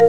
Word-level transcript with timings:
Uh, 0.00 0.04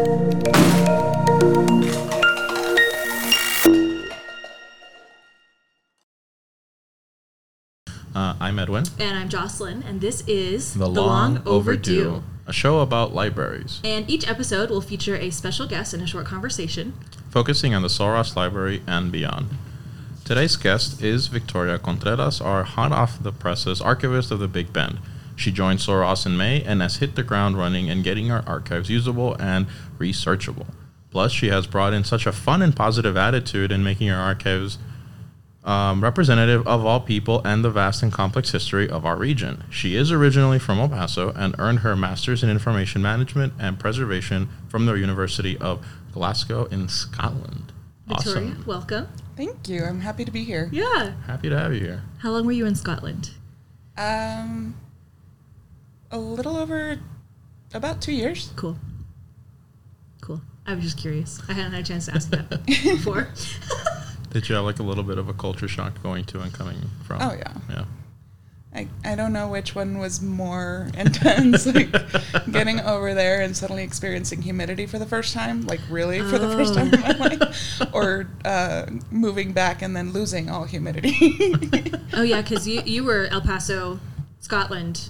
I'm 8.40 8.60
Edwin. 8.60 8.84
And 9.00 9.18
I'm 9.18 9.30
Jocelyn, 9.30 9.82
and 9.82 10.00
this 10.00 10.24
is 10.28 10.76
The, 10.76 10.88
Long, 10.88 11.42
Overdue, 11.48 12.22
a 12.46 12.54
show 12.54 12.82
about 12.82 13.16
libraries, 13.16 13.82
And 13.84 14.08
each 14.08 14.28
episode 14.30 14.70
will 14.70 14.82
feature 14.82 15.16
a 15.16 15.32
special 15.32 15.66
guest 15.66 15.96
and 15.96 16.04
a 16.04 16.08
short 16.08 16.28
conversation. 16.28 16.94
focusing 17.32 17.74
on 17.74 17.82
the 17.82 17.90
Sul 17.90 18.10
Ross 18.10 18.36
Library 18.36 18.84
and 18.86 19.12
beyond. 19.12 19.50
Today's 20.24 20.56
guest 20.56 21.02
is 21.02 21.26
Victoria 21.28 21.80
Contreras, 21.80 22.40
our 22.42 22.64
hot 22.64 22.92
off 22.92 23.24
the 23.24 23.32
presses 23.32 23.82
archivist 23.82 24.30
of 24.30 24.38
the 24.38 24.48
Big 24.48 24.72
Bend. 24.72 25.00
She 25.40 25.52
joined 25.52 25.80
Sul 25.80 25.96
Ross 25.96 26.26
in 26.26 26.36
May 26.36 26.62
and 26.64 26.82
has 26.82 26.98
hit 26.98 27.16
the 27.16 27.24
ground 27.24 27.58
running 27.58 27.88
in 27.88 28.02
getting 28.04 28.30
our 28.30 28.44
archives 28.46 28.90
usable 28.90 29.36
and 29.40 29.68
researchable. 29.98 30.68
Plus, 31.12 31.32
she 31.32 31.48
has 31.48 31.66
brought 31.66 31.94
in 31.94 32.04
such 32.04 32.26
a 32.28 32.32
fun 32.32 32.62
and 32.62 32.76
positive 32.76 33.16
attitude 33.16 33.72
in 33.72 33.84
making 33.84 34.10
our 34.12 34.22
archives 34.22 34.78
um, 35.64 36.02
representative 36.04 36.68
of 36.68 36.86
all 36.86 37.00
people 37.00 37.42
and 37.46 37.64
the 37.64 37.70
vast 37.70 38.04
and 38.04 38.12
complex 38.12 38.52
history 38.52 38.90
of 38.90 39.06
our 39.06 39.16
region. 39.18 39.64
She 39.70 39.96
is 39.96 40.12
originally 40.12 40.60
from 40.60 40.78
El 40.80 40.90
Paso 40.90 41.32
and 41.36 41.56
earned 41.58 41.80
her 41.80 41.96
master's 41.96 42.44
in 42.44 42.50
information 42.50 43.02
management 43.02 43.54
and 43.60 43.80
preservation 43.80 44.50
from 44.68 44.86
the 44.86 44.94
University 44.94 45.58
of 45.58 45.86
Glasgow 46.12 46.66
in 46.66 46.90
Scotland. 46.90 47.72
Victoria, 48.08 48.50
Awesome. 48.50 48.64
welcome. 48.66 49.08
Thank 49.38 49.70
you. 49.70 49.84
I'm 49.84 50.02
happy 50.02 50.26
to 50.26 50.32
be 50.32 50.44
here. 50.44 50.68
Yeah. 50.72 51.14
Happy 51.28 51.50
to 51.50 51.58
have 51.58 51.74
you 51.74 51.80
here. 51.80 52.04
How 52.18 52.32
long 52.32 52.46
were 52.46 52.52
you 52.52 52.66
in 52.66 52.76
Scotland? 52.76 53.30
Um, 53.98 54.76
a 56.12 56.18
little 56.18 56.58
over 56.58 57.00
about 57.74 58.02
two 58.02 58.14
years. 58.14 58.52
Cool. 58.56 58.78
Cool. 60.22 60.42
I 60.66 60.76
was 60.76 60.84
just 60.84 60.98
curious. 60.98 61.42
I 61.50 61.54
hadn't 61.54 61.72
had 61.74 61.82
a 61.82 61.86
chance 61.86 62.06
to 62.08 62.16
ask 62.16 62.30
that 62.32 62.66
before. 62.66 63.30
Did 64.32 64.48
you 64.48 64.56
have 64.56 64.66
like 64.66 64.80
a 64.80 64.84
little 64.84 65.04
bit 65.04 65.18
of 65.18 65.28
a 65.30 65.34
culture 65.34 65.68
shock 65.68 66.02
going 66.04 66.26
to 66.26 66.42
and 66.42 66.54
coming 66.54 66.78
from? 67.06 67.22
Oh 67.22 67.34
yeah. 67.34 67.54
Yeah. 67.70 67.86
I, 68.72 68.88
I 69.04 69.16
don't 69.16 69.34
know 69.34 69.48
which 69.48 69.74
one 69.74 69.98
was 69.98 70.22
more 70.22 70.92
intense, 70.98 71.66
like 71.66 71.92
getting 72.52 72.80
over 72.82 73.16
there 73.16 73.42
and 73.42 73.58
suddenly 73.58 73.82
experiencing 73.84 74.44
humidity 74.44 74.86
for 74.86 75.00
the 75.00 75.08
first 75.08 75.34
time, 75.34 75.66
like 75.66 75.80
really 75.90 76.20
for 76.20 76.38
the 76.38 76.50
first 76.50 76.76
time 76.76 76.94
in 76.94 77.02
my 77.02 77.12
life, 77.14 77.82
or 77.94 78.30
uh, 78.46 78.86
moving 79.10 79.54
back 79.54 79.82
and 79.82 79.96
then 79.96 80.12
losing 80.14 80.52
all 80.52 80.66
humidity. 80.66 81.16
oh, 82.14 82.22
yeah, 82.22 82.44
because 82.44 82.68
you, 82.68 82.84
you 82.86 83.04
were 83.04 83.26
El 83.32 83.42
Paso, 83.42 84.00
Scotland, 84.40 85.10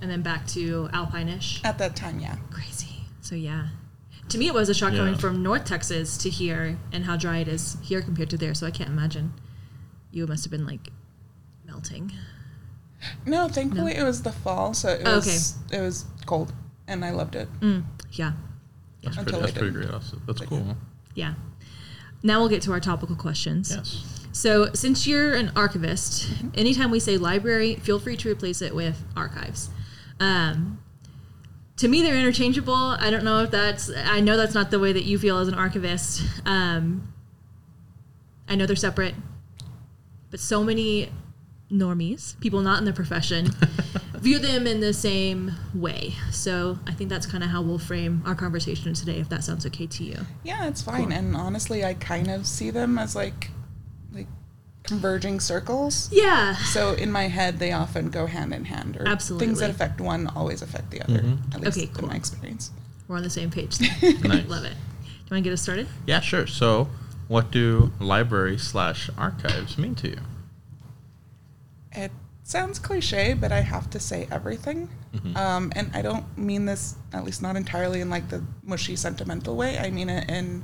and 0.00 0.10
then 0.10 0.22
back 0.22 0.46
to 0.48 0.88
Alpine-ish. 0.92 1.62
At 1.64 1.78
that 1.78 1.96
time, 1.96 2.20
yeah. 2.20 2.36
Crazy. 2.50 3.04
So, 3.20 3.34
yeah. 3.34 3.68
To 4.30 4.38
me, 4.38 4.48
it 4.48 4.54
was 4.54 4.68
a 4.68 4.74
shock 4.74 4.92
Yeah. 4.92 4.98
coming 4.98 5.14
from 5.16 5.42
North 5.42 5.64
Texas 5.64 6.16
to 6.18 6.30
here 6.30 6.78
and 6.92 7.04
how 7.04 7.16
dry 7.16 7.38
it 7.38 7.48
is 7.48 7.76
here 7.82 8.02
compared 8.02 8.30
to 8.30 8.36
there. 8.36 8.54
So 8.54 8.66
I 8.66 8.70
can't 8.72 8.90
imagine. 8.90 9.32
You 10.10 10.26
must 10.26 10.44
have 10.44 10.50
been 10.50 10.66
like 10.66 10.90
melting. 11.64 12.12
No, 13.24 13.48
thankfully 13.48 13.94
it 13.94 14.02
was 14.02 14.22
the 14.22 14.32
fall, 14.32 14.72
so 14.74 14.88
it 14.88 15.02
Oh, 15.04 15.16
was 15.16 15.54
it 15.70 15.80
was 15.80 16.06
cold, 16.24 16.52
and 16.88 17.04
I 17.04 17.10
loved 17.10 17.36
it. 17.36 17.48
Mm, 17.60 17.84
yeah. 18.12 18.32
That's 19.02 19.16
Until 19.18 19.40
pretty, 19.40 19.46
that's 19.52 19.58
pretty 19.58 19.74
great. 19.74 19.90
That's, 19.90 20.10
that's 20.10 20.40
But 20.40 20.48
cool. 20.48 20.76
Yeah. 21.14 21.34
Now 22.22 22.40
we'll 22.40 22.48
get 22.48 22.62
to 22.62 22.72
our 22.72 22.80
topical 22.80 23.14
questions. 23.14 23.70
Yes. 23.76 24.28
So, 24.32 24.72
since 24.74 25.06
you're 25.06 25.34
an 25.34 25.52
archivist, 25.54 26.28
anytime 26.54 26.90
we 26.90 26.98
say 26.98 27.16
library, 27.16 27.76
feel 27.76 27.98
free 28.00 28.16
to 28.16 28.30
replace 28.30 28.60
it 28.60 28.74
with 28.74 29.04
archives. 29.16 29.70
Um, 30.20 30.80
to 31.76 31.88
me, 31.88 32.02
they're 32.02 32.16
interchangeable. 32.16 32.74
I 32.74 33.10
don't 33.10 33.24
know 33.24 33.42
if 33.42 33.50
that's, 33.50 33.90
I 33.94 34.20
know 34.20 34.36
that's 34.36 34.54
not 34.54 34.70
the 34.70 34.78
way 34.78 34.92
that 34.92 35.04
you 35.04 35.18
feel 35.18 35.38
as 35.38 35.48
an 35.48 35.54
archivist. 35.54 36.22
Um, 36.46 37.12
I 38.48 38.54
know 38.54 38.66
they're 38.66 38.76
separate, 38.76 39.14
but 40.30 40.40
so 40.40 40.64
many 40.64 41.10
normies, 41.70 42.38
people 42.40 42.60
not 42.60 42.78
in 42.78 42.84
the 42.84 42.92
profession, 42.92 43.48
view 44.14 44.38
them 44.38 44.66
in 44.66 44.80
the 44.80 44.92
same 44.92 45.52
way. 45.74 46.14
So, 46.30 46.78
I 46.86 46.92
think 46.92 47.10
that's 47.10 47.26
kind 47.26 47.42
of 47.44 47.50
how 47.50 47.60
we'll 47.60 47.78
frame 47.78 48.22
our 48.24 48.34
conversation 48.34 48.94
today, 48.94 49.18
if 49.18 49.28
that 49.28 49.44
sounds 49.44 49.66
okay 49.66 49.86
to 49.86 50.04
you. 50.04 50.18
Yeah, 50.44 50.66
it's 50.66 50.80
fine. 50.80 51.12
And 51.12 51.36
honestly, 51.36 51.84
I 51.84 51.94
kind 51.94 52.30
of 52.30 52.46
see 52.46 52.70
them 52.70 52.98
as 52.98 53.14
like 53.16 53.26
like 53.26 53.50
converging 54.86 55.40
circles. 55.40 56.08
Yeah. 56.12 56.56
So 56.56 56.92
in 56.94 57.10
my 57.10 57.28
head, 57.28 57.58
they 57.58 57.72
often 57.72 58.10
go 58.10 58.26
hand 58.26 58.52
in 58.54 58.64
hand. 58.64 58.96
Or 58.98 59.16
Things 59.16 59.58
that 59.60 59.70
affect 59.70 60.00
one 60.00 60.26
always 60.28 60.62
affect 60.62 60.90
the 60.90 61.02
other. 61.02 61.18
Mhm. 61.20 61.54
At 61.54 61.60
least 61.60 61.78
Okay, 61.78 61.86
cool. 61.92 62.04
in 62.04 62.10
my 62.10 62.16
experience. 62.16 62.70
We're 63.08 63.16
on 63.16 63.22
the 63.22 63.30
same 63.30 63.50
page. 63.50 63.78
Nice. 64.22 64.48
Love 64.48 64.64
it. 64.64 64.74
Do 64.74 65.08
you 65.08 65.30
want 65.30 65.42
to 65.44 65.48
get 65.50 65.52
us 65.52 65.62
started? 65.62 65.88
Yeah, 66.06 66.20
sure. 66.20 66.46
So, 66.46 66.88
what 67.28 67.50
do 67.50 67.92
library 68.00 68.58
slash 68.58 69.10
archives 69.18 69.76
mean 69.78 69.94
to 69.96 70.08
you? 70.10 70.18
It 71.92 72.12
sounds 72.44 72.78
cliche, 72.78 73.34
but 73.34 73.50
I 73.52 73.60
have 73.60 73.90
to 73.90 73.98
say 74.00 74.28
everything. 74.30 74.88
Mhm. 75.14 75.36
Um, 75.36 75.72
and 75.74 75.90
I 75.94 76.02
don't 76.02 76.26
mean 76.38 76.66
this, 76.66 76.94
at 77.12 77.24
least 77.24 77.42
not 77.42 77.56
entirely 77.56 78.00
in 78.00 78.10
like 78.10 78.28
the 78.28 78.42
mushy 78.62 78.94
sentimental 78.96 79.56
way. 79.56 79.78
I 79.78 79.90
mean 79.90 80.08
it 80.10 80.28
in 80.30 80.62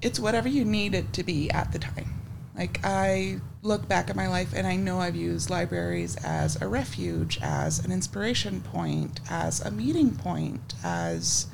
it's 0.00 0.20
whatever 0.20 0.46
you 0.48 0.64
need 0.64 0.94
it 0.94 1.12
to 1.14 1.24
be 1.24 1.50
at 1.50 1.72
the 1.72 1.78
time. 1.78 2.17
Like 2.58 2.80
I 2.82 3.40
look 3.62 3.88
back 3.88 4.10
at 4.10 4.16
my 4.16 4.26
life 4.26 4.52
and 4.52 4.66
I 4.66 4.74
know 4.74 4.98
I've 4.98 5.14
used 5.14 5.48
libraries 5.48 6.16
as 6.24 6.60
a 6.60 6.66
refuge, 6.66 7.38
as 7.40 7.84
an 7.84 7.92
inspiration 7.92 8.60
point, 8.60 9.20
as 9.30 9.60
a 9.60 9.70
meeting 9.70 10.16
point, 10.16 10.74
as 10.82 11.46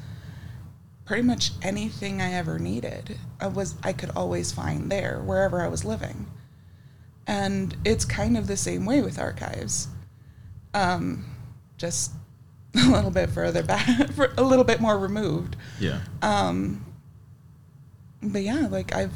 pretty 1.05 1.23
much 1.23 1.53
anything 1.61 2.23
I 2.23 2.33
ever 2.33 2.59
needed. 2.59 3.19
I 3.39 3.49
was 3.49 3.75
I 3.83 3.93
could 3.93 4.11
always 4.17 4.51
find 4.51 4.91
there 4.91 5.21
wherever 5.23 5.61
I 5.61 5.69
was 5.69 5.85
living. 5.85 6.27
And 7.27 7.77
it's 7.85 8.07
kind 8.07 8.37
of 8.39 8.47
the 8.47 8.57
same 8.57 8.87
way 8.87 9.03
with 9.03 9.19
archives. 9.19 9.89
Um, 10.73 11.27
just 11.77 12.13
a 12.75 12.89
little 12.89 13.11
bit 13.11 13.29
further 13.29 13.63
back, 13.63 13.87
a 14.39 14.43
little 14.43 14.65
bit 14.65 14.81
more 14.81 14.99
removed. 14.99 15.57
Yeah. 15.79 16.01
Um, 16.23 16.85
but 18.23 18.43
yeah, 18.43 18.69
like 18.71 18.95
I've, 18.95 19.13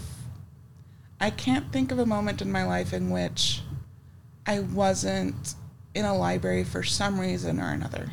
I 1.21 1.31
can't 1.31 1.73
think 1.73 1.91
of 1.91 1.99
a 1.99 2.07
moment 2.07 2.41
in 2.41 2.53
my 2.53 2.65
life 2.65 2.93
in 2.93 3.11
which 3.11 3.63
I 4.47 4.61
wasn't 4.61 5.55
in 5.95 6.05
a 6.05 6.17
library 6.17 6.65
for 6.65 6.83
some 6.83 7.21
reason 7.21 7.61
or 7.61 7.71
another. 7.73 8.11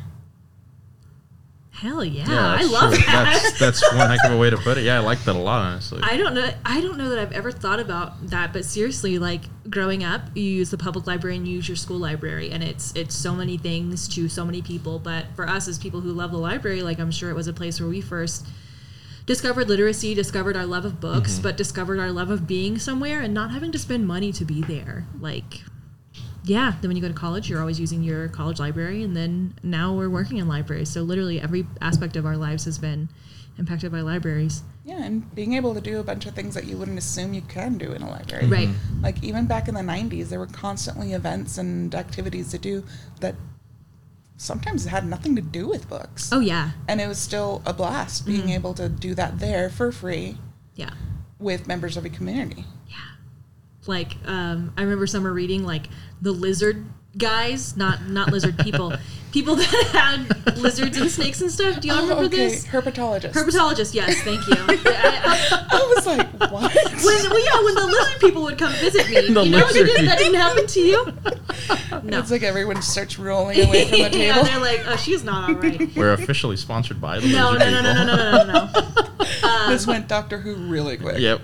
Hell 1.70 2.02
yeah! 2.02 2.24
Yeah, 2.26 2.56
I 2.58 2.62
love 2.62 2.94
true. 2.94 3.04
that. 3.04 3.42
That's 3.42 3.58
that's 3.58 3.94
one 3.94 4.08
heck 4.08 4.24
of 4.24 4.32
a 4.32 4.38
way 4.38 4.48
to 4.48 4.56
put 4.56 4.78
it. 4.78 4.84
Yeah, 4.84 4.96
I 4.96 5.00
like 5.00 5.22
that 5.24 5.36
a 5.36 5.38
lot, 5.38 5.60
honestly. 5.60 6.00
I 6.02 6.16
don't 6.16 6.32
know. 6.32 6.50
I 6.64 6.80
don't 6.80 6.96
know 6.96 7.10
that 7.10 7.18
I've 7.18 7.32
ever 7.32 7.52
thought 7.52 7.80
about 7.80 8.28
that, 8.28 8.54
but 8.54 8.64
seriously, 8.64 9.18
like 9.18 9.42
growing 9.68 10.02
up, 10.02 10.22
you 10.34 10.42
use 10.42 10.70
the 10.70 10.78
public 10.78 11.06
library 11.06 11.36
and 11.36 11.46
you 11.46 11.56
use 11.56 11.68
your 11.68 11.76
school 11.76 11.98
library, 11.98 12.50
and 12.50 12.64
it's 12.64 12.96
it's 12.96 13.14
so 13.14 13.34
many 13.34 13.58
things 13.58 14.08
to 14.08 14.26
so 14.26 14.42
many 14.42 14.62
people. 14.62 14.98
But 14.98 15.26
for 15.36 15.46
us 15.46 15.68
as 15.68 15.78
people 15.78 16.00
who 16.00 16.12
love 16.12 16.30
the 16.30 16.38
library, 16.38 16.80
like 16.80 16.98
I'm 16.98 17.10
sure 17.10 17.28
it 17.28 17.36
was 17.36 17.46
a 17.46 17.52
place 17.52 17.78
where 17.78 17.90
we 17.90 18.00
first 18.00 18.46
discovered 19.26 19.68
literacy, 19.68 20.14
discovered 20.14 20.56
our 20.56 20.66
love 20.66 20.84
of 20.84 21.00
books, 21.00 21.38
Mhm. 21.38 21.42
but 21.42 21.56
discovered 21.56 21.98
our 21.98 22.12
love 22.12 22.30
of 22.30 22.46
being 22.46 22.78
somewhere 22.78 23.20
and 23.20 23.34
not 23.34 23.50
having 23.50 23.72
to 23.72 23.78
spend 23.78 24.06
money 24.06 24.32
to 24.32 24.44
be 24.44 24.62
there. 24.62 25.04
Like, 25.20 25.62
yeah. 26.44 26.74
Then 26.80 26.88
when 26.88 26.96
you 26.96 27.02
go 27.02 27.08
to 27.08 27.14
college, 27.14 27.50
you're 27.50 27.60
always 27.60 27.80
using 27.80 28.02
your 28.04 28.28
college 28.28 28.60
library, 28.60 29.02
and 29.02 29.16
then 29.16 29.54
now 29.62 29.92
we're 29.92 30.08
working 30.08 30.38
in 30.38 30.46
libraries. 30.46 30.88
So 30.90 31.02
literally 31.02 31.40
every 31.40 31.66
aspect 31.80 32.16
of 32.16 32.24
our 32.24 32.36
lives 32.36 32.64
has 32.66 32.78
been 32.78 33.08
impacted 33.58 33.90
by 33.90 34.00
libraries. 34.02 34.62
Yeah, 34.84 35.02
and 35.02 35.34
being 35.34 35.54
able 35.54 35.74
to 35.74 35.80
do 35.80 35.98
a 35.98 36.04
bunch 36.04 36.26
of 36.26 36.34
things 36.34 36.54
that 36.54 36.66
you 36.66 36.76
wouldn't 36.76 36.98
assume 36.98 37.34
you 37.34 37.40
can 37.42 37.78
do 37.78 37.90
in 37.92 38.02
a 38.02 38.08
library. 38.08 38.46
Right. 38.46 38.68
Like 39.02 39.24
even 39.24 39.46
back 39.46 39.66
in 39.66 39.74
the 39.74 39.82
90s, 39.82 40.28
there 40.28 40.38
were 40.38 40.46
constantly 40.46 41.12
events 41.14 41.58
and 41.58 41.92
activities 41.94 42.50
to 42.52 42.58
do 42.58 42.84
that 43.20 43.34
sometimes 44.36 44.86
it 44.86 44.90
had 44.90 45.06
nothing 45.06 45.34
to 45.36 45.42
do 45.42 45.66
with 45.68 45.88
books. 45.88 46.30
Oh 46.32 46.40
yeah, 46.40 46.70
And 46.88 47.00
it 47.00 47.08
was 47.08 47.18
still 47.18 47.62
a 47.66 47.72
blast 47.72 48.26
being 48.26 48.48
Mhm. 48.48 48.54
able 48.54 48.74
to 48.74 48.88
do 48.88 49.14
that 49.14 49.38
there 49.38 49.70
for 49.70 49.90
free 49.92 50.38
yeah. 50.74 50.90
with 51.38 51.66
members 51.66 51.96
of 51.96 52.04
a 52.04 52.08
community. 52.10 52.64
Yeah. 52.88 52.96
Like 53.86 54.16
um, 54.26 54.72
I 54.76 54.82
remember 54.82 55.06
summer 55.06 55.32
reading 55.32 55.64
like 55.64 55.86
the 56.20 56.32
lizard 56.32 56.84
guys, 57.16 57.76
not 57.76 58.08
not 58.08 58.30
lizard 58.30 58.58
people, 58.58 58.92
people 59.32 59.56
that 59.56 59.66
had 59.92 60.56
lizards 60.58 60.98
and 60.98 61.10
snakes 61.10 61.40
and 61.40 61.50
stuff. 61.50 61.80
Do 61.80 61.88
y'all 61.88 61.98
Oh, 61.98 62.02
remember 62.02 62.24
okay. 62.24 62.36
this? 62.48 62.66
Herpetologist. 62.66 63.32
Herpetologist, 63.32 63.94
yes, 63.94 64.20
thank 64.22 64.46
you. 64.46 64.54
I- 64.58 65.66
I 65.70 65.92
was 65.96 66.06
like, 66.06 66.25
what? 66.50 66.52
When 66.52 67.30
well, 67.30 67.44
yeah, 67.44 67.64
when 67.64 67.74
the 67.74 67.86
lizard 67.86 68.20
people 68.20 68.42
would 68.42 68.58
come 68.58 68.72
visit 68.74 69.08
me, 69.08 69.14
The 69.14 69.44
you 69.44 69.50
know, 69.50 69.58
lizard 69.58 69.86
did, 69.86 70.08
that 70.08 70.18
didn't 70.18 70.34
happen 70.40 70.66
to 70.66 70.80
you. 70.80 71.06
No. 72.02 72.20
It's 72.20 72.30
like 72.30 72.42
everyone 72.44 72.82
starts 72.82 73.18
rolling 73.18 73.58
away 73.66 73.82
from 73.84 73.90
the 73.90 73.98
yeah, 74.18 74.34
table. 74.34 74.44
they're 74.44 74.60
like, 74.60 74.82
oh, 74.86 74.96
she's 74.96 75.24
not 75.24 75.48
all 75.50 75.56
right. 75.56 75.96
We're 75.96 76.12
officially 76.12 76.56
sponsored 76.56 77.00
by 77.00 77.18
the 77.18 77.26
No, 77.28 77.52
no, 77.52 77.58
Lizard 77.58 77.82
no, 77.82 77.82
no, 77.82 78.04
no, 78.04 78.04
no, 78.04 78.30
no, 78.30 78.44
no, 78.44 78.70
no. 78.70 79.48
Um, 79.48 79.70
this 79.70 79.86
went 79.86 80.06
Doctor 80.06 80.38
Who 80.38 80.54
really 80.54 80.96
quick. 80.98 81.18
Yep. 81.18 81.40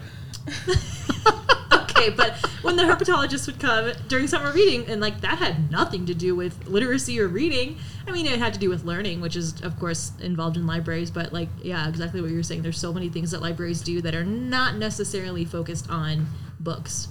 Okay, 2.02 2.14
but 2.14 2.34
when 2.62 2.76
the 2.76 2.82
herpetologist 2.82 3.46
would 3.46 3.58
come 3.58 3.92
during 4.08 4.26
summer 4.26 4.52
reading, 4.52 4.86
and 4.86 5.00
like 5.00 5.20
that 5.20 5.38
had 5.38 5.70
nothing 5.70 6.06
to 6.06 6.14
do 6.14 6.34
with 6.34 6.66
literacy 6.66 7.20
or 7.20 7.28
reading. 7.28 7.78
I 8.06 8.10
mean, 8.10 8.26
it 8.26 8.38
had 8.38 8.52
to 8.54 8.60
do 8.60 8.68
with 8.68 8.84
learning, 8.84 9.20
which 9.20 9.36
is 9.36 9.60
of 9.62 9.78
course 9.78 10.12
involved 10.20 10.56
in 10.56 10.66
libraries. 10.66 11.10
But 11.10 11.32
like, 11.32 11.48
yeah, 11.62 11.88
exactly 11.88 12.20
what 12.20 12.30
you're 12.30 12.42
saying. 12.42 12.62
There's 12.62 12.78
so 12.78 12.92
many 12.92 13.08
things 13.08 13.30
that 13.30 13.40
libraries 13.40 13.80
do 13.80 14.00
that 14.02 14.14
are 14.14 14.24
not 14.24 14.76
necessarily 14.76 15.44
focused 15.44 15.88
on 15.88 16.26
books. 16.58 17.08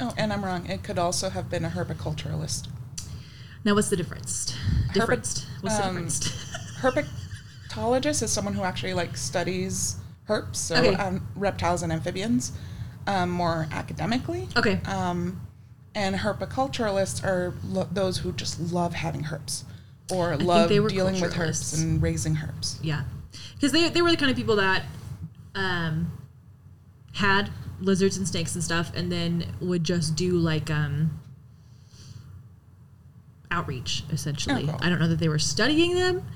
Oh, 0.00 0.14
and 0.16 0.32
I'm 0.32 0.44
wrong. 0.44 0.66
It 0.66 0.82
could 0.82 0.98
also 0.98 1.28
have 1.30 1.50
been 1.50 1.64
a 1.64 1.70
herbiculturalist. 1.70 2.68
Now, 3.64 3.74
what's 3.74 3.90
the 3.90 3.96
difference? 3.96 4.56
Difference. 4.92 5.46
What's 5.60 5.76
the 5.76 5.86
um, 5.86 5.94
difference? 5.94 6.28
Herpetologist 6.80 8.22
is 8.22 8.32
someone 8.32 8.54
who 8.54 8.62
actually 8.62 8.94
like 8.94 9.16
studies 9.16 9.96
herps, 10.28 10.56
so 10.56 10.76
Okay. 10.76 10.94
um, 10.94 11.26
reptiles 11.36 11.82
and 11.82 11.92
amphibians, 11.92 12.52
um, 13.06 13.30
more 13.30 13.68
academically. 13.72 14.48
okay. 14.56 14.80
Um, 14.86 15.40
and 15.94 16.16
herpiculturalists 16.16 17.22
are 17.22 17.54
lo- 17.64 17.88
those 17.90 18.18
who 18.18 18.32
just 18.32 18.58
love 18.72 18.94
having 18.94 19.24
herps 19.24 19.64
or 20.10 20.36
think 20.36 20.48
love 20.48 20.68
dealing 20.68 21.20
with 21.20 21.34
herps 21.34 21.80
and 21.82 22.00
raising 22.02 22.36
herps. 22.36 22.78
Yeah, 22.82 23.02
because 23.54 23.72
they 23.72 23.88
they 23.90 24.02
were 24.02 24.10
the 24.10 24.16
kind 24.16 24.30
of 24.30 24.36
people 24.36 24.56
that 24.56 24.84
um, 25.54 26.10
had 27.14 27.50
lizards 27.80 28.16
and 28.16 28.26
snakes 28.26 28.54
and 28.54 28.64
stuff, 28.64 28.90
and 28.94 29.12
then 29.12 29.44
would 29.60 29.84
just 29.84 30.14
do 30.16 30.32
like 30.32 30.70
um, 30.70 31.20
outreach 33.50 34.04
essentially. 34.10 34.64
Oh, 34.64 34.72
cool. 34.72 34.78
I 34.80 34.88
don't 34.88 34.98
know 34.98 35.08
that 35.08 35.18
they 35.18 35.28
were 35.28 35.38
studying 35.38 35.94
them. 35.94 36.26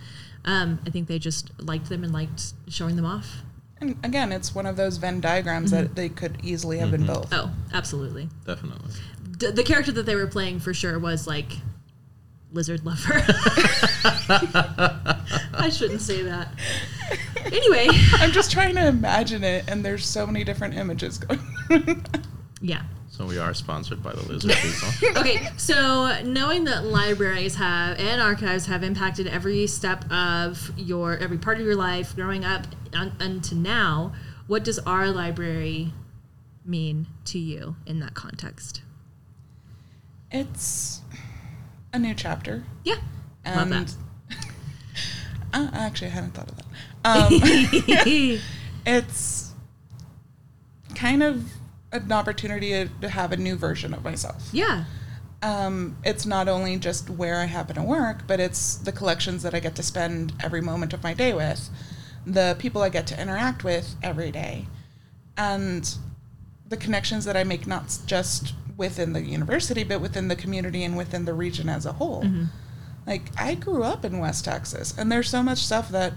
Um, 0.44 0.78
I 0.86 0.90
think 0.90 1.08
they 1.08 1.18
just 1.18 1.50
liked 1.60 1.88
them 1.88 2.04
and 2.04 2.12
liked 2.12 2.52
showing 2.68 2.96
them 2.96 3.06
off. 3.06 3.42
And 3.80 3.96
again, 4.02 4.32
it's 4.32 4.54
one 4.54 4.66
of 4.66 4.76
those 4.76 4.96
Venn 4.96 5.20
diagrams 5.20 5.70
that 5.70 5.86
mm-hmm. 5.86 5.94
they 5.94 6.08
could 6.08 6.38
easily 6.42 6.78
have 6.78 6.90
been 6.90 7.04
mm-hmm. 7.04 7.12
both. 7.12 7.28
Oh, 7.32 7.50
absolutely. 7.72 8.28
Definitely. 8.46 8.90
D- 9.38 9.50
the 9.50 9.62
character 9.62 9.92
that 9.92 10.06
they 10.06 10.14
were 10.14 10.26
playing 10.26 10.60
for 10.60 10.72
sure 10.72 10.98
was 10.98 11.26
like 11.26 11.52
lizard 12.52 12.86
lover. 12.86 13.22
I 15.54 15.68
shouldn't 15.70 16.00
say 16.00 16.22
that. 16.22 16.48
Anyway, 17.46 17.86
I'm 18.14 18.32
just 18.32 18.50
trying 18.50 18.74
to 18.74 18.88
imagine 18.88 19.44
it, 19.44 19.66
and 19.68 19.84
there's 19.84 20.04
so 20.04 20.26
many 20.26 20.42
different 20.42 20.74
images 20.74 21.18
going. 21.18 21.38
on. 21.70 22.04
yeah. 22.60 22.82
So 23.16 23.24
we 23.24 23.38
are 23.38 23.54
sponsored 23.54 24.02
by 24.02 24.12
the 24.12 24.20
lizard 24.30 24.52
people. 25.00 25.18
okay, 25.20 25.48
so 25.56 26.20
knowing 26.22 26.64
that 26.64 26.84
libraries 26.84 27.54
have 27.54 27.98
and 27.98 28.20
archives 28.20 28.66
have 28.66 28.82
impacted 28.82 29.26
every 29.26 29.66
step 29.66 30.04
of 30.12 30.70
your 30.76 31.16
every 31.16 31.38
part 31.38 31.58
of 31.58 31.64
your 31.64 31.76
life 31.76 32.14
growing 32.14 32.44
up 32.44 32.66
un, 32.92 33.12
unto 33.18 33.54
now, 33.54 34.12
what 34.48 34.64
does 34.64 34.78
our 34.80 35.10
library 35.10 35.94
mean 36.62 37.06
to 37.24 37.38
you 37.38 37.76
in 37.86 38.00
that 38.00 38.12
context? 38.14 38.82
it's 40.30 41.00
a 41.94 41.98
new 41.98 42.12
chapter. 42.14 42.64
Yeah, 42.84 42.96
love 43.46 43.72
And 43.72 43.72
that. 43.72 43.94
Uh, 45.54 45.70
actually, 45.72 46.08
I 46.08 46.10
hadn't 46.10 46.32
thought 46.32 46.50
of 46.50 46.56
that. 46.56 46.66
Um, 47.06 47.28
it's 48.86 49.52
kind 50.94 51.22
of 51.22 51.50
an 52.04 52.12
opportunity 52.12 52.70
to, 52.70 52.88
to 53.00 53.08
have 53.08 53.32
a 53.32 53.36
new 53.36 53.56
version 53.56 53.92
of 53.94 54.04
myself. 54.04 54.48
yeah, 54.52 54.84
Um, 55.42 55.96
it's 56.04 56.24
not 56.26 56.48
only 56.48 56.76
just 56.78 57.10
where 57.10 57.36
I 57.40 57.44
happen 57.44 57.76
to 57.76 57.82
work, 57.82 58.26
but 58.26 58.40
it's 58.40 58.76
the 58.76 58.92
collections 58.92 59.42
that 59.42 59.54
I 59.54 59.60
get 59.60 59.74
to 59.76 59.82
spend 59.82 60.32
every 60.42 60.60
moment 60.60 60.92
of 60.92 61.02
my 61.02 61.14
day 61.14 61.32
with, 61.34 61.68
the 62.26 62.56
people 62.58 62.82
I 62.82 62.88
get 62.88 63.06
to 63.08 63.20
interact 63.20 63.62
with 63.64 63.94
every 64.02 64.30
day, 64.30 64.66
and 65.36 65.96
the 66.68 66.76
connections 66.76 67.24
that 67.26 67.36
I 67.36 67.44
make 67.44 67.66
not 67.66 67.96
just 68.06 68.54
within 68.76 69.12
the 69.12 69.22
university, 69.22 69.84
but 69.84 70.00
within 70.00 70.28
the 70.28 70.36
community 70.36 70.82
and 70.84 70.96
within 70.96 71.24
the 71.24 71.34
region 71.34 71.68
as 71.68 71.86
a 71.86 71.92
whole. 71.92 72.24
Like, 73.06 73.30
I 73.38 73.54
grew 73.54 73.84
up 73.84 74.04
in 74.04 74.18
West 74.18 74.44
Texas, 74.44 74.92
and 74.98 75.12
there's 75.12 75.28
so 75.30 75.42
much 75.42 75.58
stuff 75.58 75.88
that, 75.90 76.14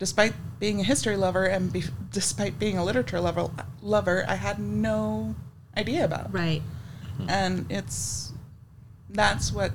despite 0.00 0.32
being 0.58 0.80
a 0.80 0.82
history 0.82 1.16
lover 1.16 1.44
and 1.44 1.72
be- 1.72 1.84
despite 2.10 2.58
being 2.58 2.76
a 2.76 2.84
literature 2.84 3.20
lover, 3.20 3.48
lover, 3.82 4.24
I 4.26 4.34
had 4.34 4.58
no 4.58 5.36
idea 5.76 6.04
about 6.04 6.32
right. 6.32 6.62
Hmm. 7.16 7.30
and 7.30 7.66
it's 7.70 8.32
that's 9.10 9.52
what 9.52 9.72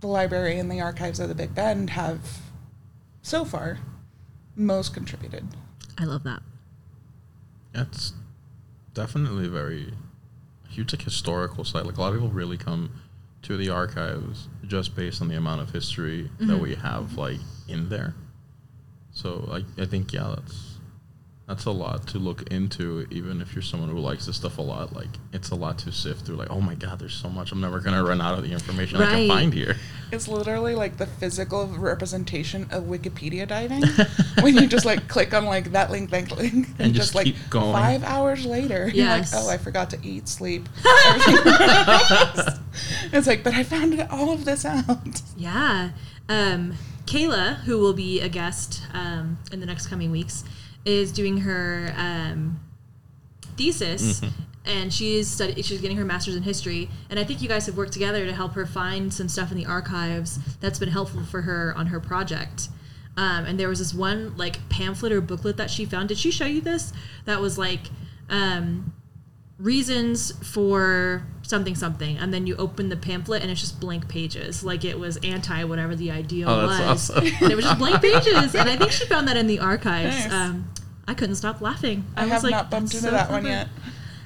the 0.00 0.06
library 0.08 0.58
and 0.58 0.70
the 0.70 0.80
archives 0.80 1.20
of 1.20 1.28
the 1.28 1.34
Big 1.34 1.54
Bend 1.54 1.90
have 1.90 2.40
so 3.22 3.44
far 3.44 3.78
most 4.56 4.94
contributed. 4.94 5.46
I 5.98 6.04
love 6.04 6.24
that. 6.24 6.42
It's 7.74 8.12
definitely 8.92 9.48
very 9.48 9.92
huge, 10.68 10.92
like 10.92 11.02
historical 11.02 11.64
site. 11.64 11.84
Like 11.86 11.96
a 11.96 12.00
lot 12.00 12.08
of 12.08 12.14
people 12.14 12.28
really 12.28 12.56
come 12.56 12.90
to 13.42 13.56
the 13.56 13.68
archives 13.68 14.48
just 14.66 14.94
based 14.94 15.20
on 15.20 15.28
the 15.28 15.36
amount 15.36 15.60
of 15.60 15.70
history 15.70 16.30
that 16.38 16.46
mm-hmm. 16.46 16.62
we 16.62 16.74
have 16.76 17.16
like 17.16 17.40
in 17.68 17.88
there. 17.88 18.14
So 19.14 19.44
like 19.48 19.64
I 19.78 19.86
think 19.86 20.12
yeah, 20.12 20.34
that's 20.36 20.70
that's 21.46 21.66
a 21.66 21.70
lot 21.70 22.06
to 22.08 22.18
look 22.18 22.42
into. 22.50 23.06
Even 23.10 23.40
if 23.42 23.54
you're 23.54 23.62
someone 23.62 23.88
who 23.90 23.98
likes 23.98 24.26
this 24.26 24.36
stuff 24.36 24.58
a 24.58 24.62
lot, 24.62 24.92
like 24.94 25.08
it's 25.32 25.50
a 25.50 25.54
lot 25.54 25.78
to 25.80 25.92
sift 25.92 26.24
through. 26.26 26.36
Like 26.36 26.50
oh 26.50 26.60
my 26.60 26.74
god, 26.74 26.98
there's 26.98 27.14
so 27.14 27.28
much. 27.28 27.52
I'm 27.52 27.60
never 27.60 27.80
gonna 27.80 28.02
run 28.02 28.20
out 28.20 28.36
of 28.38 28.44
the 28.44 28.52
information 28.52 29.00
I 29.00 29.10
can 29.10 29.28
find 29.28 29.52
here. 29.54 29.76
It's 30.10 30.26
literally 30.28 30.74
like 30.74 30.96
the 30.96 31.06
physical 31.06 31.66
representation 31.68 32.66
of 32.70 32.84
Wikipedia 32.84 33.46
diving 33.48 33.82
when 34.42 34.54
you 34.56 34.66
just 34.66 34.84
like 34.86 35.06
click 35.14 35.34
on 35.34 35.44
like 35.44 35.72
that 35.72 35.90
link, 35.90 36.10
that 36.10 36.30
link, 36.36 36.52
and, 36.54 36.80
And 36.80 36.94
just, 36.94 37.12
just 37.12 37.14
like 37.14 37.26
keep 37.26 37.36
going. 37.50 37.72
five 37.72 38.02
hours 38.04 38.44
later, 38.46 38.90
Yes. 38.92 39.32
you're 39.32 39.40
like, 39.40 39.46
oh, 39.46 39.50
I 39.50 39.58
forgot 39.58 39.90
to 39.90 39.98
eat, 40.02 40.28
sleep. 40.28 40.68
it's 43.12 43.26
like, 43.26 43.42
but 43.44 43.54
I 43.54 43.62
found 43.64 44.00
all 44.10 44.32
of 44.32 44.44
this 44.44 44.64
out. 44.64 45.22
Yeah. 45.36 45.90
Um, 46.28 46.74
Kayla, 47.06 47.56
who 47.64 47.78
will 47.78 47.92
be 47.92 48.20
a 48.20 48.28
guest 48.28 48.82
um, 48.92 49.38
in 49.52 49.60
the 49.60 49.66
next 49.66 49.86
coming 49.88 50.10
weeks, 50.10 50.44
is 50.84 51.12
doing 51.12 51.38
her 51.38 51.94
um, 51.96 52.60
thesis, 53.56 54.22
and 54.64 54.92
she's 54.92 55.28
study- 55.28 55.60
she's 55.62 55.80
getting 55.80 55.96
her 55.96 56.04
master's 56.04 56.36
in 56.36 56.42
history. 56.42 56.88
And 57.10 57.18
I 57.18 57.24
think 57.24 57.42
you 57.42 57.48
guys 57.48 57.66
have 57.66 57.76
worked 57.76 57.92
together 57.92 58.24
to 58.26 58.32
help 58.32 58.52
her 58.54 58.66
find 58.66 59.12
some 59.12 59.28
stuff 59.28 59.50
in 59.52 59.58
the 59.58 59.66
archives 59.66 60.38
that's 60.60 60.78
been 60.78 60.88
helpful 60.90 61.22
for 61.24 61.42
her 61.42 61.74
on 61.76 61.86
her 61.86 62.00
project. 62.00 62.68
Um, 63.16 63.44
and 63.44 63.60
there 63.60 63.68
was 63.68 63.78
this 63.78 63.94
one 63.94 64.36
like 64.36 64.68
pamphlet 64.68 65.12
or 65.12 65.20
booklet 65.20 65.56
that 65.58 65.70
she 65.70 65.84
found. 65.84 66.08
Did 66.08 66.18
she 66.18 66.30
show 66.30 66.46
you 66.46 66.60
this? 66.60 66.92
That 67.26 67.40
was 67.40 67.56
like 67.58 67.82
um, 68.28 68.92
reasons 69.58 70.32
for 70.52 71.22
something 71.42 71.74
something 71.74 72.16
and 72.18 72.34
then 72.34 72.46
you 72.46 72.56
open 72.56 72.88
the 72.88 72.96
pamphlet 72.96 73.40
and 73.42 73.50
it's 73.50 73.60
just 73.60 73.78
blank 73.78 74.08
pages 74.08 74.64
like 74.64 74.84
it 74.84 74.98
was 74.98 75.16
anti 75.18 75.62
whatever 75.64 75.94
the 75.94 76.10
ideal 76.10 76.48
Oh, 76.50 76.66
that's 76.66 77.08
was 77.08 77.10
awesome. 77.10 77.26
and 77.42 77.52
it 77.52 77.54
was 77.54 77.64
just 77.64 77.78
blank 77.78 78.00
pages 78.02 78.54
and 78.54 78.68
i 78.68 78.76
think 78.76 78.90
she 78.90 79.06
found 79.06 79.28
that 79.28 79.36
in 79.36 79.46
the 79.46 79.60
archives 79.60 80.16
Nice. 80.24 80.32
um, 80.32 80.68
i 81.06 81.14
couldn't 81.14 81.36
stop 81.36 81.60
laughing 81.60 82.04
I, 82.16 82.24
was 82.24 82.32
have 82.32 82.42
like, 82.42 82.50
not 82.52 82.70
bumped 82.70 82.92
"That's 82.92 83.04
into 83.04 83.10
so 83.10 83.16
that 83.16 83.30
one 83.30 83.46
yet. 83.46 83.68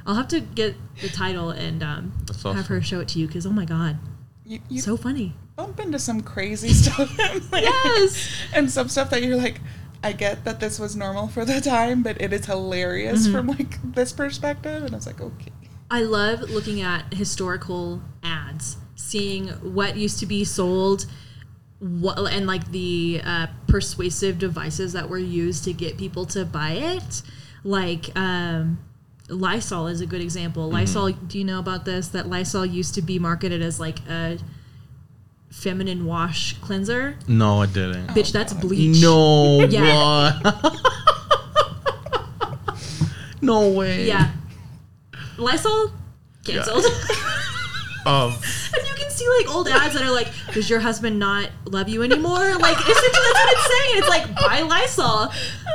i'll 0.07 0.15
have 0.15 0.29
to 0.29 0.41
get 0.41 0.77
the 1.03 1.09
title 1.09 1.51
and 1.51 1.83
um, 1.83 2.13
That's 2.27 2.43
have 2.45 2.67
her 2.69 2.81
show 2.81 3.01
it 3.01 3.09
to 3.09 3.19
you 3.19 3.27
because 3.27 3.45
oh 3.47 3.51
my 3.53 3.67
god 3.67 3.99
You, 4.47 4.61
you 4.71 4.81
so 4.81 4.97
funny 4.97 5.35
bump 5.57 5.79
into 5.81 5.99
some 5.99 6.21
crazy 6.23 6.69
stuff. 6.73 7.19
like- 7.53 7.65
Yes. 7.65 8.31
and 8.55 8.71
some 8.71 8.89
stuff 8.89 9.11
that 9.11 9.25
you're 9.25 9.37
like, 9.37 9.61
I 10.03 10.13
get 10.13 10.45
that 10.45 10.61
this 10.61 10.79
was 10.79 10.95
normal 10.95 11.29
for 11.29 11.45
the 11.45 11.61
time, 11.61 12.03
but 12.03 12.21
it 12.21 12.33
is 12.33 12.47
hilarious 12.47 13.27
Mm-hmm. 13.27 13.33
from 13.37 13.47
like 13.49 13.95
this 13.95 14.13
perspective. 14.13 14.85
And 14.85 14.95
I 14.95 14.97
was 14.97 15.07
like, 15.07 15.21
okay. 15.21 15.53
I 15.91 16.03
love 16.03 16.43
looking 16.51 16.83
at 16.83 17.15
historical 17.15 18.01
ads, 18.23 18.77
seeing 18.95 19.49
what 19.49 19.97
used 19.97 20.21
to 20.21 20.27
be 20.27 20.45
sold, 20.45 21.07
what 21.81 22.19
and 22.33 22.47
like 22.47 22.71
the 22.73 23.21
uh, 23.25 23.47
persuasive 23.69 24.39
devices 24.39 24.93
that 24.93 25.09
were 25.09 25.19
used 25.19 25.65
to 25.65 25.73
get 25.73 25.97
people 25.97 26.27
to 26.27 26.45
buy 26.45 26.73
it. 26.73 27.23
Like 27.65 28.17
um, 28.17 28.79
Lysol 29.29 29.87
is 29.87 30.01
a 30.01 30.07
good 30.07 30.21
example. 30.21 30.71
Lysol, 30.71 31.11
do 31.13 31.39
you 31.39 31.45
know 31.45 31.59
about 31.59 31.85
this? 31.85 32.09
That 32.09 32.29
Lysol 32.29 32.67
used 32.67 32.95
to 32.97 33.03
be 33.03 33.19
marketed 33.19 33.63
as 33.63 33.81
like 33.81 34.01
a 34.09 34.39
feminine 35.51 36.05
wash 36.07 36.55
cleanser. 36.61 37.17
No, 37.27 37.63
I 37.63 37.67
didn't. 37.67 38.09
Bitch, 38.09 38.33
that's 38.33 38.53
bleach. 38.53 39.01
No, 39.03 39.61
Yeah. 39.69 40.41
what? 40.43 40.75
no 43.41 43.71
way. 43.71 44.07
Yeah. 44.07 44.31
Lysol 45.37 45.93
canceled. 46.45 46.85
Um, 48.07 48.35
And 48.75 48.87
you 48.87 48.95
can 48.95 48.98
see 49.19 49.29
like 49.39 49.55
old 49.55 49.69
ads 49.69 49.95
that 49.95 50.03
are 50.03 50.11
like, 50.13 50.29
"Does 50.53 50.71
your 50.71 50.81
husband 50.81 51.19
not 51.19 51.51
love 51.65 51.89
you 51.89 52.03
anymore?" 52.03 52.55
Like 52.59 52.77
essentially 52.79 53.11
that's 53.33 53.35
what 53.35 53.53
it's 53.53 53.67
saying. 53.67 53.99
It's 53.99 54.09
like 54.09 54.35
buy 54.37 54.63
Lysol. 54.63 55.29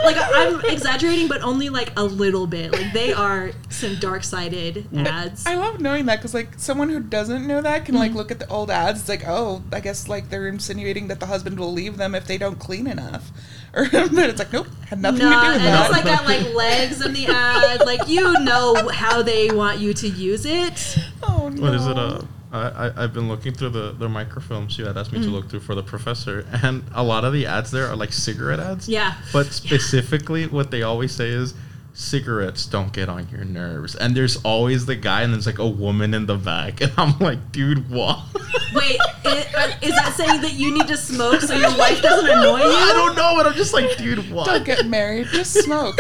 Like 0.04 0.18
I'm 0.20 0.62
exaggerating, 0.66 1.28
but 1.28 1.42
only 1.42 1.70
like 1.70 1.92
a 1.98 2.04
little 2.04 2.48
bit. 2.48 2.72
Like 2.72 2.92
they 2.94 3.14
are 3.14 3.52
some 3.70 3.96
dark 4.00 4.24
sided 4.24 4.88
ads. 4.98 5.46
I 5.46 5.56
love 5.56 5.80
knowing 5.80 6.06
that 6.08 6.18
because 6.18 6.34
like 6.34 6.58
someone 6.58 6.90
who 6.90 7.00
doesn't 7.00 7.46
know 7.48 7.62
that 7.62 7.86
can 7.86 7.94
Mm-hmm. 7.96 8.02
like 8.02 8.14
look 8.14 8.32
at 8.32 8.40
the 8.40 8.48
old 8.48 8.72
ads. 8.72 9.02
It's 9.02 9.10
like, 9.10 9.24
oh, 9.28 9.62
I 9.72 9.80
guess 9.80 10.08
like 10.08 10.30
they're 10.30 10.48
insinuating 10.48 11.08
that 11.10 11.20
the 11.20 11.26
husband 11.28 11.60
will 11.60 11.72
leave 11.72 11.98
them 11.98 12.16
if 12.16 12.26
they 12.26 12.38
don't 12.38 12.58
clean 12.60 12.88
enough, 12.88 13.32
Or 13.76 13.86
but 13.90 14.30
it's 14.30 14.40
like, 14.40 14.52
nope, 14.54 14.68
had 14.88 15.02
nothing 15.02 15.20
No, 15.20 15.30
to 15.30 15.36
do 15.36 15.54
with 15.54 15.62
and 15.62 15.64
with 15.64 15.74
it's 15.74 15.90
that. 15.90 15.92
like 15.92 16.06
got 16.06 16.26
like 16.26 16.54
legs 16.56 17.06
in 17.06 17.14
the 17.14 17.26
ad. 17.28 17.82
Like 17.86 18.08
you 18.08 18.34
know 18.44 18.88
how 18.90 19.22
they 19.22 19.52
want 19.52 19.80
you 19.80 19.94
to 19.94 20.08
use 20.08 20.46
it. 20.46 20.98
oh 21.24 21.50
no. 21.50 21.62
What 21.62 21.74
is 21.76 21.86
it? 21.88 21.98
Uh, 21.98 22.22
I, 22.54 22.88
I 22.88 23.04
I've 23.04 23.14
been 23.14 23.28
looking 23.28 23.54
through 23.54 23.70
the 23.70 23.92
the 23.92 24.08
microfilms 24.08 24.78
you 24.78 24.86
had 24.86 24.96
asked 24.98 25.12
me 25.12 25.20
Mm. 25.20 25.24
to 25.24 25.30
look 25.30 25.50
through 25.50 25.62
for 25.62 25.76
the 25.76 25.84
professor, 25.84 26.46
and 26.64 26.84
a 26.94 27.04
lot 27.04 27.26
of 27.26 27.34
the 27.34 27.46
ads 27.48 27.72
there 27.72 27.88
are 27.88 27.96
like 27.96 28.14
cigarette 28.14 28.60
ads. 28.60 28.88
Yeah. 28.88 29.16
But 29.34 29.48
specifically, 29.48 30.48
what 30.48 30.70
they 30.72 30.84
always 30.84 31.12
say 31.12 31.30
is 31.30 31.54
cigarettes 31.96 32.66
don't 32.66 32.92
get 32.94 33.08
on 33.10 33.28
your 33.30 33.44
nerves, 33.46 33.96
and 33.96 34.16
there's 34.16 34.38
always 34.44 34.86
the 34.86 34.96
guy, 34.96 35.22
and 35.24 35.34
there's 35.34 35.46
like 35.46 35.60
a 35.60 35.68
woman 35.68 36.14
in 36.14 36.26
the 36.26 36.36
back, 36.38 36.82
and 36.82 36.92
I'm 36.98 37.18
like, 37.20 37.52
dude, 37.52 37.90
what? 37.90 38.20
Wait, 38.74 38.98
i- 39.26 39.46
uh, 39.56 39.72
is 39.82 39.92
that 39.92 40.14
saying 40.16 40.42
that 40.42 40.54
you 40.54 40.72
need 40.74 40.88
to 40.88 40.98
smoke 40.98 41.42
so 41.42 41.54
your 41.56 41.76
wife 41.78 42.02
doesn't 42.02 42.30
annoy 42.30 42.58
you? 42.64 42.64
I 42.72 42.92
don't 42.94 43.16
know, 43.16 43.34
but 43.36 43.46
I'm 43.48 43.54
just 43.54 43.74
like, 43.74 43.96
dude, 43.98 44.32
what? 44.32 44.46
Don't 44.48 44.66
get 44.66 44.86
married, 44.88 45.28
just 45.28 45.54
smoke. 45.66 45.98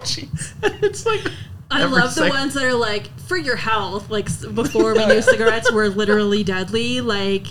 Jeez. 0.00 0.52
it's 0.82 1.06
like 1.06 1.22
I 1.70 1.84
love 1.84 2.14
the 2.14 2.28
ones 2.28 2.54
that 2.54 2.64
are 2.64 2.74
like 2.74 3.18
for 3.20 3.36
your 3.36 3.56
health. 3.56 4.10
Like 4.10 4.28
before 4.54 4.94
we 4.94 5.06
knew 5.06 5.22
cigarettes 5.22 5.72
were 5.72 5.88
literally 5.88 6.44
deadly. 6.44 7.00
Like 7.00 7.46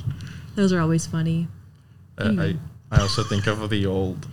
those 0.56 0.72
are 0.72 0.80
always 0.80 1.06
funny. 1.06 1.48
Uh, 2.18 2.34
I 2.40 2.58
I 2.92 3.02
also 3.02 3.24
think 3.24 3.48
of 3.48 3.70
the 3.70 3.86
old 3.86 4.28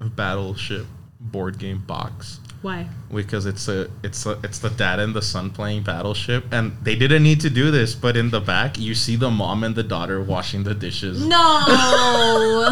Battleship 0.00 0.86
board 1.20 1.58
game 1.58 1.78
box 1.78 2.38
Why? 2.60 2.86
because 3.12 3.46
it's 3.46 3.66
a 3.68 3.88
it's 4.02 4.26
a, 4.26 4.38
it's 4.44 4.58
the 4.58 4.68
dad 4.68 4.98
and 4.98 5.14
the 5.14 5.22
son 5.22 5.50
playing 5.50 5.84
Battleship, 5.84 6.44
and 6.52 6.76
they 6.82 6.96
didn't 6.96 7.22
need 7.22 7.40
to 7.42 7.50
do 7.50 7.70
this, 7.70 7.94
but 7.94 8.16
in 8.16 8.30
the 8.30 8.40
back 8.40 8.78
you 8.78 8.94
see 8.94 9.16
the 9.16 9.30
mom 9.30 9.64
and 9.64 9.74
the 9.74 9.82
daughter 9.82 10.22
washing 10.22 10.64
the 10.64 10.74
dishes, 10.74 11.24
No. 11.24 12.70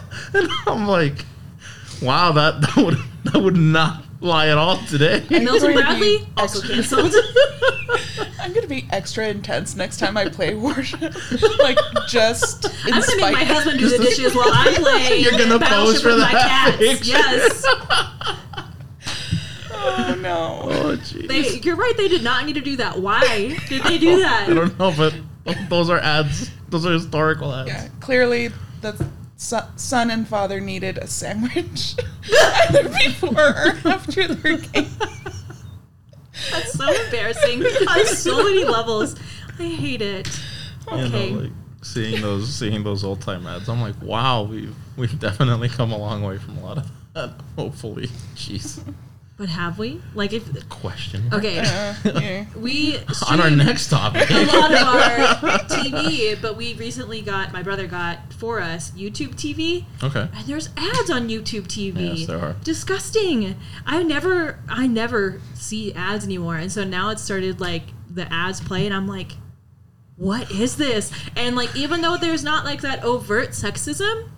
and 0.34 0.48
I'm 0.66 0.86
like, 0.86 1.24
wow, 2.02 2.30
that 2.32 2.60
that 2.60 2.76
would 2.76 2.98
that 3.24 3.42
would 3.42 3.56
not 3.56 4.04
lie 4.20 4.48
at 4.48 4.58
all 4.58 4.76
today. 4.86 5.24
Milton 5.30 5.44
going 5.60 5.76
to 5.76 5.82
Bradley 5.82 6.26
also 6.36 6.58
extra- 6.58 6.74
canceled. 6.74 7.14
I'm 8.40 8.52
gonna 8.52 8.66
be 8.66 8.86
extra 8.90 9.28
intense 9.28 9.76
next 9.76 9.98
time 9.98 10.16
I 10.16 10.28
play 10.28 10.54
Warship. 10.54 11.00
like 11.58 11.78
just 12.06 12.64
in 12.86 12.94
I'm 12.94 13.00
gonna 13.02 13.16
make 13.16 13.20
my 13.20 13.32
spite- 13.32 13.46
husband 13.46 13.78
do 13.78 13.88
the 13.88 13.98
dishes 13.98 14.34
while 14.34 14.50
I 14.52 14.72
play. 14.74 15.18
You're 15.20 15.32
gonna 15.32 15.58
pose 15.58 16.00
for 16.02 16.08
with 16.08 16.18
my 16.20 16.32
that 16.32 16.48
cats. 16.48 16.76
picture. 16.78 17.10
Yes. 17.12 17.64
Oh 19.70 20.16
no. 20.20 20.60
Oh 20.64 20.96
jeez. 20.96 21.64
You're 21.64 21.76
right. 21.76 21.96
They 21.96 22.08
did 22.08 22.22
not 22.22 22.46
need 22.46 22.54
to 22.54 22.60
do 22.60 22.76
that. 22.76 22.98
Why 22.98 23.56
did 23.68 23.82
they 23.84 23.98
do 23.98 24.20
that? 24.20 24.48
I 24.48 24.54
don't 24.54 24.78
know, 24.78 24.92
but 24.96 25.14
those 25.68 25.90
are 25.90 25.98
ads. 25.98 26.50
Those 26.68 26.84
are 26.86 26.92
historical 26.92 27.52
ads. 27.54 27.68
Yeah, 27.68 27.88
clearly 28.00 28.48
the 28.80 28.92
son, 29.38 29.64
son 29.78 30.10
and 30.10 30.28
father 30.28 30.60
needed 30.60 30.98
a 30.98 31.06
sandwich 31.06 31.94
either 32.68 32.88
before 32.90 33.38
or 33.40 33.74
after 33.86 34.28
their 34.28 34.58
game. 34.58 34.86
That's 36.50 36.72
so 36.74 36.92
embarrassing 37.04 37.62
on 37.64 38.06
so 38.06 38.36
many 38.44 38.64
levels. 38.64 39.16
I 39.58 39.62
hate 39.64 40.02
it. 40.02 40.28
You 40.92 40.98
Okay. 40.98 41.30
know, 41.32 41.40
like 41.40 41.52
seeing 41.82 42.20
those 42.22 42.54
seeing 42.54 42.82
those 42.84 43.02
old 43.04 43.20
time 43.20 43.46
ads, 43.46 43.68
I'm 43.68 43.80
like, 43.80 44.00
wow, 44.02 44.42
we've 44.42 44.74
we've 44.96 45.18
definitely 45.18 45.68
come 45.68 45.90
a 45.92 45.98
long 45.98 46.22
way 46.22 46.38
from 46.38 46.58
a 46.58 46.60
lot 46.64 46.78
of 46.78 46.90
that. 47.14 47.34
Hopefully, 47.56 48.08
jeez. 48.36 48.80
But 49.38 49.48
have 49.50 49.78
we? 49.78 50.00
Like 50.14 50.32
if 50.32 50.68
Question. 50.68 51.30
okay, 51.32 51.60
Uh, 51.60 51.94
yeah. 52.20 52.44
we 52.56 52.98
On 53.30 53.40
our 53.40 53.50
next 53.50 53.88
topic. 53.88 54.28
a 54.28 54.44
lot 54.46 54.74
of 54.74 54.82
our 54.82 55.58
TV, 55.68 56.40
but 56.42 56.56
we 56.56 56.74
recently 56.74 57.22
got 57.22 57.52
my 57.52 57.62
brother 57.62 57.86
got 57.86 58.32
for 58.32 58.60
us 58.60 58.90
YouTube 58.92 59.36
TV. 59.36 59.84
okay. 60.02 60.28
And 60.34 60.46
there's 60.46 60.70
ads 60.76 61.10
on 61.10 61.28
YouTube 61.28 61.68
TV. 61.68 62.18
Yes, 62.18 62.26
there 62.26 62.38
are. 62.40 62.56
Disgusting. 62.64 63.54
I 63.86 64.02
never 64.02 64.58
I 64.68 64.88
never 64.88 65.40
see 65.54 65.92
ads 65.94 66.24
anymore. 66.24 66.56
And 66.56 66.72
so 66.72 66.82
now 66.82 67.10
it 67.10 67.20
started 67.20 67.60
like 67.60 67.84
the 68.10 68.30
ads 68.32 68.60
play 68.60 68.86
and 68.86 68.94
I'm 68.94 69.06
like, 69.06 69.32
what 70.16 70.50
is 70.50 70.76
this? 70.78 71.12
And 71.36 71.54
like 71.54 71.76
even 71.76 72.00
though 72.00 72.16
there's 72.16 72.42
not 72.42 72.64
like 72.64 72.80
that 72.80 73.04
overt 73.04 73.50
sexism, 73.50 74.30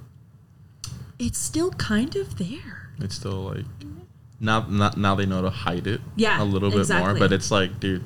it's 1.19 1.39
still 1.39 1.71
kind 1.71 2.17
of 2.17 2.37
there. 2.37 2.91
It's 2.99 3.15
still 3.15 3.41
like 3.45 3.65
now, 4.41 4.67
now 4.69 4.91
now 4.97 5.15
they 5.15 5.27
know 5.27 5.43
to 5.43 5.51
hide 5.51 5.87
it. 5.87 6.01
Yeah, 6.17 6.43
a 6.43 6.45
little 6.45 6.71
bit 6.71 6.89
more, 6.89 7.15
but 7.15 7.33
it's 7.33 7.51
like, 7.51 7.79
dude, 7.79 8.05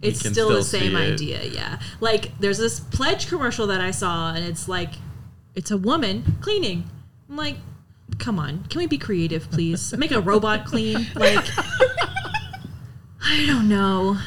It's 0.00 0.22
can 0.22 0.32
still, 0.34 0.50
the 0.50 0.62
same 0.62 0.92
see 0.92 0.96
it. 0.96 1.12
idea, 1.14 1.42
yeah. 1.44 1.80
Like 2.00 2.38
there's 2.38 2.58
this 2.58 2.78
pledge 2.80 3.28
commercial 3.28 3.66
that 3.68 3.80
I 3.80 3.90
saw 3.90 4.32
and 4.34 4.44
it's 4.44 4.68
like 4.68 4.90
it's 5.54 5.70
a 5.70 5.76
woman 5.76 6.36
cleaning. 6.40 6.88
I'm 7.28 7.36
like, 7.36 7.56
come 8.18 8.38
on, 8.38 8.64
can 8.64 8.78
we 8.80 8.86
be 8.86 8.98
creative, 8.98 9.50
please? 9.50 9.92
Make 9.96 10.10
a 10.12 10.20
robot 10.20 10.64
clean. 10.66 11.06
Like 11.14 11.44
I 13.24 13.46
don't 13.46 13.68
know. 13.68 14.18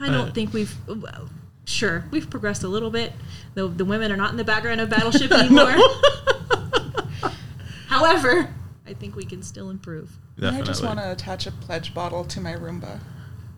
I 0.00 0.08
don't 0.08 0.28
Uh, 0.30 0.32
think 0.32 0.52
we've 0.52 0.74
well, 0.86 1.28
sure, 1.64 2.04
we've 2.10 2.28
progressed 2.28 2.64
a 2.64 2.68
little 2.68 2.90
bit. 2.90 3.12
The 3.54 3.68
the 3.68 3.84
women 3.84 4.10
are 4.12 4.16
not 4.16 4.30
in 4.32 4.36
the 4.36 4.44
background 4.44 4.80
of 4.80 4.90
Battleship 4.90 5.30
anymore. 5.42 5.76
However, 7.88 8.52
I 8.86 8.94
think 8.94 9.14
we 9.16 9.24
can 9.24 9.42
still 9.42 9.70
improve. 9.70 10.10
Definitely. 10.38 10.60
I 10.60 10.64
just 10.64 10.84
want 10.84 10.98
to 10.98 11.12
attach 11.12 11.46
a 11.46 11.52
pledge 11.52 11.94
bottle 11.94 12.24
to 12.24 12.40
my 12.40 12.54
Roomba. 12.54 13.00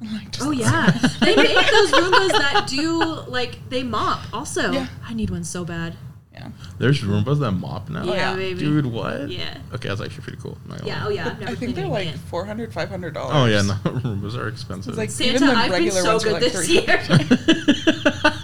Like, 0.03 0.35
Oh 0.43 0.51
yeah, 0.51 0.91
they 1.21 1.35
make 1.35 1.55
those 1.71 1.91
Roombas 1.93 2.33
that 2.33 2.67
do 2.69 2.99
like 3.27 3.71
they 3.71 3.83
mop. 3.83 4.21
Also, 4.35 4.71
Yeah. 4.73 4.89
I 5.03 5.15
need 5.15 5.31
one 5.31 5.45
so 5.45 5.65
bad. 5.65 5.97
Yeah. 6.33 6.49
There's 6.79 7.01
Roombas 7.01 7.39
that 7.41 7.53
mop 7.53 7.89
now. 7.89 8.05
Yeah, 8.05 8.13
yeah. 8.15 8.37
baby. 8.37 8.59
Dude, 8.61 8.85
what? 8.87 9.31
Yeah. 9.31 9.57
Okay, 9.73 9.89
that's 9.89 10.03
actually 10.03 10.25
pretty 10.25 10.39
cool. 10.43 10.59
Yeah. 10.85 10.99
lie. 10.99 11.07
Oh 11.07 11.09
yeah. 11.09 11.29
I've 11.29 11.41
never 11.41 11.53
I 11.53 11.55
think 11.55 11.75
they're 11.75 11.87
like 11.87 12.09
again. 12.09 12.19
400 12.19 12.75
500 12.75 13.15
dollars. 13.15 13.33
Oh 13.35 13.47
yeah, 13.47 13.63
no, 13.63 13.75
Roombas 14.01 14.37
are 14.37 14.49
expensive. 14.49 14.91
It's 14.91 14.99
like 14.99 15.11
Santa, 15.11 15.37
even 15.37 15.47
the 15.49 15.55
I've 15.55 15.71
been 15.71 15.85
regular 15.85 16.01
so 16.03 16.11
ones 16.13 16.25
are 16.25 16.27
good 16.29 16.43
like 16.43 16.53
this 16.53 16.67
300. 16.67 17.31
year. 17.31 18.43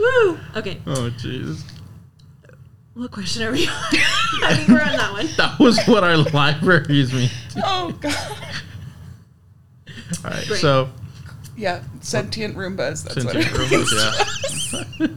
Woo. 0.00 0.38
Okay. 0.56 0.80
oh 0.86 1.10
jeez. 1.18 1.62
What 2.96 3.10
question 3.10 3.42
are 3.42 3.52
we 3.52 3.66
on? 3.68 3.74
I 3.74 4.54
think 4.56 4.68
we're 4.68 4.80
on 4.82 4.96
that 4.96 5.12
one. 5.12 5.26
That 5.36 5.58
was 5.58 5.78
what 5.84 6.02
our 6.02 6.16
libraries 6.16 7.12
mean. 7.12 7.28
Oh 7.62 7.92
god. 8.00 8.14
All 10.24 10.30
right, 10.30 10.46
Great. 10.46 10.60
so 10.60 10.88
Yeah, 11.56 11.82
sentient 12.00 12.56
Roombas. 12.56 13.04
That's 13.04 13.14
sentient 13.22 13.52
what 13.52 13.60
it 13.60 13.70
Roombas, 13.70 15.00
yeah. 15.00 15.06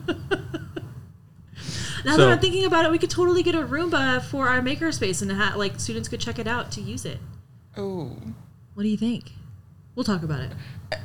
Now 2.05 2.15
So- 2.15 2.25
that 2.25 2.31
I'm 2.33 2.39
thinking 2.39 2.65
about 2.65 2.85
it, 2.85 2.91
we 2.91 2.97
could 2.97 3.09
totally 3.09 3.43
get 3.43 3.55
a 3.55 3.59
Roomba 3.59 4.21
for 4.23 4.47
our 4.49 4.61
makerspace 4.61 5.21
and 5.21 5.31
ha- 5.31 5.53
like 5.57 5.79
students 5.79 6.07
could 6.09 6.19
check 6.19 6.37
it 6.39 6.47
out 6.47 6.71
to 6.73 6.81
use 6.81 7.05
it. 7.05 7.19
Oh. 7.77 8.11
What 8.73 8.83
do 8.83 8.89
you 8.89 8.97
think? 8.97 9.31
We'll 9.95 10.03
talk 10.05 10.23
about 10.23 10.39
it. 10.41 10.51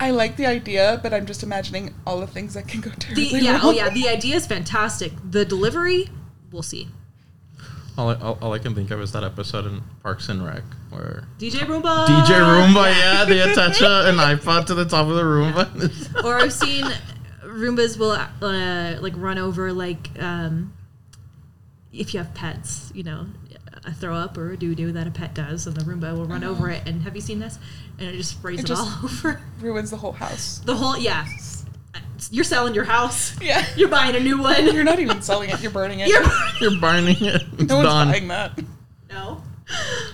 I 0.00 0.10
like 0.12 0.36
the 0.36 0.46
idea, 0.46 1.00
but 1.02 1.12
I'm 1.12 1.26
just 1.26 1.42
imagining 1.42 1.94
all 2.06 2.20
the 2.20 2.26
things 2.28 2.54
that 2.54 2.68
can 2.68 2.80
go 2.80 2.90
The, 2.90 2.96
terribly 2.96 3.24
yeah, 3.40 3.50
oh, 3.50 3.54
wrong. 3.54 3.60
oh 3.64 3.70
yeah, 3.72 3.90
the 3.90 4.08
idea 4.08 4.36
is 4.36 4.46
fantastic. 4.46 5.12
The 5.28 5.44
delivery, 5.44 6.08
we'll 6.54 6.62
see. 6.62 6.88
All 7.98 8.08
I, 8.10 8.14
all, 8.14 8.38
all 8.40 8.52
I 8.52 8.58
can 8.58 8.74
think 8.74 8.90
of 8.90 9.00
is 9.00 9.12
that 9.12 9.22
episode 9.22 9.66
in 9.66 9.82
Parks 10.02 10.28
and 10.28 10.44
Rec 10.44 10.62
where 10.90 11.24
DJ 11.38 11.60
Roomba. 11.60 12.06
DJ 12.06 12.40
Roomba, 12.40 12.90
yeah, 12.90 13.24
they 13.24 13.40
attach 13.40 13.80
a, 13.82 14.08
an 14.08 14.16
iPod 14.16 14.66
to 14.66 14.74
the 14.74 14.84
top 14.84 15.06
of 15.08 15.14
the 15.14 15.22
Roomba. 15.22 16.24
or 16.24 16.36
I've 16.36 16.52
seen 16.52 16.84
Roombas 17.44 17.96
will 17.98 18.12
uh, 18.12 19.00
like 19.00 19.12
run 19.16 19.38
over 19.38 19.72
like 19.72 20.10
um, 20.20 20.72
if 21.92 22.14
you 22.14 22.18
have 22.18 22.34
pets, 22.34 22.90
you 22.94 23.04
know, 23.04 23.26
a 23.84 23.92
throw 23.92 24.16
up 24.16 24.36
or 24.38 24.50
a 24.52 24.56
doo 24.56 24.74
doo 24.74 24.90
that 24.92 25.06
a 25.06 25.10
pet 25.12 25.32
does, 25.34 25.66
and 25.68 25.76
the 25.76 25.84
Roomba 25.84 26.16
will 26.16 26.26
run 26.26 26.42
over 26.42 26.70
it. 26.70 26.82
And 26.86 27.02
have 27.02 27.14
you 27.14 27.20
seen 27.20 27.38
this? 27.38 27.58
And 28.00 28.08
it 28.08 28.16
just 28.16 28.32
sprays 28.32 28.58
it, 28.58 28.64
It 28.64 28.66
just- 28.66 28.82
all 28.82 29.04
over 29.04 29.40
Ruins 29.60 29.90
the 29.92 29.96
whole 29.98 30.12
house. 30.12 30.58
the 30.64 30.74
whole. 30.74 30.98
Yeah, 30.98 31.26
you're 32.30 32.44
selling 32.44 32.74
your 32.74 32.84
house. 32.84 33.38
Yeah. 33.40 33.64
You're 33.76 33.88
buying 33.88 34.16
a 34.16 34.20
new 34.20 34.40
one. 34.40 34.64
You're 34.74 34.84
not 34.84 34.98
even 34.98 35.20
selling 35.22 35.50
it, 35.50 35.60
you're 35.62 35.70
burning 35.70 36.00
it. 36.00 36.08
You're 36.08 36.22
You're 36.60 36.80
burning 36.80 37.16
it. 37.20 37.42
It's 37.58 37.68
no 37.68 37.76
one's 37.76 37.88
done. 37.88 38.08
buying 38.08 38.28
that. 38.28 38.58
no. 39.10 39.42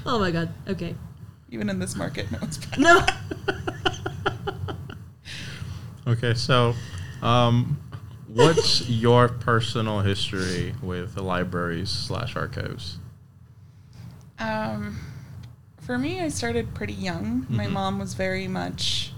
Oh 0.06 0.18
my 0.18 0.30
god. 0.30 0.52
Okay. 0.68 0.94
Even 1.50 1.68
in 1.68 1.78
this 1.78 1.96
market, 1.96 2.30
no 2.30 2.38
one's 2.40 2.58
buying 2.58 2.82
No. 2.82 3.04
Okay, 6.06 6.34
so 6.34 6.74
um, 7.22 7.78
what's 8.26 8.88
your 8.88 9.28
personal 9.28 10.00
history 10.00 10.74
with 10.82 11.14
the 11.14 11.22
libraries 11.22 11.88
slash 11.90 12.34
archives? 12.36 12.98
Um, 14.38 14.98
for 15.78 15.98
me, 15.98 16.20
I 16.20 16.28
started 16.28 16.74
pretty 16.74 16.94
young. 16.94 17.46
My 17.48 17.66
Mhm. 17.66 17.72
mom 17.72 17.98
was 17.98 18.14
very 18.14 18.48
much. 18.48 19.12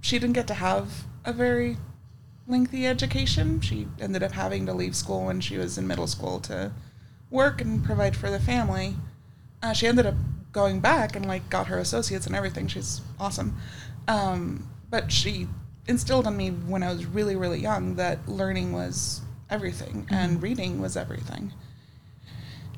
She 0.00 0.18
didn't 0.18 0.34
get 0.34 0.46
to 0.46 0.54
have 0.54 1.04
a 1.28 1.32
very 1.32 1.76
lengthy 2.46 2.86
education. 2.86 3.60
She 3.60 3.86
ended 4.00 4.22
up 4.22 4.32
having 4.32 4.64
to 4.66 4.72
leave 4.72 4.96
school 4.96 5.26
when 5.26 5.40
she 5.42 5.58
was 5.58 5.76
in 5.76 5.86
middle 5.86 6.06
school 6.06 6.40
to 6.40 6.72
work 7.30 7.60
and 7.60 7.84
provide 7.84 8.16
for 8.16 8.30
the 8.30 8.40
family. 8.40 8.96
Uh, 9.62 9.74
she 9.74 9.86
ended 9.86 10.06
up 10.06 10.14
going 10.52 10.80
back 10.80 11.14
and 11.14 11.26
like 11.26 11.50
got 11.50 11.66
her 11.66 11.78
associates 11.78 12.26
and 12.26 12.34
everything. 12.34 12.66
She's 12.66 13.02
awesome. 13.20 13.58
Um, 14.08 14.70
but 14.88 15.12
she 15.12 15.46
instilled 15.86 16.26
in 16.26 16.36
me 16.36 16.48
when 16.48 16.82
I 16.82 16.92
was 16.92 17.04
really 17.04 17.36
really 17.36 17.60
young 17.60 17.96
that 17.96 18.26
learning 18.26 18.72
was 18.72 19.20
everything 19.50 20.06
and 20.10 20.42
reading 20.42 20.80
was 20.80 20.96
everything. 20.96 21.52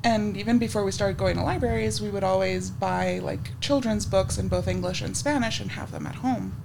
and 0.03 0.35
even 0.35 0.57
before 0.57 0.83
we 0.83 0.91
started 0.91 1.17
going 1.17 1.37
to 1.37 1.43
libraries, 1.43 2.01
we 2.01 2.09
would 2.09 2.23
always 2.23 2.69
buy 2.69 3.19
like 3.19 3.59
children's 3.61 4.05
books 4.05 4.37
in 4.37 4.49
both 4.49 4.67
English 4.67 5.01
and 5.01 5.15
Spanish 5.15 5.59
and 5.61 5.71
have 5.71 5.91
them 5.91 6.05
at 6.05 6.15
home. 6.15 6.55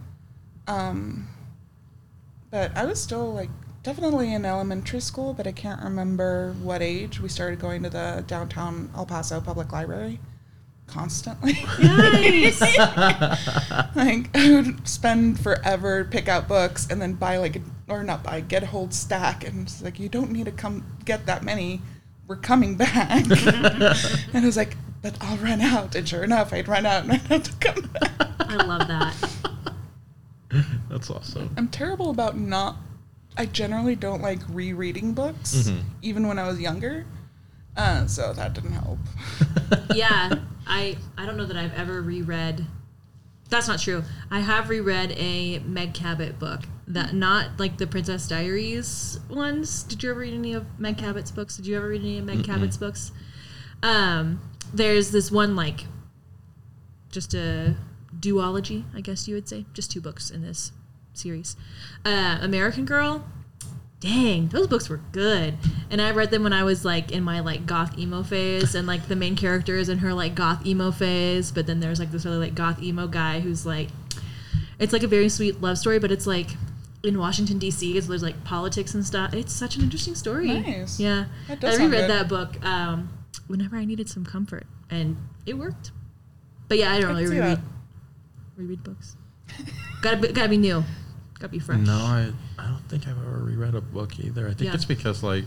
Um, 0.67 1.29
but 2.51 2.77
I 2.77 2.85
was 2.85 3.03
still 3.03 3.33
like 3.33 3.51
definitely 3.83 4.33
in 4.35 4.45
elementary 4.45 5.01
school, 5.01 5.33
but 5.33 5.47
I 5.47 5.53
can't 5.53 5.83
remember 5.83 6.55
what 6.63 6.83
age 6.83 7.21
we 7.21 7.29
started 7.29 7.61
going 7.61 7.83
to 7.85 7.91
the 7.91 8.25
downtown 8.27 8.91
El 8.97 9.07
Paso 9.07 9.41
Public 9.41 9.73
Library 9.73 10.21
constantly. 10.87 11.53
Nice. 11.81 12.61
like 13.97 14.31
I 14.35 14.53
would 14.53 14.89
spend 14.89 15.39
forever 15.41 16.05
pick 16.05 16.29
out 16.29 16.49
books 16.49 16.87
and 16.91 17.01
then 17.01 17.15
buy 17.15 17.37
like 17.37 17.57
a, 17.57 17.61
or 17.89 18.03
not 18.03 18.23
buy 18.23 18.41
get 18.41 18.63
a 18.63 18.67
whole 18.67 18.91
stack 18.91 19.47
and 19.47 19.63
it's 19.63 19.83
like 19.83 19.99
you 19.99 20.09
don't 20.09 20.31
need 20.31 20.47
to 20.47 20.53
come 20.53 20.85
get 21.05 21.27
that 21.27 21.43
many. 21.43 21.81
We're 22.27 22.37
coming 22.37 22.77
back. 22.77 23.25
and 23.31 23.93
I 24.35 24.41
was 24.45 24.57
like, 24.57 24.77
but 25.01 25.17
I'll 25.21 25.37
run 25.37 25.61
out. 25.61 25.95
And 25.95 26.09
sure 26.09 26.25
enough, 26.25 26.53
I'd 26.53 26.67
run 26.67 26.87
out 26.87 27.05
and 27.05 27.13
I'd 27.13 27.21
have 27.21 27.43
to 27.45 27.53
come 27.61 27.89
back. 28.01 28.11
I 28.41 28.57
love 28.57 28.89
that. 28.89 29.15
That's 30.89 31.11
awesome. 31.11 31.53
I'm 31.57 31.69
terrible 31.69 32.11
about 32.11 32.37
not. 32.39 32.77
I 33.37 33.47
generally 33.47 33.97
don't 33.97 34.23
like 34.23 34.39
rereading 34.49 35.13
books, 35.13 35.55
Mhm. 35.69 35.83
even 36.03 36.27
when 36.29 36.39
I 36.39 36.47
was 36.49 36.59
younger. 36.61 37.05
Uh, 37.77 38.07
so 38.07 38.33
that 38.33 38.55
didn't 38.55 38.73
help. 38.73 38.99
yeah, 39.95 40.37
I 40.67 40.97
I 41.19 41.27
don't 41.27 41.37
know 41.37 41.45
that 41.45 41.57
I've 41.57 41.75
ever 41.75 42.01
reread. 42.01 42.65
That's 43.51 43.69
not 43.69 43.79
true. 43.79 44.03
I 44.31 44.41
have 44.41 44.71
reread 44.71 45.13
a 45.13 45.59
Meg 45.61 45.93
Cabot 45.95 46.39
book. 46.39 46.63
That 46.89 47.15
not 47.15 47.59
like 47.61 47.77
the 47.79 47.87
Princess 47.87 48.27
Diaries 48.29 49.19
ones. 49.29 49.83
Did 49.83 50.03
you 50.03 50.11
ever 50.13 50.21
read 50.21 50.33
any 50.35 50.55
of 50.55 50.65
Meg 50.81 50.97
Cabot's 50.99 51.31
books? 51.31 51.57
Did 51.57 51.67
you 51.67 51.77
ever 51.77 51.89
read 51.89 52.01
any 52.01 52.19
of 52.19 52.25
Meg 52.25 52.45
Cabot's 52.45 52.77
books? 52.77 53.13
Um, 53.83 54.41
there's 54.73 55.11
this 55.11 55.31
one 55.31 55.55
like 55.55 55.85
just 57.11 57.35
a 57.35 57.77
duology, 58.21 58.85
I 58.95 59.01
guess 59.01 59.27
you 59.29 59.35
would 59.35 59.49
say, 59.49 59.67
just 59.75 59.91
two 59.91 60.01
books 60.01 60.31
in 60.31 60.43
this 60.43 60.73
series. 61.15 61.57
Uh, 62.05 62.39
American 62.41 62.85
Girl. 62.85 63.25
Dang, 63.99 64.49
those 64.49 64.67
books 64.67 64.89
were 64.91 65.01
good. 65.13 65.55
And 65.91 66.03
I 66.03 66.11
read 66.11 66.31
them 66.31 66.43
when 66.43 66.53
I 66.53 66.65
was 66.65 66.85
like 66.85 67.13
in 67.13 67.23
my 67.23 67.41
like 67.41 67.65
goth 67.65 67.99
emo 67.99 68.23
phase 68.23 68.75
and 68.75 68.87
like 68.87 69.09
the 69.09 69.17
main 69.17 69.37
character 69.37 69.77
is 69.77 69.89
in 69.89 69.99
her 69.99 70.13
like 70.13 70.35
goth 70.35 70.67
emo 70.67 70.91
phase, 70.91 71.51
but 71.51 71.67
then 71.67 71.81
there's 71.81 71.99
like 71.99 72.11
this 72.11 72.27
other 72.27 72.37
like 72.37 72.55
goth 72.55 72.83
emo 72.83 73.07
guy 73.07 73.41
who's 73.41 73.65
like 73.65 73.89
it's 74.79 74.93
like 74.93 75.03
a 75.03 75.09
very 75.09 75.31
sweet 75.31 75.63
love 75.63 75.79
story, 75.79 75.99
but 75.99 76.13
it's 76.13 76.27
like 76.27 76.49
in 77.03 77.19
Washington 77.19 77.59
D.C. 77.59 77.99
So 78.01 78.09
there's 78.09 78.23
like 78.23 78.45
politics 78.45 78.95
and 78.95 79.05
stuff. 79.05 79.33
It's 79.33 79.53
such 79.53 79.77
an 79.77 79.83
interesting 79.83 80.15
story. 80.15 80.49
Nice. 80.49 81.01
Yeah, 81.01 81.27
That 81.49 81.65
I 81.65 81.77
reread 81.77 82.11
that 82.11 82.29
book 82.29 82.63
um, 82.65 83.09
whenever 83.47 83.77
I 83.77 83.85
needed 83.85 84.09
some 84.09 84.25
comfort, 84.25 84.67
and 84.91 85.17
it 85.47 85.55
worked. 85.55 85.93
But 86.69 86.79
yeah, 86.79 86.93
I 86.93 87.01
don't 87.01 87.17
I 87.17 87.23
really 87.23 87.57
see 87.57 87.63
reread 88.57 88.83
books. 88.83 89.17
gotta 90.03 90.17
be, 90.17 90.29
gotta 90.33 90.49
be 90.49 90.57
new, 90.57 90.83
gotta 91.35 91.49
be 91.49 91.59
fresh. 91.59 91.79
No, 91.81 91.93
I, 91.95 92.33
I 92.59 92.67
don't 92.67 92.83
think 92.89 93.07
I've 93.07 93.17
ever 93.19 93.39
reread 93.45 93.75
a 93.75 93.81
book 93.81 94.19
either. 94.19 94.47
I 94.47 94.51
think 94.55 94.63
Yeah. 94.71 94.75
it's 94.75 94.85
because 94.85 95.23
like 95.23 95.45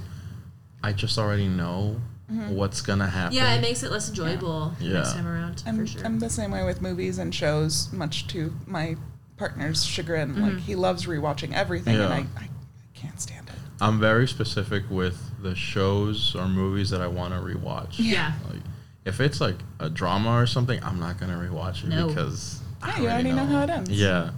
I 0.84 0.94
just 0.94 1.18
already 1.18 1.48
know 1.48 2.00
Mm-hmm. 2.32 2.52
what's 2.52 2.82
gonna 2.82 3.08
happen. 3.10 3.36
Yeah, 3.36 3.56
it 3.56 3.62
makes 3.62 3.82
it 3.82 3.90
less 3.92 4.08
enjoyable 4.08 4.72
Yeah. 4.80 4.94
next 4.94 5.14
time 5.14 5.26
around 5.26 5.64
I'm, 5.66 5.78
for 5.78 5.88
sure. 5.88 6.06
I'm 6.06 6.20
the 6.20 6.30
same 6.30 6.52
way 6.52 6.64
with 6.64 6.80
movies 6.80 7.18
and 7.18 7.34
shows, 7.34 7.92
much 7.92 8.28
to 8.28 8.54
my 8.68 8.98
partner's 9.38 9.84
chagrin. 9.84 10.40
Like 10.40 10.60
he 10.60 10.76
loves 10.76 11.08
rewatching 11.08 11.54
everything, 11.56 11.96
and 11.96 12.04
Yeah. 12.04 12.26
I, 12.38 12.44
I 12.44 12.50
can't 12.94 13.20
stand 13.20 13.50
it. 13.50 13.56
I'm 13.82 14.00
very 14.00 14.28
specific 14.28 14.84
with 14.92 15.20
the 15.42 15.56
shows 15.56 16.36
or 16.36 16.48
movies 16.48 16.92
that 16.92 17.02
I 17.02 17.08
want 17.08 17.34
to 17.34 17.40
rewatch. 17.40 17.96
yeah. 17.98 18.34
Like, 18.48 18.62
if 19.06 19.20
it's 19.20 19.42
like 19.42 19.56
a 19.80 19.90
drama 19.90 20.34
or 20.34 20.46
something, 20.46 20.80
I'm 20.84 21.00
not 21.00 21.20
gonna 21.20 21.34
rewatch 21.34 21.84
it 21.84 21.88
No. 21.90 22.10
because 22.10 22.62
I 22.62 22.69
Yeah, 22.86 22.98
you 23.00 23.08
already 23.08 23.32
know 23.32 23.46
how 23.46 23.64
it 23.64 23.70
ends. 23.70 23.90
Yeah, 23.90 24.32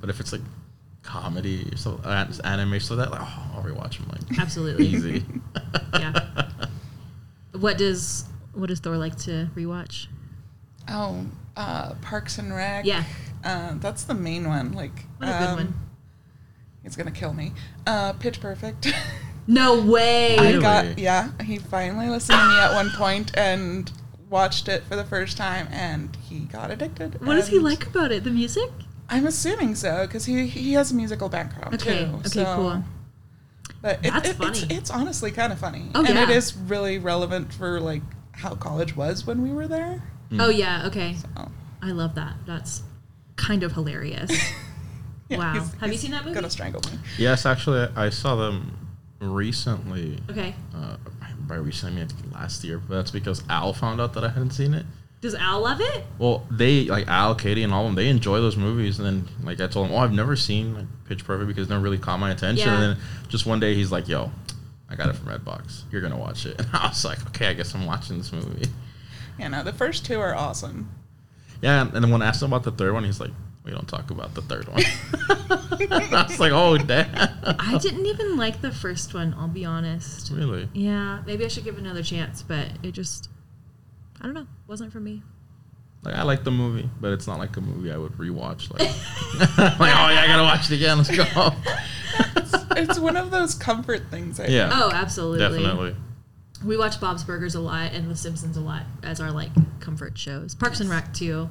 but 0.00 0.10
if 0.10 0.20
it's 0.20 0.32
like 0.32 0.40
comedy 1.02 1.68
or 1.72 1.76
so 1.76 2.00
uh, 2.04 2.26
anime, 2.44 2.80
so 2.80 2.96
that 2.96 3.10
like 3.10 3.20
oh, 3.22 3.50
I'll 3.54 3.62
rewatch 3.62 3.98
them 3.98 4.08
like 4.10 4.38
Absolutely. 4.38 4.86
easy. 4.86 5.24
Yeah. 5.94 6.48
What 7.52 7.76
does 7.78 8.24
what 8.54 8.68
does 8.68 8.80
Thor 8.80 8.96
like 8.96 9.16
to 9.20 9.48
rewatch? 9.54 10.06
Oh, 10.88 11.26
uh, 11.56 11.94
Parks 12.02 12.38
and 12.38 12.54
Rec. 12.54 12.84
Yeah. 12.84 13.04
Uh, 13.44 13.74
that's 13.76 14.04
the 14.04 14.14
main 14.14 14.48
one. 14.48 14.72
Like, 14.72 15.04
What 15.18 15.28
a 15.28 15.32
good 15.32 15.48
um, 15.48 15.56
one. 15.56 15.74
It's 16.84 16.96
gonna 16.96 17.10
kill 17.10 17.32
me. 17.34 17.52
Uh, 17.86 18.12
Pitch 18.14 18.40
Perfect. 18.40 18.92
No 19.46 19.80
way. 19.84 20.36
I 20.38 20.42
Really? 20.50 20.60
got 20.62 20.98
yeah. 20.98 21.30
He 21.42 21.58
finally 21.58 22.08
listened 22.08 22.38
to 22.38 22.46
me 22.48 22.58
at 22.60 22.72
one 22.74 22.90
point 22.90 23.36
and 23.36 23.90
watched 24.32 24.66
it 24.66 24.82
for 24.84 24.96
the 24.96 25.04
first 25.04 25.36
time, 25.36 25.68
and 25.70 26.16
he 26.28 26.40
got 26.40 26.70
addicted. 26.72 27.24
What 27.24 27.34
does 27.36 27.48
he 27.48 27.58
like 27.60 27.86
about 27.86 28.10
it? 28.10 28.24
The 28.24 28.30
music? 28.30 28.68
I'm 29.08 29.26
assuming 29.26 29.74
so 29.76 30.06
because 30.06 30.24
he 30.24 30.46
he 30.48 30.72
has 30.72 30.90
a 30.90 30.94
musical 30.94 31.28
background 31.28 31.74
Okay. 31.74 32.06
too. 32.06 32.14
Okay. 32.16 32.28
so- 32.28 32.54
Cool. 32.56 32.84
But 33.82 33.98
it, 34.04 34.12
That's 34.12 34.28
it- 34.28 34.36
it's, 34.40 34.60
funny. 34.60 34.74
it's 34.74 34.90
honestly 34.90 35.30
kind 35.32 35.52
of 35.52 35.58
funny, 35.58 35.90
Oh, 35.94 36.00
and 36.04 36.16
it 36.18 36.28
yeah. 36.28 36.34
is 36.36 36.56
really 36.56 36.98
relevant 36.98 37.52
for 37.52 37.80
like 37.80 38.02
how 38.32 38.54
college 38.54 38.96
was 38.96 39.26
when 39.26 39.42
we 39.42 39.52
were 39.52 39.68
there. 39.68 40.02
Oh 40.38 40.48
yeah. 40.48 40.86
Okay. 40.86 41.16
Oh. 41.36 41.48
I 41.82 41.90
love 41.90 42.14
that. 42.14 42.34
That's 42.46 42.82
kind 43.36 43.62
of 43.62 43.72
hilarious. 43.72 44.30
Yeah, 45.28 45.38
Wow. 45.38 45.52
he's- 45.54 45.74
Have 45.80 45.90
you 45.92 45.96
seen 45.98 46.10
that 46.10 46.24
movie? 46.24 46.34
Gonna 46.34 46.50
strangle 46.50 46.82
me. 46.92 46.98
yes, 47.16 47.46
actually, 47.46 47.88
I 47.96 48.10
saw 48.10 48.36
them 48.36 48.76
recently. 49.18 50.18
Okay. 50.30 50.54
Uh, 50.74 50.96
by 51.52 51.58
recently, 51.58 52.00
I 52.00 52.04
mean 52.04 52.04
I 52.10 52.20
think 52.20 52.34
last 52.34 52.64
year, 52.64 52.78
but 52.78 52.94
that's 52.94 53.10
because 53.10 53.42
Al 53.50 53.74
found 53.74 54.00
out 54.00 54.14
that 54.14 54.24
I 54.24 54.28
hadn't 54.28 54.52
seen 54.52 54.72
it. 54.72 54.86
Does 55.20 55.34
Al 55.34 55.60
love 55.60 55.80
it? 55.80 56.04
Well, 56.18 56.46
they 56.50 56.86
like 56.86 57.06
Al, 57.08 57.34
Katie, 57.34 57.62
and 57.62 57.74
all 57.74 57.82
of 57.82 57.88
them. 57.88 57.94
They 57.94 58.08
enjoy 58.08 58.40
those 58.40 58.56
movies, 58.56 58.98
and 58.98 59.06
then 59.06 59.28
like 59.44 59.60
I 59.60 59.66
told 59.66 59.88
him, 59.88 59.94
oh, 59.94 59.98
I've 59.98 60.12
never 60.12 60.34
seen 60.34 60.74
like 60.74 60.86
Pitch 61.06 61.24
Perfect 61.24 61.48
because 61.48 61.66
it 61.66 61.70
never 61.70 61.82
really 61.82 61.98
caught 61.98 62.18
my 62.18 62.30
attention. 62.30 62.66
Yeah. 62.66 62.74
And 62.74 62.82
then 62.82 63.04
just 63.28 63.44
one 63.44 63.60
day 63.60 63.74
he's 63.74 63.92
like, 63.92 64.08
"Yo, 64.08 64.32
I 64.88 64.96
got 64.96 65.10
it 65.10 65.16
from 65.16 65.26
Redbox. 65.26 65.82
You're 65.92 66.00
gonna 66.00 66.18
watch 66.18 66.46
it." 66.46 66.58
And 66.58 66.68
I 66.72 66.88
was 66.88 67.04
like, 67.04 67.24
"Okay, 67.28 67.48
I 67.48 67.52
guess 67.52 67.74
I'm 67.74 67.84
watching 67.84 68.16
this 68.18 68.32
movie." 68.32 68.68
Yeah, 69.38 69.48
no, 69.48 69.62
the 69.62 69.72
first 69.72 70.06
two 70.06 70.18
are 70.18 70.34
awesome. 70.34 70.90
Yeah, 71.60 71.82
and 71.82 72.02
then 72.02 72.10
when 72.10 72.22
I 72.22 72.26
asked 72.28 72.42
him 72.42 72.52
about 72.52 72.64
the 72.64 72.72
third 72.72 72.94
one, 72.94 73.04
he's 73.04 73.20
like, 73.20 73.30
"We 73.64 73.72
don't 73.72 73.88
talk 73.88 74.10
about 74.10 74.34
the 74.34 74.42
third 74.42 74.68
one." 74.68 74.82
I 75.90 76.26
was 76.28 76.40
like, 76.40 76.52
"Oh, 76.52 76.78
damn." 76.78 77.08
I 77.44 77.78
didn't 77.78 78.06
even 78.06 78.36
like 78.36 78.60
the 78.60 78.72
first 78.72 79.14
one. 79.14 79.34
I'll 79.38 79.48
be 79.48 79.64
honest. 79.64 80.30
Really? 80.32 80.68
Yeah. 80.72 81.22
Maybe 81.26 81.44
I 81.44 81.48
should 81.48 81.64
give 81.64 81.76
it 81.76 81.80
another 81.80 82.02
chance, 82.02 82.42
but 82.42 82.68
it 82.82 82.92
just. 82.92 83.28
I 84.20 84.24
don't 84.26 84.34
know. 84.34 84.46
Wasn't 84.66 84.92
for 84.92 85.00
me. 85.00 85.22
Like 86.04 86.16
I 86.16 86.22
like 86.22 86.42
the 86.42 86.50
movie, 86.50 86.88
but 87.00 87.12
it's 87.12 87.26
not 87.26 87.38
like 87.38 87.56
a 87.56 87.60
movie 87.60 87.92
I 87.92 87.96
would 87.96 88.12
rewatch. 88.12 88.70
Like, 88.72 88.80
like 89.78 89.80
oh 89.80 90.08
yeah, 90.10 90.22
I 90.22 90.26
gotta 90.26 90.42
watch 90.42 90.70
it 90.70 90.74
again. 90.74 90.98
Let's 90.98 91.16
go. 91.16 91.54
It's 92.76 92.98
one 92.98 93.16
of 93.16 93.30
those 93.30 93.54
comfort 93.54 94.10
things. 94.10 94.40
I 94.40 94.46
Yeah. 94.46 94.70
Oh, 94.72 94.90
absolutely. 94.92 95.38
Definitely. 95.38 95.96
We 96.64 96.76
watch 96.76 97.00
Bob's 97.00 97.24
Burgers 97.24 97.54
a 97.54 97.60
lot 97.60 97.92
and 97.92 98.10
The 98.10 98.16
Simpsons 98.16 98.56
a 98.56 98.60
lot 98.60 98.82
as 99.02 99.20
our 99.20 99.30
like 99.30 99.50
comfort 99.80 100.16
shows. 100.16 100.54
Parks 100.54 100.80
and 100.80 100.90
Rec 100.90 101.12
too. 101.12 101.48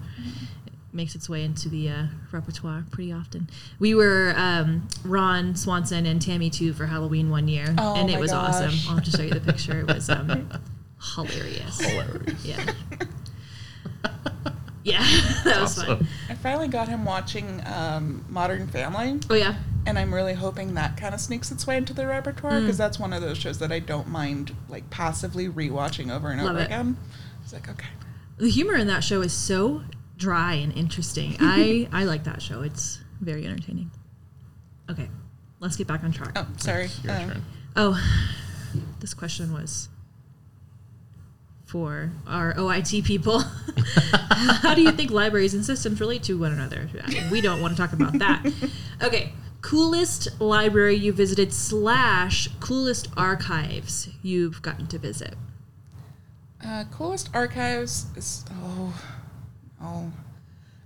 It 0.91 0.95
makes 0.95 1.15
its 1.15 1.29
way 1.29 1.45
into 1.45 1.69
the 1.69 1.89
uh, 1.89 2.03
repertoire 2.33 2.83
pretty 2.91 3.13
often. 3.13 3.49
We 3.79 3.95
were 3.95 4.33
um, 4.35 4.89
Ron 5.05 5.55
Swanson 5.55 6.05
and 6.05 6.21
Tammy 6.21 6.49
too 6.49 6.73
for 6.73 6.85
Halloween 6.85 7.29
one 7.29 7.47
year, 7.47 7.73
Oh 7.77 7.95
and 7.95 8.09
it 8.09 8.15
my 8.15 8.19
was 8.19 8.33
awesome. 8.33 8.71
I'll 8.89 8.95
have 8.95 9.05
to 9.05 9.11
show 9.11 9.23
you 9.23 9.29
the 9.31 9.39
picture. 9.39 9.79
It 9.79 9.87
was 9.87 10.09
um, 10.09 10.49
hilarious. 11.15 11.79
Hilarious. 11.79 12.45
Yeah, 12.45 12.65
yeah, 14.83 14.99
that 15.45 15.61
was 15.61 15.79
Awesome. 15.79 15.97
fun. 15.99 16.07
I 16.29 16.33
finally 16.35 16.67
got 16.67 16.87
him 16.89 17.05
watching 17.05 17.61
um, 17.65 18.25
Modern 18.29 18.67
Family, 18.67 19.19
Oh 19.29 19.35
yeah, 19.35 19.55
and 19.85 19.97
I'm 19.97 20.13
really 20.13 20.33
hoping 20.33 20.73
that 20.73 20.97
kind 20.97 21.13
of 21.13 21.21
sneaks 21.21 21.51
its 21.51 21.65
way 21.65 21.77
into 21.77 21.93
the 21.93 22.05
repertoire 22.07 22.51
Mm. 22.53 22.61
because 22.63 22.77
that's 22.77 22.99
one 22.99 23.13
of 23.13 23.21
those 23.21 23.37
shows 23.37 23.59
that 23.59 23.71
I 23.71 23.79
don't 23.79 24.09
mind 24.09 24.53
like 24.67 24.89
passively 24.89 25.47
rewatching 25.47 26.11
over 26.13 26.29
and 26.31 26.41
Love 26.41 26.51
over 26.55 26.59
it. 26.63 26.65
again. 26.65 26.97
It's 27.43 27.53
like 27.53 27.69
okay, 27.69 27.87
the 28.37 28.49
humor 28.49 28.75
in 28.75 28.87
that 28.87 29.03
show 29.05 29.21
is 29.21 29.31
so 29.33 29.83
dry 30.21 30.53
and 30.53 30.71
interesting. 30.77 31.35
I 31.39 31.87
I 31.91 32.03
like 32.05 32.23
that 32.25 32.41
show. 32.41 32.61
It's 32.61 32.99
very 33.19 33.45
entertaining. 33.45 33.91
Okay, 34.89 35.09
let's 35.59 35.75
get 35.75 35.87
back 35.87 36.03
on 36.03 36.11
track. 36.11 36.31
oh 36.35 36.47
sorry. 36.57 36.89
Your 37.03 37.13
Uh, 37.13 37.19
turn. 37.25 37.41
Oh, 37.75 38.27
this 38.99 39.13
question 39.13 39.51
was 39.53 39.89
for 41.65 42.11
our 42.27 42.53
OIT 42.55 43.03
people. 43.05 43.39
How 44.61 44.73
do 44.75 44.81
you 44.81 44.91
think 44.91 45.09
libraries 45.11 45.53
and 45.53 45.65
systems 45.65 45.99
relate 46.01 46.23
to 46.23 46.37
one 46.37 46.51
another? 46.51 46.89
We 47.31 47.39
don't 47.41 47.61
want 47.61 47.75
to 47.75 47.81
talk 47.81 47.93
about 47.93 48.19
that. 48.19 48.45
Okay, 49.01 49.31
coolest 49.61 50.27
library 50.41 50.95
you 50.95 51.13
visited 51.13 51.53
slash 51.53 52.49
coolest 52.59 53.07
archives 53.15 54.09
you've 54.21 54.61
gotten 54.61 54.87
to 54.87 54.97
visit. 54.99 55.35
Uh, 56.63 56.83
coolest 56.91 57.29
archives 57.33 58.05
is 58.17 58.43
oh 58.61 58.93
oh 59.83 60.11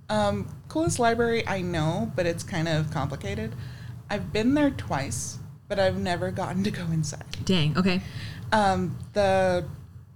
um, 0.09 0.47
coolest 0.67 0.99
library 0.99 1.47
I 1.47 1.61
know, 1.61 2.11
but 2.15 2.25
it's 2.27 2.43
kind 2.43 2.67
of 2.67 2.91
complicated. 2.91 3.55
I've 4.09 4.31
been 4.31 4.53
there 4.53 4.69
twice, 4.69 5.39
but 5.67 5.79
I've 5.79 5.97
never 5.97 6.29
gotten 6.29 6.63
to 6.63 6.69
go 6.71 6.83
inside. 6.85 7.25
Dang. 7.43 7.75
Okay. 7.75 8.01
Um, 8.51 8.97
the 9.13 9.65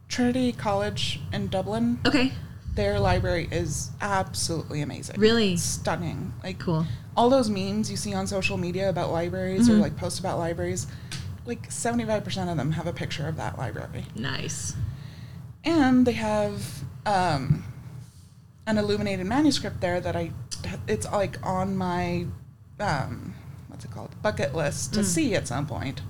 Trinity 0.08 0.52
College 0.52 1.20
in 1.34 1.48
Dublin, 1.48 2.00
Okay. 2.06 2.32
their 2.76 3.00
library 3.00 3.48
is 3.52 3.89
absolutely 4.00 4.82
amazing. 4.82 5.20
Really? 5.20 5.58
stunning. 5.58 6.34
Like 6.44 6.60
Cool. 6.60 6.86
all 7.18 7.32
those 7.32 7.50
memes 7.50 7.89
you 7.89 7.98
see 7.98 8.13
on 8.13 8.28
social 8.28 8.58
media 8.58 8.89
about 8.89 9.12
libraries 9.12 9.70
or 9.70 9.74
Mhm. 9.74 9.82
like 9.82 9.98
posts 9.98 10.20
about 10.20 10.38
libraries, 10.38 10.86
like 11.48 11.72
75% 11.72 12.52
of 12.52 12.58
them 12.58 12.74
have 12.74 12.86
a 12.86 12.94
picture 12.94 13.28
of 13.28 13.38
that 13.38 13.58
library. 13.58 14.06
Nice. 14.15 14.76
And 15.63 16.06
they 16.06 16.12
have 16.13 16.84
um, 17.08 17.63
an 18.69 18.77
illuminated 18.77 19.25
manuscript 19.25 19.82
there 19.82 19.99
that 19.99 20.15
I, 20.15 20.32
it's 20.88 21.05
like 21.12 21.38
on 21.45 21.75
my, 21.75 22.25
um, 22.79 23.34
what's 23.67 23.84
it 23.86 23.91
called, 23.91 24.12
bucket 24.21 24.53
list 24.55 24.93
to 24.93 25.01
Mm. 25.01 25.05
see 25.05 25.36
at 25.36 25.47
some 25.47 25.65
point. 25.65 26.01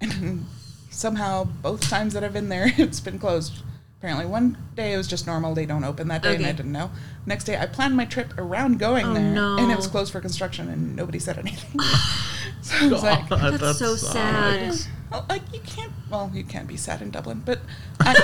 And 0.00 0.46
somehow, 0.90 1.44
both 1.44 1.80
times 1.88 2.14
that 2.14 2.22
I've 2.24 2.32
been 2.32 2.48
there, 2.48 2.66
it's 2.76 3.00
been 3.00 3.18
closed. 3.18 3.62
Apparently, 3.98 4.26
one 4.26 4.56
day 4.76 4.92
it 4.92 4.96
was 4.96 5.08
just 5.08 5.26
normal; 5.26 5.54
they 5.56 5.66
don't 5.66 5.82
open 5.82 6.06
that 6.06 6.22
day, 6.22 6.36
and 6.36 6.46
I 6.46 6.52
didn't 6.52 6.70
know. 6.70 6.92
Next 7.26 7.42
day, 7.44 7.58
I 7.58 7.66
planned 7.66 7.96
my 7.96 8.04
trip 8.04 8.32
around 8.38 8.78
going 8.78 9.04
Oh, 9.06 9.14
there, 9.14 9.34
and 9.58 9.72
it 9.72 9.76
was 9.76 9.88
closed 9.88 10.12
for 10.12 10.20
construction, 10.20 10.68
and 10.68 10.94
nobody 10.94 11.18
said 11.18 11.36
anything. 11.36 11.80
so 12.62 12.76
I 12.80 12.86
was 12.88 13.02
like, 13.02 13.28
God, 13.28 13.54
That's 13.58 13.80
so 13.80 13.96
sucks. 13.96 14.12
sad. 14.12 14.76
well, 15.10 15.26
like 15.28 15.42
you 15.52 15.58
can't. 15.66 15.90
Well, 16.08 16.30
you 16.32 16.44
can't 16.44 16.68
be 16.68 16.76
sad 16.76 17.02
in 17.02 17.10
Dublin, 17.10 17.42
but 17.44 17.58
I, 17.98 18.14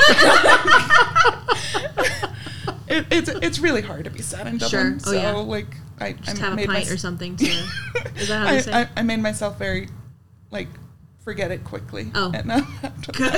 it, 2.88 3.06
it's 3.10 3.28
it's 3.28 3.58
really 3.58 3.82
hard 3.82 4.04
to 4.04 4.10
be 4.10 4.22
sad 4.22 4.46
in 4.46 4.58
Dublin. 4.58 4.98
Sure. 5.00 5.08
Oh, 5.08 5.10
so 5.10 5.12
yeah. 5.12 5.32
like 5.32 5.76
I, 5.98 6.12
Just 6.12 6.38
I 6.38 6.44
have 6.44 6.52
a 6.52 6.56
made 6.56 6.66
pint 6.66 6.80
mys- 6.80 6.92
or 6.92 6.96
something 6.98 7.36
to. 7.36 7.44
Is 8.16 8.28
that 8.28 8.46
how 8.46 8.46
I, 8.46 8.58
say? 8.60 8.72
I, 8.72 8.88
I 8.96 9.02
made 9.02 9.20
myself 9.20 9.58
very 9.58 9.88
like 10.50 10.68
forget 11.20 11.50
it 11.50 11.64
quickly. 11.64 12.10
Oh. 12.14 12.32
And 12.34 12.46
now 12.48 12.66
Good. 13.12 13.32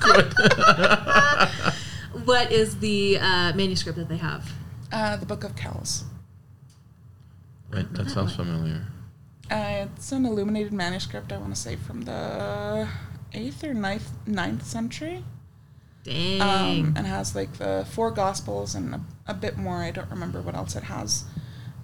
Good. 0.00 0.32
what 2.24 2.50
is 2.50 2.78
the 2.78 3.18
uh, 3.18 3.52
manuscript 3.54 3.98
that 3.98 4.08
they 4.08 4.16
have? 4.16 4.50
uh, 4.92 5.16
the 5.16 5.26
Book 5.26 5.44
of 5.44 5.56
Kells. 5.56 6.04
Wait, 7.72 7.92
that 7.94 8.10
sounds 8.10 8.34
familiar. 8.36 8.82
Uh, 9.50 9.86
it's 9.94 10.12
an 10.12 10.24
illuminated 10.24 10.72
manuscript. 10.72 11.32
I 11.32 11.38
want 11.38 11.54
to 11.54 11.60
say 11.60 11.76
from 11.76 12.02
the 12.02 12.88
eighth 13.32 13.62
or 13.64 13.74
ninth 13.74 14.10
ninth 14.26 14.64
century. 14.66 15.24
Dang. 16.06 16.40
um, 16.40 16.94
and 16.96 17.06
has 17.06 17.34
like 17.34 17.54
the 17.54 17.86
four 17.90 18.10
gospels 18.10 18.74
and 18.74 18.94
a, 18.94 19.00
a 19.26 19.34
bit 19.34 19.56
more. 19.58 19.76
I 19.82 19.90
don't 19.90 20.10
remember 20.10 20.40
what 20.40 20.54
else 20.54 20.74
it 20.76 20.84
has. 20.84 21.24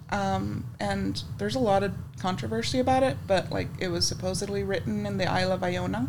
Um, 0.09 0.65
and 0.79 1.21
there's 1.37 1.55
a 1.55 1.59
lot 1.59 1.83
of 1.83 1.93
controversy 2.19 2.79
about 2.79 3.03
it, 3.03 3.17
but 3.27 3.51
like 3.51 3.67
it 3.79 3.89
was 3.89 4.07
supposedly 4.07 4.63
written 4.63 5.05
in 5.05 5.17
the 5.17 5.25
Isle 5.25 5.51
of 5.51 5.63
Iona, 5.63 6.07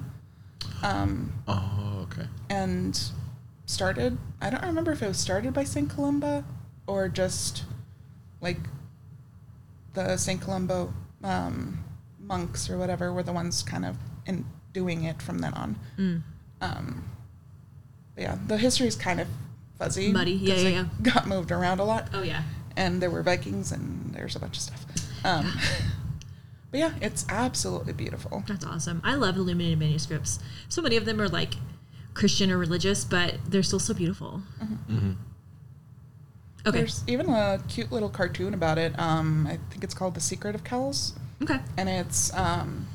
um, 0.82 1.32
Oh, 1.48 2.00
okay. 2.10 2.28
and 2.50 3.00
started. 3.66 4.18
I 4.40 4.50
don't 4.50 4.62
remember 4.64 4.92
if 4.92 5.02
it 5.02 5.08
was 5.08 5.18
started 5.18 5.54
by 5.54 5.64
Saint 5.64 5.88
Columba 5.90 6.44
or 6.86 7.08
just 7.08 7.64
like 8.42 8.58
the 9.94 10.16
Saint 10.18 10.40
Columba 10.42 10.92
um, 11.22 11.82
monks 12.20 12.68
or 12.68 12.76
whatever 12.76 13.12
were 13.12 13.22
the 13.22 13.32
ones 13.32 13.62
kind 13.62 13.84
of 13.86 13.96
in 14.26 14.44
doing 14.74 15.04
it 15.04 15.22
from 15.22 15.38
then 15.38 15.54
on. 15.54 15.78
Mm. 15.98 16.22
Um, 16.60 17.10
yeah, 18.16 18.38
the 18.46 18.56
history 18.58 18.86
is 18.86 18.96
kind 18.96 19.20
of 19.20 19.28
fuzzy. 19.78 20.12
Muddy. 20.12 20.32
Yeah, 20.32 20.54
'cause 20.54 20.62
yeah, 20.64 20.68
it 20.68 20.72
yeah. 20.72 21.12
Got 21.12 21.26
moved 21.26 21.50
around 21.52 21.80
a 21.80 21.84
lot, 21.84 22.08
Oh 22.14 22.22
yeah. 22.22 22.42
and 22.76 23.00
there 23.02 23.10
were 23.10 23.22
Vikings, 23.22 23.72
and 23.72 24.12
there's 24.14 24.36
a 24.36 24.38
bunch 24.40 24.56
of 24.56 24.62
stuff. 24.62 24.84
Um, 25.24 25.52
but 26.70 26.78
yeah, 26.80 26.92
it's 27.00 27.24
absolutely 27.28 27.92
beautiful. 27.92 28.44
That's 28.46 28.64
awesome. 28.64 29.00
I 29.04 29.14
love 29.14 29.36
illuminated 29.36 29.78
manuscripts. 29.78 30.38
So 30.68 30.80
many 30.82 30.96
of 30.96 31.04
them 31.04 31.20
are 31.20 31.28
like 31.28 31.54
Christian 32.14 32.50
or 32.50 32.58
religious, 32.58 33.04
but 33.04 33.36
they're 33.48 33.62
still 33.64 33.78
so 33.80 33.94
beautiful. 33.94 34.42
Mm-hmm. 34.62 35.12
Okay. 36.66 36.78
There's 36.78 37.04
even 37.06 37.28
a 37.28 37.60
cute 37.68 37.92
little 37.92 38.08
cartoon 38.08 38.54
about 38.54 38.78
it. 38.78 38.98
Um, 38.98 39.46
I 39.46 39.58
think 39.70 39.84
it's 39.84 39.92
called 39.94 40.14
The 40.14 40.20
Secret 40.20 40.54
of 40.54 40.64
Kells, 40.64 41.14
Okay. 41.42 41.58
and 41.76 41.88
it's 41.90 42.32
um, 42.34 42.86
vi- 42.86 42.93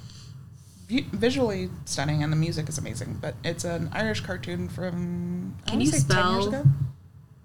visually 0.90 1.70
stunning, 1.86 2.24
and 2.24 2.32
the 2.34 2.38
music 2.38 2.68
is 2.70 2.78
amazing. 2.78 3.18
But 3.22 3.36
it's 3.44 3.64
an 3.64 3.90
Irish 3.94 4.22
cartoon 4.22 4.68
from 4.70 5.56
I 5.66 5.70
Can 5.72 5.80
wanna 5.80 5.86
you 5.86 5.92
say 5.92 6.08
10 6.14 6.32
years 6.34 6.46
spell- 6.46 6.62
ago. 6.62 6.70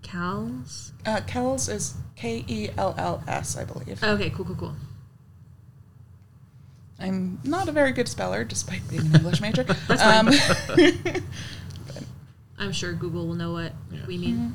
Cals. 0.02 0.92
Uh, 1.07 1.20
Kells 1.26 1.68
is 1.68 1.94
K 2.16 2.44
E 2.46 2.70
L 2.76 2.94
L 2.98 3.22
S, 3.26 3.57
I 3.57 3.64
believe. 3.64 4.02
Okay. 4.02 4.30
Cool. 4.30 4.44
Cool. 4.44 4.57
Cool. 4.57 4.74
I'm 6.98 7.40
not 7.42 7.68
a 7.68 7.72
very 7.72 7.92
good 7.92 8.09
speller, 8.09 8.44
despite 8.44 8.88
being 8.88 9.07
an 9.07 9.14
English 9.16 9.40
major. 9.40 9.62
That's 9.88 10.02
fine. 10.02 10.28
Um, 11.16 11.22
I'm 12.59 12.72
sure 12.72 12.92
Google 12.92 13.26
will 13.26 13.35
know 13.35 13.52
what 13.52 13.72
Yeah. 13.92 14.07
we 14.07 14.16
mean. 14.18 14.54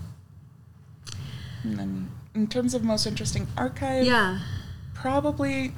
and 1.63 1.77
then 1.77 2.11
in 2.33 2.47
terms 2.47 2.73
of 2.73 2.83
most 2.83 3.05
interesting 3.05 3.47
archive, 3.57 4.05
Yeah. 4.05 4.39
probably. 4.93 5.73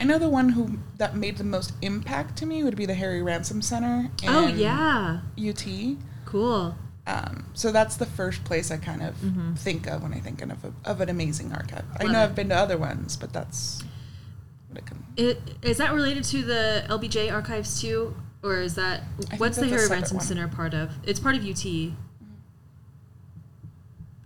I 0.00 0.04
know 0.04 0.18
the 0.18 0.28
one 0.28 0.50
who 0.50 0.78
that 0.96 1.16
made 1.16 1.38
the 1.38 1.44
most 1.44 1.72
impact 1.82 2.36
to 2.38 2.46
me 2.46 2.62
would 2.62 2.76
be 2.76 2.86
the 2.86 2.94
Harry 2.94 3.22
Ransom 3.22 3.60
Center. 3.62 4.10
Oh 4.26 4.46
yeah. 4.46 5.20
UT. 5.38 5.66
Cool. 6.24 6.76
Um, 7.06 7.46
so 7.54 7.72
that's 7.72 7.96
the 7.96 8.04
first 8.06 8.44
place 8.44 8.70
I 8.70 8.76
kind 8.76 9.02
of 9.02 9.16
Mhm. 9.16 9.58
think 9.58 9.86
of 9.86 10.02
when 10.02 10.12
I 10.12 10.20
think 10.20 10.42
of, 10.42 10.62
a, 10.64 10.72
of 10.84 11.00
an 11.00 11.08
amazing 11.08 11.52
archive. 11.52 11.84
I 11.98 12.04
know 12.04 12.20
it. 12.20 12.24
I've 12.24 12.34
been 12.34 12.50
to 12.50 12.54
other 12.54 12.76
ones, 12.76 13.16
but 13.16 13.32
that's 13.32 13.82
what 14.68 14.78
I 14.82 14.86
can. 14.86 15.02
It, 15.16 15.40
is 15.62 15.78
that 15.78 15.92
related 15.94 16.22
to 16.24 16.42
the 16.42 16.84
LBJ 16.88 17.32
archives 17.32 17.80
too, 17.80 18.14
or 18.42 18.58
is 18.60 18.74
that 18.74 19.04
what's 19.38 19.56
the 19.56 19.66
Harry 19.68 19.88
Ransom 19.88 20.18
one. 20.18 20.26
Center 20.26 20.48
part 20.48 20.74
of? 20.74 20.92
It's 21.02 21.18
part 21.18 21.34
of 21.34 21.42
UT. 21.44 21.64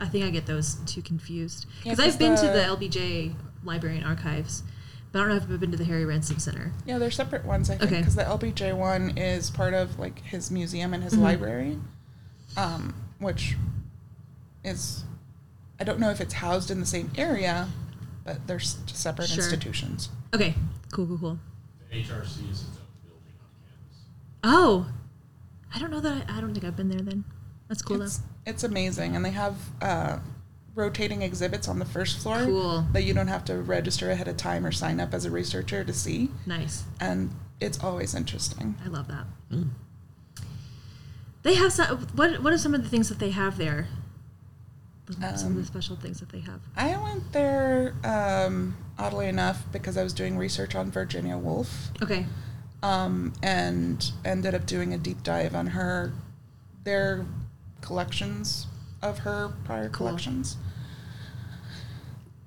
I 0.01 0.07
think 0.07 0.25
I 0.25 0.31
get 0.31 0.47
those 0.47 0.75
two 0.87 1.01
confused 1.03 1.67
Yeah, 1.85 1.95
I've 1.97 2.19
been 2.19 2.35
to 2.37 2.47
the- 2.47 2.53
the 2.53 2.63
LBJ 2.65 3.37
Library 3.63 3.99
and 3.99 4.05
Archives, 4.05 4.65
but 5.13 5.19
I 5.19 5.23
don't 5.23 5.29
know 5.31 5.37
if 5.37 5.43
I've 5.51 5.61
been 5.61 5.71
to 5.71 5.77
the 5.77 5.85
Harry 5.85 6.05
Ransom 6.05 6.39
Center. 6.39 6.73
Yeah, 6.87 6.99
they're 6.99 7.11
separate 7.11 7.45
ones, 7.45 7.69
I 7.71 7.77
think, 7.77 7.91
Okay. 7.93 8.01
because 8.01 8.15
the 8.15 8.25
LBJ 8.25 8.75
one 8.77 9.17
is 9.19 9.51
part 9.51 9.75
of 9.75 9.99
like 9.99 10.21
his 10.25 10.51
museum 10.51 10.95
and 10.95 11.05
his 11.05 11.15
Mhm. 11.15 11.19
library, 11.21 11.79
um, 12.57 12.95
which 13.19 13.57
is, 14.65 15.05
I 15.81 15.85
don't 15.85 15.99
know 15.99 16.11
if 16.11 16.21
it's 16.21 16.35
housed 16.35 16.71
in 16.71 16.81
the 16.81 16.87
same 16.87 17.11
area, 17.17 17.69
but 18.25 18.47
they're 18.47 18.59
separate 18.61 19.29
Sure. 19.29 19.45
institutions. 19.45 20.09
Okay, 20.35 20.55
cool, 20.93 21.07
cool, 21.07 21.19
cool. 21.19 21.39
The 21.91 21.97
HRC 21.99 22.49
is 22.51 22.61
its 22.63 22.69
own 22.79 22.87
building 23.05 23.35
on 23.41 23.49
campus. 23.67 23.99
Oh, 24.45 24.87
I 25.75 25.79
don't 25.79 25.91
know 25.91 26.01
that. 26.01 26.29
I, 26.31 26.39
I 26.39 26.41
don't 26.41 26.53
think 26.55 26.65
I've 26.65 26.77
been 26.77 26.89
there. 26.89 27.01
Then 27.03 27.25
that's 27.69 27.83
cool 27.83 28.01
It's, 28.03 28.19
though. 28.19 28.25
it's 28.47 28.65
amazing, 28.65 29.15
and 29.17 29.25
they 29.25 29.31
have 29.33 29.57
uh, 29.83 30.19
rotating 30.75 31.23
exhibits 31.23 31.69
on 31.69 31.79
the 31.79 31.85
first 31.85 32.19
floor 32.19 32.45
Cool. 32.45 32.87
that 32.93 33.03
you 33.05 33.13
don't 33.15 33.29
have 33.29 33.45
to 33.47 33.57
register 33.61 34.11
ahead 34.11 34.29
of 34.29 34.37
time 34.37 34.65
or 34.65 34.73
sign 34.73 35.01
up 35.01 35.13
as 35.15 35.25
a 35.25 35.31
researcher 35.31 35.85
to 35.85 35.93
see, 35.93 36.31
Nice. 36.47 36.85
and 37.01 37.31
it's 37.61 37.83
always 37.83 38.15
interesting. 38.15 38.75
I 38.85 38.89
love 38.89 39.09
that. 39.09 39.27
Mm. 39.51 39.71
They 41.43 41.55
have 41.55 41.73
some. 41.73 42.07
What 42.15 42.43
What 42.43 42.53
are 42.53 42.59
some 42.59 42.75
of 42.75 42.83
the 42.83 42.89
things 42.89 43.09
that 43.09 43.19
they 43.19 43.31
have 43.31 43.59
there? 43.59 43.89
some 45.11 45.23
of 45.25 45.41
the 45.41 45.61
Um, 45.61 45.65
special 45.65 45.97
things 45.97 46.21
that 46.21 46.31
they 46.31 46.41
have. 46.41 46.61
I 46.75 46.97
went 46.97 47.33
there, 47.33 47.95
um, 48.03 48.77
oddly 48.99 49.27
enough, 49.29 49.65
because 49.71 49.99
I 49.99 50.03
was 50.03 50.15
doing 50.15 50.39
research 50.39 50.75
on 50.75 50.91
Virginia 50.91 51.37
Woolf. 51.37 51.91
Okay. 52.03 52.27
um, 52.85 53.33
and 53.43 54.11
ended 54.25 54.55
up 54.57 54.67
doing 54.67 54.93
a 54.95 54.99
deep 54.99 55.23
dive 55.23 55.55
on 55.55 55.69
her, 55.69 56.13
their 56.85 57.25
collections 57.81 58.67
of 59.03 59.21
her 59.21 59.53
prior 59.65 59.89
Cool. 59.89 60.09
collections. 60.09 60.57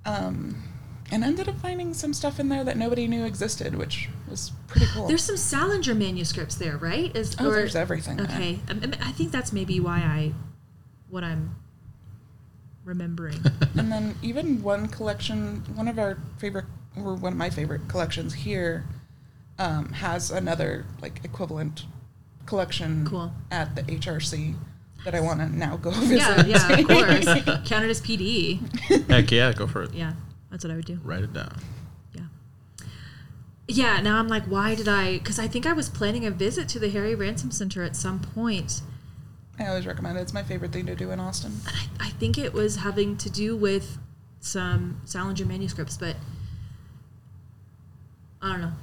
Um, 0.05 0.63
and 1.11 1.23
ended 1.23 1.47
up 1.49 1.59
finding 1.59 1.93
some 1.93 2.13
stuff 2.13 2.39
in 2.39 2.49
there 2.49 2.63
that 2.63 2.77
nobody 2.77 3.07
knew 3.07 3.25
existed, 3.25 3.75
which 3.75 4.09
was 4.29 4.51
pretty 4.67 4.87
cool. 4.87 5.07
There's 5.07 5.23
some 5.23 5.37
Salinger 5.37 5.93
manuscripts 5.95 6.55
there, 6.55 6.77
right? 6.77 7.15
Is 7.15 7.35
oh, 7.39 7.51
there's 7.51 7.75
everything. 7.75 8.19
Okay, 8.21 8.59
I, 8.67 8.71
I- 8.73 9.09
I 9.09 9.11
think 9.11 9.31
that's 9.31 9.51
maybe 9.53 9.79
why 9.79 9.97
I, 9.99 10.33
what 11.09 11.23
I'm 11.23 11.55
remembering. 12.83 13.39
and 13.77 13.91
then 13.91 14.15
even 14.21 14.61
one 14.63 14.87
collection, 14.87 15.63
one 15.75 15.87
of 15.87 15.97
our 15.99 16.17
favorite, 16.37 16.65
or 16.95 17.15
one 17.15 17.33
of 17.33 17.37
my 17.37 17.49
favorite 17.49 17.87
collections 17.87 18.33
here, 18.33 18.85
um, 19.57 19.89
has 19.93 20.31
another 20.31 20.85
like 21.01 21.21
equivalent 21.23 21.85
collection 22.45 23.07
Cool. 23.07 23.31
at 23.49 23.75
the 23.75 23.83
HRC 23.83 24.55
that 25.05 25.15
I 25.15 25.21
want 25.21 25.39
to 25.39 25.47
now 25.47 25.77
go 25.77 25.91
visit. 25.91 26.17
yeah, 26.17 26.45
yeah, 26.45 26.73
of 26.73 26.87
course. 26.87 27.25
Canada's 27.67 27.71
it 27.71 27.89
as 27.89 28.01
PD. 28.01 29.07
Heck 29.09 29.31
yeah, 29.31 29.53
go 29.53 29.67
for 29.67 29.83
it. 29.83 29.93
Yeah, 29.93 30.13
that's 30.51 30.63
what 30.63 30.71
I 30.71 30.75
would 30.75 30.85
do. 30.85 30.99
Write 31.03 31.23
it 31.23 31.33
down. 31.33 31.55
Yeah. 32.13 32.23
Yeah, 33.67 34.01
now 34.01 34.17
I'm 34.17 34.27
like, 34.27 34.43
why 34.45 34.75
did 34.75 34.87
I? 34.87 35.19
Because 35.19 35.39
I 35.39 35.47
think 35.47 35.65
I 35.65 35.73
was 35.73 35.89
planning 35.89 36.25
a 36.25 36.31
visit 36.31 36.67
to 36.69 36.79
the 36.79 36.89
Harry 36.89 37.15
Ransom 37.15 37.51
Center 37.51 37.83
at 37.83 37.95
some 37.95 38.19
point. 38.19 38.81
I 39.57 39.67
always 39.67 39.85
recommend 39.85 40.17
it. 40.17 40.21
It's 40.21 40.33
my 40.33 40.43
favorite 40.43 40.73
thing 40.73 40.85
to 40.87 40.95
do 40.95 41.11
in 41.11 41.19
Austin. 41.19 41.53
I, 41.65 42.07
I 42.07 42.09
think 42.09 42.37
it 42.37 42.51
was 42.51 42.77
having 42.77 43.15
to 43.17 43.29
do 43.29 43.55
with 43.55 43.97
some 44.41 45.01
Salinger 45.05 45.45
manuscripts, 45.45 45.97
but 45.97 46.17
I 48.41 48.51
don't 48.51 48.61
know. 48.61 48.73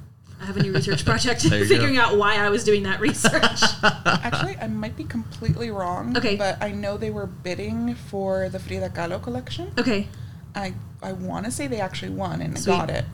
I 0.43 0.45
have 0.45 0.57
a 0.57 0.61
new 0.61 0.73
research 0.73 1.05
project 1.11 1.41
figuring 1.41 1.95
go. 1.95 2.01
out 2.01 2.17
why 2.17 2.35
I 2.35 2.49
was 2.49 2.65
doing 2.65 2.83
that 2.83 2.99
research. 2.99 3.61
Actually, 3.83 4.57
I 4.57 4.67
might 4.67 4.97
be 4.97 5.05
completely 5.05 5.71
wrong. 5.71 6.17
Okay. 6.17 6.35
But 6.35 6.61
I 6.61 6.71
know 6.71 6.97
they 6.97 7.11
were 7.11 7.25
bidding 7.27 7.95
for 7.95 8.49
the 8.49 8.59
Frida 8.59 8.89
Kahlo 8.89 9.21
collection. 9.23 9.71
okay. 9.79 10.09
I 10.53 10.73
I 11.01 11.13
want 11.13 11.45
to 11.45 11.51
say 11.51 11.65
they 11.67 11.79
actually 11.79 12.11
won 12.11 12.41
and 12.41 12.59
Sweet. 12.59 12.73
got 12.73 12.89
it. 12.89 13.05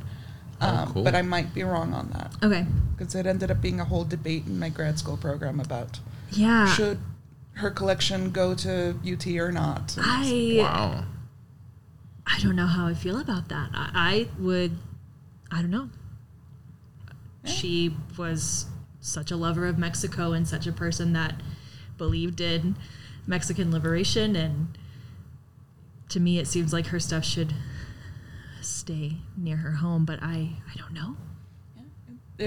Oh, 0.61 0.67
Um, 0.67 0.93
cool. 0.93 1.03
But 1.03 1.13
I 1.15 1.21
might 1.21 1.53
be 1.53 1.63
wrong 1.63 1.93
on 1.93 2.09
that 2.09 2.33
Okay. 2.43 2.65
because 2.97 3.15
it 3.15 3.25
ended 3.25 3.49
up 3.51 3.61
being 3.61 3.79
a 3.79 3.85
whole 3.85 4.03
debate 4.03 4.45
in 4.47 4.59
my 4.59 4.69
grad 4.69 4.97
school 4.99 5.15
program 5.17 5.59
about 5.59 5.99
Yeah. 6.31 6.65
should 6.73 6.97
her 7.53 7.69
collection 7.71 8.31
go 8.31 8.55
to 8.55 8.99
UT 9.05 9.25
or 9.39 9.51
not. 9.51 9.95
And 9.97 10.05
I 10.07 10.57
Wow. 10.63 11.05
I 12.27 12.39
don't 12.41 12.55
know 12.55 12.67
how 12.67 12.87
I 12.87 12.93
feel 12.93 13.19
about 13.19 13.49
that. 13.49 13.69
I, 13.73 13.89
I 13.93 14.27
would 14.39 14.77
I 15.51 15.61
don't 15.61 15.71
know. 15.71 15.89
She 17.45 17.95
was 18.17 18.65
such 18.99 19.31
a 19.31 19.35
lover 19.35 19.65
of 19.65 19.77
Mexico 19.77 20.33
and 20.33 20.47
such 20.47 20.67
a 20.67 20.71
person 20.71 21.13
that 21.13 21.41
believed 21.97 22.41
in 22.41 22.75
Mexican 23.27 23.71
liberation 23.71 24.35
and 24.35 24.77
to 26.09 26.19
me 26.19 26.39
it 26.39 26.47
seems 26.47 26.73
like 26.73 26.87
her 26.87 26.99
stuff 26.99 27.23
should 27.23 27.53
stay 28.61 29.17
near 29.37 29.57
her 29.57 29.73
home, 29.73 30.05
but 30.05 30.19
I 30.21 30.57
I 30.71 30.75
don't 30.77 30.93
know. 30.93 31.15
Yeah, 31.75 31.83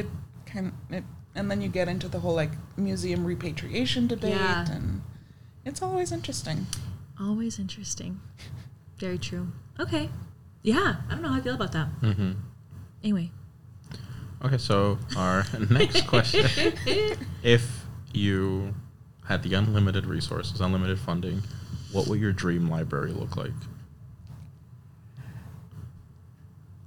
it 0.01 0.07
can 0.47 0.73
it, 0.91 1.05
and 1.35 1.51
then 1.51 1.61
you 1.63 1.69
get 1.69 1.89
into 1.89 2.09
the 2.09 2.21
whole 2.21 2.35
like 2.35 2.53
museum 2.77 3.25
repatriation 3.25 4.07
debate 4.07 4.35
Yeah. 4.35 4.67
and 4.71 5.03
it's 5.65 5.81
always 5.81 6.13
interesting. 6.13 6.67
Always 7.21 7.59
interesting. 7.59 8.21
Very 8.99 9.19
true. 9.19 9.53
Okay. 9.79 10.11
Yeah, 10.63 10.97
I 11.09 11.13
don't 11.13 11.23
know 11.23 11.29
how 11.29 11.39
I 11.39 11.41
feel 11.41 11.55
about 11.55 11.73
that. 11.73 11.89
Mm-hmm. 12.03 12.33
Anyway. 13.03 13.31
Okay, 14.45 14.59
so 14.59 14.99
our 15.17 15.45
next 15.71 16.07
question: 16.07 16.75
If 17.43 17.85
you 18.13 18.75
had 19.27 19.43
the 19.43 19.55
unlimited 19.55 20.05
resources, 20.07 20.61
unlimited 20.61 20.99
funding, 20.99 21.43
what 21.93 22.09
would 22.09 22.19
your 22.21 22.33
dream 22.33 22.69
library 22.69 23.13
look 23.13 23.37
like? 23.37 23.53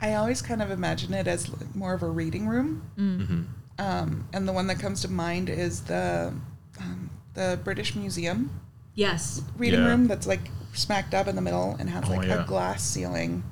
I 0.02 0.16
always 0.16 0.42
kind 0.42 0.62
of 0.62 0.70
imagine 0.70 1.14
it 1.14 1.28
as 1.28 1.50
more 1.76 1.94
of 1.94 2.04
a 2.04 2.10
reading 2.10 2.48
room. 2.48 2.84
Mm-hmm. 2.98 3.42
Um, 3.80 4.28
and 4.34 4.48
the 4.48 4.54
one 4.54 4.68
that 4.68 4.80
comes 4.80 5.02
to 5.02 5.08
mind 5.10 5.50
is 5.50 5.82
the 5.82 6.34
um, 6.80 7.10
the 7.34 7.60
British 7.64 7.96
Museum 7.96 8.50
Yes. 8.94 9.42
reading 9.58 9.82
Yeah. 9.82 9.88
room 9.88 10.08
that's 10.08 10.28
like 10.28 10.42
smack 10.74 11.10
dab 11.10 11.28
in 11.28 11.36
the 11.36 11.42
middle 11.42 11.76
and 11.80 11.90
has 11.90 12.04
Oh, 12.08 12.12
like 12.14 12.28
yeah. 12.28 12.44
a 12.44 12.48
glass 12.48 12.84
ceiling, 12.84 13.44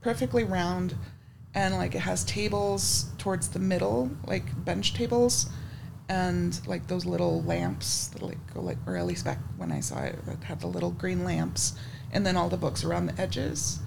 perfectly 0.00 0.44
round, 0.44 0.94
and 1.54 1.74
like 1.74 1.94
it 1.94 2.00
has 2.00 2.24
tables 2.24 3.06
towards 3.18 3.48
the 3.48 3.58
middle, 3.58 4.10
like 4.26 4.44
bench 4.64 4.94
tables, 4.94 5.50
and 6.08 6.60
like 6.66 6.86
those 6.88 7.04
little 7.06 7.42
lamps 7.42 8.08
that 8.08 8.22
like 8.22 8.38
go 8.54 8.60
like, 8.60 8.78
or 8.86 8.96
at 8.96 9.06
least 9.06 9.24
back 9.24 9.38
when 9.56 9.72
I 9.72 9.80
saw 9.80 10.00
it, 10.02 10.18
it 10.26 10.44
had 10.44 10.60
the 10.60 10.66
little 10.66 10.90
green 10.90 11.24
lamps, 11.24 11.74
and 12.12 12.24
then 12.26 12.36
all 12.36 12.48
the 12.48 12.56
books 12.56 12.84
around 12.84 13.06
the 13.06 13.20
edges, 13.20 13.80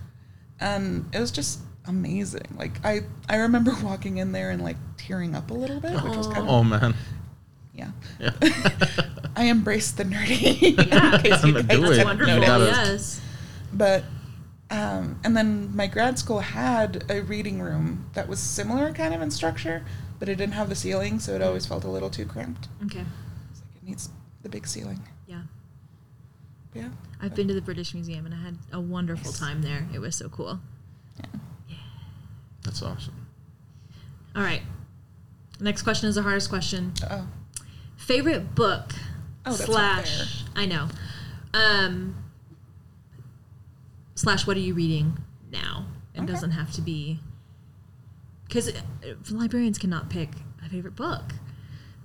and 0.60 1.06
it 1.14 1.20
was 1.20 1.32
just 1.32 1.60
amazing. 1.88 2.56
Like 2.58 2.84
I 2.86 3.02
I 3.30 3.38
remember 3.38 3.74
walking 3.84 4.18
in 4.18 4.32
there 4.32 4.52
and 4.52 4.64
like 4.64 4.78
tearing 4.98 5.36
up 5.36 5.52
a 5.52 5.54
little 5.54 5.80
bit, 5.80 5.94
which 6.04 6.16
was 6.16 6.28
kind 6.28 6.40
of 6.40 6.50
Oh 6.50 6.64
man. 6.64 6.94
yeah. 7.74 7.92
Yeah. 8.20 8.32
I 9.36 9.50
embraced 9.50 9.98
the 9.98 10.06
nerdy. 10.06 10.78
Yeah. 10.78 11.16
in 11.16 11.22
case 11.22 11.44
you 11.44 11.54
Do 11.54 11.64
guys 11.64 11.80
it. 11.80 11.82
That's 11.82 12.06
wonderful. 12.06 12.36
Yes. 12.40 13.22
But 13.74 14.04
um, 14.72 15.20
and 15.24 15.36
then 15.38 15.76
my 15.76 15.88
grad 15.88 16.18
school 16.20 16.40
had 16.40 17.04
a 17.10 17.22
reading 17.22 17.62
room 17.62 18.10
that 18.14 18.28
was 18.28 18.40
similar 18.40 18.92
kind 18.94 19.14
of 19.14 19.22
in 19.22 19.32
structure, 19.32 19.86
but 20.20 20.28
it 20.30 20.36
didn't 20.36 20.54
have 20.54 20.70
the 20.70 20.76
ceiling, 20.76 21.20
so 21.20 21.34
it 21.36 21.42
always 21.42 21.66
felt 21.66 21.84
a 21.84 21.90
little 21.90 22.10
too 22.10 22.26
cramped. 22.26 22.68
Okay. 22.86 23.06
It's 23.52 23.62
like 23.62 23.76
it 23.76 23.84
needs 23.88 24.10
the 24.42 24.50
big 24.50 24.66
ceiling. 24.68 25.02
Yeah. 25.28 25.42
Yeah. 26.74 26.90
I've 27.22 27.34
been 27.36 27.48
to 27.48 27.54
the 27.54 27.62
British 27.62 27.94
Museum 27.94 28.26
and 28.26 28.34
I 28.36 28.38
had 28.40 28.58
a 28.74 28.80
wonderful 28.80 29.32
Nice. 29.32 29.40
time 29.40 29.62
there. 29.62 29.88
It 29.94 30.00
was 30.00 30.16
so 30.16 30.30
cool. 30.30 30.60
yeah. 31.20 31.26
yeah. 31.70 31.76
That's 32.64 32.82
awesome. 32.82 33.28
All 34.36 34.42
right. 34.44 34.62
Next 35.62 35.84
question 35.84 36.10
is 36.10 36.16
the 36.16 36.22
hardest 36.24 36.50
question. 36.50 36.94
Oh. 37.10 37.28
Favorite 37.96 38.56
book 38.56 38.94
Oh, 39.46 39.52
that's 39.52 39.62
up 39.62 39.68
slash 39.68 40.44
I 40.56 40.66
know. 40.66 40.90
Um 41.54 42.16
slash 44.16 44.48
what 44.48 44.58
are 44.58 44.62
you 44.62 44.74
reading 44.74 45.18
now? 45.52 45.86
It 46.14 46.22
Okay. 46.22 46.32
doesn't 46.32 46.52
have 46.52 46.72
to 46.74 46.82
be 46.82 47.20
because 48.48 48.72
librarians 49.30 49.78
cannot 49.78 50.10
pick 50.10 50.30
a 50.66 50.70
favorite 50.70 50.96
book. 50.96 51.34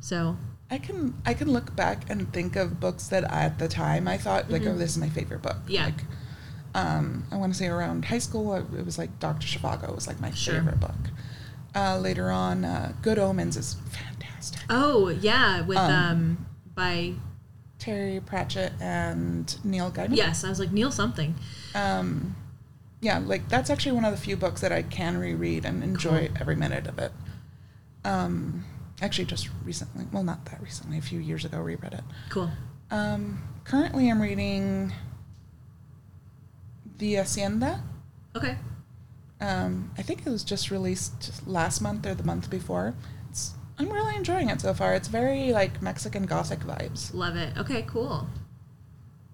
So 0.00 0.36
I 0.70 0.78
can 0.78 1.14
I 1.24 1.34
can 1.34 1.52
look 1.52 1.74
back 1.76 2.08
and 2.10 2.32
think 2.32 2.56
of 2.56 2.80
books 2.80 3.06
that 3.08 3.24
at 3.24 3.58
the 3.58 3.68
time 3.68 4.08
I 4.08 4.16
thought 4.18 4.50
like 4.50 4.66
oh 4.66 4.74
this 4.76 4.90
is 4.92 4.98
my 4.98 5.08
favorite 5.08 5.42
book. 5.42 5.56
Mm-hmm. 5.62 5.70
Yeah. 5.70 5.84
Like 5.86 6.04
um, 6.72 7.24
I 7.32 7.36
want 7.36 7.52
to 7.52 7.58
say 7.58 7.66
around 7.66 8.04
high 8.04 8.18
school 8.18 8.52
uh, 8.52 8.60
it 8.78 8.84
was 8.84 8.96
like 8.96 9.18
Dr. 9.18 9.46
Zhivago 9.46 9.92
was 9.94 10.06
like 10.06 10.20
my 10.20 10.30
Sure. 10.30 10.54
favorite 10.54 10.78
book. 10.80 11.10
Uh, 11.74 11.98
later 11.98 12.30
on, 12.30 12.64
uh, 12.64 12.92
Good 13.02 13.18
Omens 13.18 13.56
is 13.56 13.74
fantastic. 13.90 14.60
oh 14.70 15.08
yeah, 15.08 15.60
with 15.62 15.78
Um, 15.78 15.92
um, 15.92 16.46
by 16.74 17.14
Terry 17.78 18.20
Pratchett 18.20 18.72
and 18.80 19.56
Neil 19.64 19.90
Gaiman. 19.90 20.16
yes, 20.16 20.44
I 20.44 20.48
was 20.48 20.58
like 20.60 20.70
Neil 20.72 20.90
something. 20.92 21.34
Um, 21.74 22.36
yeah, 23.00 23.18
like 23.18 23.48
that's 23.48 23.70
actually 23.70 23.92
one 23.92 24.04
of 24.04 24.12
the 24.12 24.18
few 24.20 24.36
books 24.36 24.60
that 24.60 24.72
I 24.72 24.82
can 24.82 25.16
reread 25.18 25.64
and 25.64 25.82
enjoy 25.82 26.28
Cool. 26.28 26.36
every 26.40 26.56
minute 26.56 26.86
of 26.86 26.98
it. 26.98 27.12
Um, 28.04 28.64
actually, 29.00 29.24
just 29.26 29.48
recently, 29.64 30.06
well, 30.12 30.22
not 30.22 30.44
that 30.46 30.60
recently, 30.62 30.98
a 30.98 31.02
few 31.02 31.18
years 31.20 31.44
ago, 31.44 31.58
reread 31.60 31.94
it. 31.94 32.04
Cool. 32.28 32.50
Um, 32.90 33.42
currently, 33.64 34.10
I'm 34.10 34.20
reading 34.20 34.92
The 36.98 37.14
Hacienda. 37.14 37.82
Okay. 38.36 38.56
Um, 39.40 39.90
I 39.96 40.02
think 40.02 40.26
it 40.26 40.30
was 40.30 40.44
just 40.44 40.70
released 40.70 41.46
last 41.46 41.80
month 41.80 42.06
or 42.06 42.14
the 42.14 42.24
month 42.24 42.50
before. 42.50 42.94
It's, 43.30 43.54
I'm 43.78 43.88
really 43.90 44.14
enjoying 44.16 44.50
it 44.50 44.60
so 44.60 44.74
far. 44.74 44.92
It's 44.94 45.08
very 45.08 45.52
like 45.52 45.80
Mexican 45.80 46.26
Gothic 46.26 46.60
vibes. 46.60 47.14
Love 47.14 47.36
it. 47.36 47.56
Okay, 47.56 47.82
cool. 47.86 48.26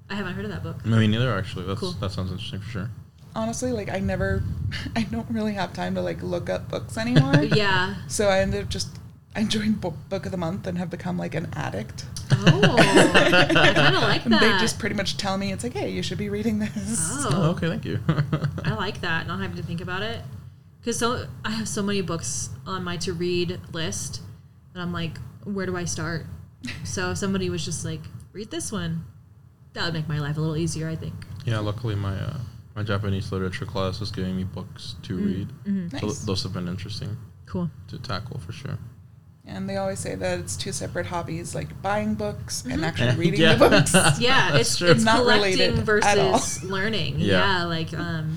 I 0.08 0.14
haven't 0.14 0.34
heard 0.34 0.44
of 0.44 0.50
that 0.52 0.62
book. 0.62 0.84
Me 0.86 1.06
neither, 1.06 1.36
actually. 1.36 1.66
That's 1.66 1.80
Cool. 1.80 1.92
that 1.92 2.12
sounds 2.12 2.30
interesting 2.30 2.60
for 2.60 2.70
sure. 2.70 2.90
Honestly, 3.34 3.72
like 3.72 3.90
I 3.90 3.98
never, 4.00 4.42
I 4.96 5.02
don't 5.02 5.28
really 5.30 5.54
have 5.54 5.72
time 5.72 5.94
to 5.96 6.00
like 6.02 6.22
look 6.22 6.48
up 6.48 6.70
books 6.70 6.96
anymore. 6.96 7.42
yeah. 7.42 7.96
So 8.08 8.28
I 8.28 8.40
ended 8.40 8.62
up 8.64 8.68
just 8.70 8.88
I 9.34 9.44
joined 9.44 9.80
Bo- 9.82 9.90
Book 10.08 10.24
of 10.24 10.32
the 10.32 10.38
Month 10.38 10.66
and 10.66 10.78
have 10.78 10.88
become 10.88 11.18
like 11.18 11.34
an 11.34 11.48
addict. 11.54 12.06
Oh, 12.32 12.76
I 12.78 13.72
kind 13.74 13.94
of 13.96 14.02
like 14.02 14.24
that. 14.24 14.40
they 14.40 14.50
just 14.58 14.78
pretty 14.78 14.94
much 14.94 15.16
tell 15.18 15.36
me 15.36 15.52
it's 15.52 15.62
like, 15.62 15.74
hey, 15.74 15.90
you 15.90 16.02
should 16.02 16.16
be 16.18 16.28
reading 16.30 16.58
this. 16.58 16.72
Oh. 17.10 17.28
Oh, 17.32 17.50
okay, 17.50 17.68
thank 17.68 17.84
you. 17.84 18.00
I 18.64 18.72
like 18.78 19.02
that, 19.02 19.26
not 19.26 19.40
having 19.40 19.56
to 19.56 19.62
think 19.62 19.80
about 19.82 20.02
it. 20.02 20.22
Because 20.80 20.98
so 20.98 21.26
I 21.44 21.50
have 21.50 21.68
so 21.68 21.82
many 21.82 22.00
books 22.00 22.48
on 22.66 22.82
my 22.84 22.96
to 22.98 23.12
read 23.12 23.60
list 23.72 24.22
that 24.72 24.80
I'm 24.80 24.92
like, 24.92 25.18
where 25.44 25.66
do 25.66 25.76
I 25.76 25.84
start? 25.84 26.24
So 26.84 27.10
if 27.10 27.18
somebody 27.18 27.50
was 27.50 27.64
just 27.64 27.84
like, 27.84 28.00
read 28.32 28.50
this 28.50 28.72
one, 28.72 29.04
that 29.76 29.84
would 29.84 29.94
make 29.94 30.08
my 30.08 30.18
life 30.18 30.36
a 30.36 30.40
little 30.40 30.56
easier, 30.56 30.88
I 30.88 30.96
think. 30.96 31.14
yeah, 31.44 31.58
luckily 31.60 31.94
my 31.94 32.14
uh, 32.18 32.38
my 32.74 32.82
Japanese 32.82 33.30
literature 33.32 33.64
class 33.66 34.00
is 34.02 34.10
giving 34.10 34.36
me 34.36 34.44
books 34.44 34.96
to 35.02 35.16
read. 35.16 35.48
Mhm. 35.64 35.90
So 36.00 36.06
Nice. 36.08 36.18
those 36.24 36.42
have 36.42 36.52
been 36.52 36.68
interesting 36.68 37.16
Cool. 37.46 37.70
to 37.88 37.98
tackle 37.98 38.38
for 38.40 38.52
sure. 38.52 38.78
And 39.48 39.68
they 39.70 39.76
always 39.76 40.00
say 40.00 40.16
that 40.16 40.40
it's 40.40 40.56
two 40.56 40.72
separate 40.72 41.06
hobbies, 41.06 41.54
like 41.54 41.80
buying 41.80 42.14
books 42.14 42.64
and 42.64 42.80
Mhm. 42.82 42.86
actually 42.86 43.16
reading 43.24 43.40
Yeah. 43.40 43.54
the 43.54 43.68
books. 43.70 43.94
Yeah, 44.20 44.56
it's 44.56 44.76
true. 44.76 44.88
it's 44.90 45.04
Not 45.04 45.18
collecting 45.20 45.52
related 45.58 45.72
at 46.04 46.18
all. 46.18 46.32
versus 46.32 46.64
learning. 46.76 47.20
Yeah. 47.20 47.60
Yeah. 47.60 47.64
like 47.64 47.94
um, 47.94 48.36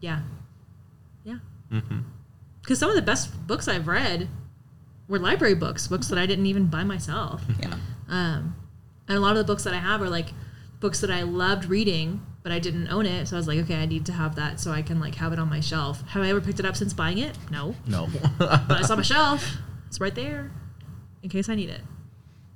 yeah, 0.00 0.20
yeah. 1.24 1.36
Because 2.60 2.78
some 2.78 2.90
of 2.90 2.96
the 2.96 3.02
best 3.02 3.46
books 3.46 3.68
I've 3.68 3.86
read 3.86 4.28
were 5.08 5.18
library 5.18 5.54
books, 5.54 5.86
books 5.88 6.08
that 6.08 6.18
I 6.18 6.26
didn't 6.26 6.46
even 6.46 6.66
buy 6.66 6.84
myself. 6.84 7.42
Yeah. 7.60 7.74
Um, 8.08 8.54
and 9.08 9.16
a 9.16 9.20
lot 9.20 9.32
of 9.32 9.38
the 9.38 9.44
books 9.44 9.64
that 9.64 9.72
I 9.74 9.78
have 9.78 10.02
are 10.02 10.10
like 10.10 10.32
books 10.82 11.00
that 11.00 11.10
I 11.10 11.22
loved 11.22 11.64
reading, 11.64 12.20
but 12.42 12.52
I 12.52 12.58
didn't 12.58 12.88
own 12.88 13.06
it. 13.06 13.28
So 13.28 13.36
I 13.36 13.38
was 13.38 13.48
like, 13.48 13.60
okay, 13.60 13.76
I 13.76 13.86
need 13.86 14.04
to 14.06 14.12
have 14.12 14.34
that 14.34 14.60
so 14.60 14.72
I 14.72 14.82
can 14.82 15.00
like 15.00 15.14
have 15.14 15.32
it 15.32 15.38
on 15.38 15.48
my 15.48 15.60
shelf. 15.60 16.06
Have 16.08 16.22
I 16.22 16.28
ever 16.28 16.42
picked 16.42 16.60
it 16.60 16.66
up 16.66 16.76
since 16.76 16.92
buying 16.92 17.18
it? 17.18 17.38
No. 17.50 17.74
No. 17.86 18.08
But 18.38 18.80
it's 18.80 18.90
on 18.90 18.98
my 18.98 19.02
shelf. 19.02 19.56
It's 19.86 20.00
right 20.00 20.14
there 20.14 20.50
in 21.22 21.30
case 21.30 21.48
I 21.48 21.54
need 21.54 21.70
it. 21.70 21.80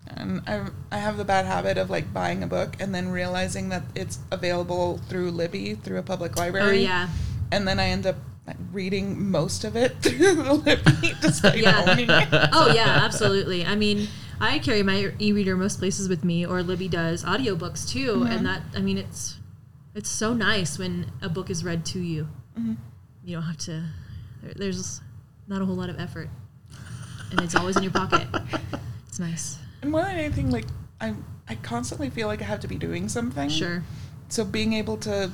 And 0.09 0.43
I, 0.47 0.67
I 0.93 0.99
have 0.99 1.17
the 1.17 1.25
bad 1.25 1.47
habit 1.47 1.79
of 1.79 1.89
like 1.89 2.13
buying 2.13 2.43
a 2.43 2.47
book 2.47 2.77
and 2.81 2.95
then 2.95 3.09
realizing 3.09 3.71
that 3.71 3.83
it's 3.95 4.19
available 4.31 4.99
through 5.09 5.31
Libby, 5.31 5.75
through 5.75 5.99
a 5.99 6.03
public 6.03 6.33
oh, 6.37 6.41
library. 6.41 6.79
Oh 6.79 6.81
yeah. 6.81 7.09
And 7.53 7.67
then 7.67 7.79
I 7.81 7.87
end 7.89 8.07
up 8.07 8.17
like, 8.47 8.57
reading 8.73 9.31
most 9.31 9.65
of 9.65 9.77
it 9.77 9.97
through 10.03 10.43
Libby 10.43 11.15
despite 11.21 11.59
Yeah. 11.59 11.85
owning 11.87 12.11
it. 12.11 12.29
Oh 12.53 12.73
yeah, 12.75 13.01
absolutely. 13.05 13.65
I 13.65 13.77
mean, 13.77 14.09
I 14.41 14.59
carry 14.59 14.83
my 14.83 15.13
e-reader 15.19 15.57
most 15.57 15.79
places 15.79 16.09
with 16.09 16.25
me, 16.25 16.45
or 16.47 16.63
Libby 16.63 16.89
does 16.89 17.25
audiobooks 17.25 17.89
too, 17.89 18.17
Mhm. 18.17 18.31
and 18.31 18.47
that 18.47 18.63
I 18.75 18.81
mean, 18.81 18.99
it's 18.99 19.39
it's 19.95 20.11
so 20.11 20.35
nice 20.35 20.79
when 20.79 21.07
a 21.23 21.29
book 21.29 21.49
is 21.49 21.65
read 21.65 21.85
to 21.87 21.99
you. 21.99 22.29
Mhm. 22.59 22.77
You 23.25 23.37
don't 23.37 23.45
have 23.45 23.57
to. 23.59 23.83
There, 24.43 24.53
there's 24.57 25.01
not 25.49 25.63
a 25.63 25.65
whole 25.65 25.77
lot 25.77 25.89
of 25.91 25.99
effort. 25.99 26.29
and 27.33 27.41
it's 27.41 27.57
always 27.57 27.77
in 27.77 27.83
your 27.83 27.93
pocket. 27.93 28.27
It's 29.09 29.19
nice. 29.19 29.59
And 29.83 29.91
more 29.91 30.03
than 30.03 30.17
anything, 30.17 30.51
like 30.51 30.67
I, 31.01 31.15
I 31.49 31.55
constantly 31.57 32.09
feel 32.11 32.29
like 32.29 32.41
I 32.43 32.45
have 32.45 32.61
to 32.61 32.69
be 32.69 32.77
doing 32.77 33.09
something. 33.09 33.49
Sure. 33.49 33.83
So 34.29 34.45
being 34.45 34.75
able 34.75 34.97
to 34.99 35.31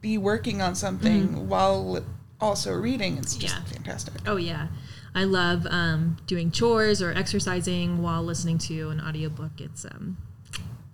be 0.00 0.16
working 0.16 0.62
on 0.62 0.74
something 0.74 1.48
while 1.48 2.02
also 2.40 2.72
reading 2.72 3.18
is 3.18 3.36
just 3.36 3.54
Mm-hmm. 3.56 3.66
Yeah. 3.66 3.72
fantastic. 3.74 4.14
Oh 4.26 4.36
yeah. 4.36 4.68
I 5.14 5.24
love 5.24 5.66
um, 5.70 6.16
doing 6.26 6.50
chores 6.50 7.00
or 7.00 7.12
exercising 7.12 8.02
while 8.02 8.22
listening 8.22 8.58
to 8.58 8.90
an 8.90 9.00
audiobook. 9.00 9.52
It's 9.60 9.84
um, 9.84 10.16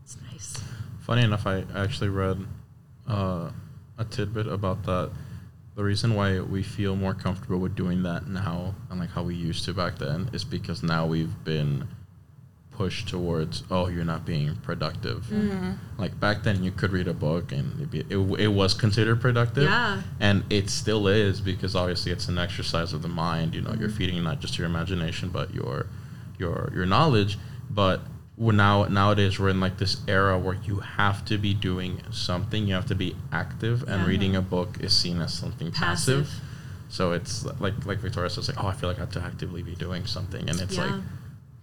it's 0.05 0.17
nice. 0.31 0.63
Funny 1.01 1.23
enough, 1.23 1.47
I 1.47 1.65
actually 1.75 2.11
read 2.11 2.47
uh, 3.09 3.51
a 3.99 4.05
tidbit 4.05 4.47
about 4.47 4.85
that. 4.85 5.11
The 5.75 5.85
reason 5.85 6.15
why 6.15 6.41
we 6.41 6.63
feel 6.63 6.97
more 6.97 7.15
comfortable 7.15 7.59
with 7.59 7.75
doing 7.75 8.03
that 8.03 8.27
now, 8.27 8.75
and 8.91 9.01
like 9.01 9.11
how 9.11 9.23
we 9.23 9.35
used 9.35 9.65
to 9.65 9.73
back 9.73 9.99
then, 9.99 10.29
is 10.33 10.45
because 10.45 10.83
now 10.83 11.07
we've 11.07 11.43
been 11.45 11.89
pushed 12.81 13.09
towards, 13.09 13.63
oh, 13.71 13.89
you're 13.89 14.07
not 14.07 14.25
being 14.25 14.57
productive. 14.63 15.19
Mm-hmm. 15.25 15.73
Like 15.99 16.19
back 16.19 16.45
then, 16.45 16.65
you 16.65 16.71
could 16.71 16.93
read 16.93 17.09
a 17.09 17.13
book 17.13 17.53
and 17.53 17.75
it'd 17.75 17.91
be, 17.91 18.01
it, 18.09 18.17
it 18.41 18.49
was 18.49 18.73
considered 18.73 19.21
productive. 19.21 19.65
Yeah. 19.65 20.01
And 20.19 20.45
it 20.49 20.71
still 20.71 21.07
is 21.07 21.43
because 21.43 21.77
obviously 21.77 22.11
it's 22.11 22.29
an 22.29 22.39
exercise 22.39 22.95
of 22.95 23.03
the 23.03 23.09
mind. 23.27 23.55
You 23.55 23.61
know, 23.61 23.71
Mm-hmm. 23.73 23.81
you're 23.83 23.91
feeding 23.91 24.23
not 24.25 24.41
just 24.41 24.57
your 24.59 24.67
imagination, 24.67 25.29
but 25.29 25.53
your 25.55 25.87
your 26.39 26.71
your 26.75 26.87
knowledge. 26.87 27.39
But 27.69 28.01
we're 28.39 28.53
now 28.67 28.85
nowadays 28.85 29.39
we're 29.39 29.51
in 29.51 29.61
like 29.61 29.77
this 29.77 29.99
era 30.09 30.39
where 30.39 30.57
you 30.69 30.77
have 30.81 31.19
to 31.27 31.37
be 31.37 31.53
doing 31.53 32.01
something. 32.11 32.67
You 32.67 32.73
have 32.81 32.87
to 32.87 32.95
be 32.95 33.15
active, 33.31 33.83
and 33.83 34.01
Yeah. 34.01 34.07
reading 34.13 34.37
a 34.37 34.41
book 34.57 34.71
is 34.81 34.93
seen 34.97 35.21
as 35.21 35.35
something 35.35 35.71
passive. 35.71 36.25
Passive. 36.25 36.45
So 36.89 37.13
it's 37.13 37.45
like 37.65 37.77
like 37.91 37.99
Victoria 37.99 38.31
says, 38.31 38.49
like, 38.49 38.65
oh, 38.65 38.69
I 38.69 38.73
feel 38.79 38.89
like 38.89 38.97
I 38.97 39.03
have 39.07 39.13
to 39.13 39.23
actively 39.31 39.63
be 39.63 39.75
doing 39.87 40.07
something, 40.07 40.49
and 40.49 40.59
it's 40.65 40.79
like 40.79 40.89
Yeah. 40.91 41.01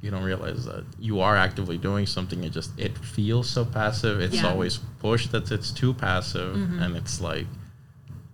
You 0.02 0.12
don't 0.12 0.24
realize 0.24 0.66
that 0.66 0.84
you 1.00 1.20
are 1.22 1.36
actively 1.36 1.78
doing 1.78 2.06
something. 2.06 2.44
It 2.44 2.52
just 2.52 2.72
it 2.80 2.98
feels 2.98 3.50
so 3.50 3.66
passive. 3.66 4.20
It's 4.20 4.36
Yeah. 4.36 4.48
always 4.50 4.78
pushed 5.00 5.32
that 5.32 5.52
it's 5.52 5.72
too 5.72 5.94
passive, 5.94 6.56
Mhm. 6.56 6.82
and 6.82 6.96
it's 6.96 7.20
like 7.22 7.48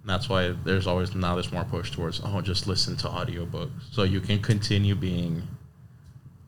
that's 0.06 0.28
why 0.28 0.54
there's 0.65 0.86
always 0.88 1.15
now 1.15 1.36
there's 1.36 1.52
more 1.54 1.63
push 1.63 1.89
towards 1.91 2.19
oh 2.26 2.41
just 2.41 2.67
listen 2.67 2.97
to 2.97 3.08
audiobooks 3.08 3.71
so 3.91 4.04
you 4.04 4.19
can 4.19 4.39
continue 4.41 4.95
being 4.95 5.47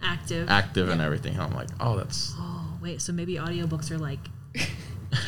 Active. 0.01 0.49
active 0.49 0.89
and 0.89 0.99
everything. 1.01 1.33
And 1.35 1.43
I'm 1.43 1.53
like 1.53 1.69
oh 1.79 1.95
that's 1.97 2.33
oh 2.37 2.65
wait, 2.81 3.01
so 3.01 3.13
maybe 3.13 3.35
audiobooks 3.35 3.89
are 3.91 3.97
like 3.97 4.19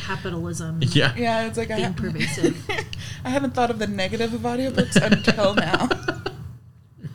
capitalism. 0.04 0.80
yeah 0.82 1.14
Yeah, 1.16 1.46
it's 1.46 1.56
like 1.58 1.68
Being 1.68 1.84
ha- 1.84 1.92
pervasive. 1.96 2.56
I 3.24 3.30
haven't 3.30 3.54
thought 3.54 3.70
of 3.70 3.78
the 3.78 3.86
negative 3.86 4.34
of 4.34 4.42
audiobooks 4.42 4.96
until 4.96 5.54
now. 5.66 5.88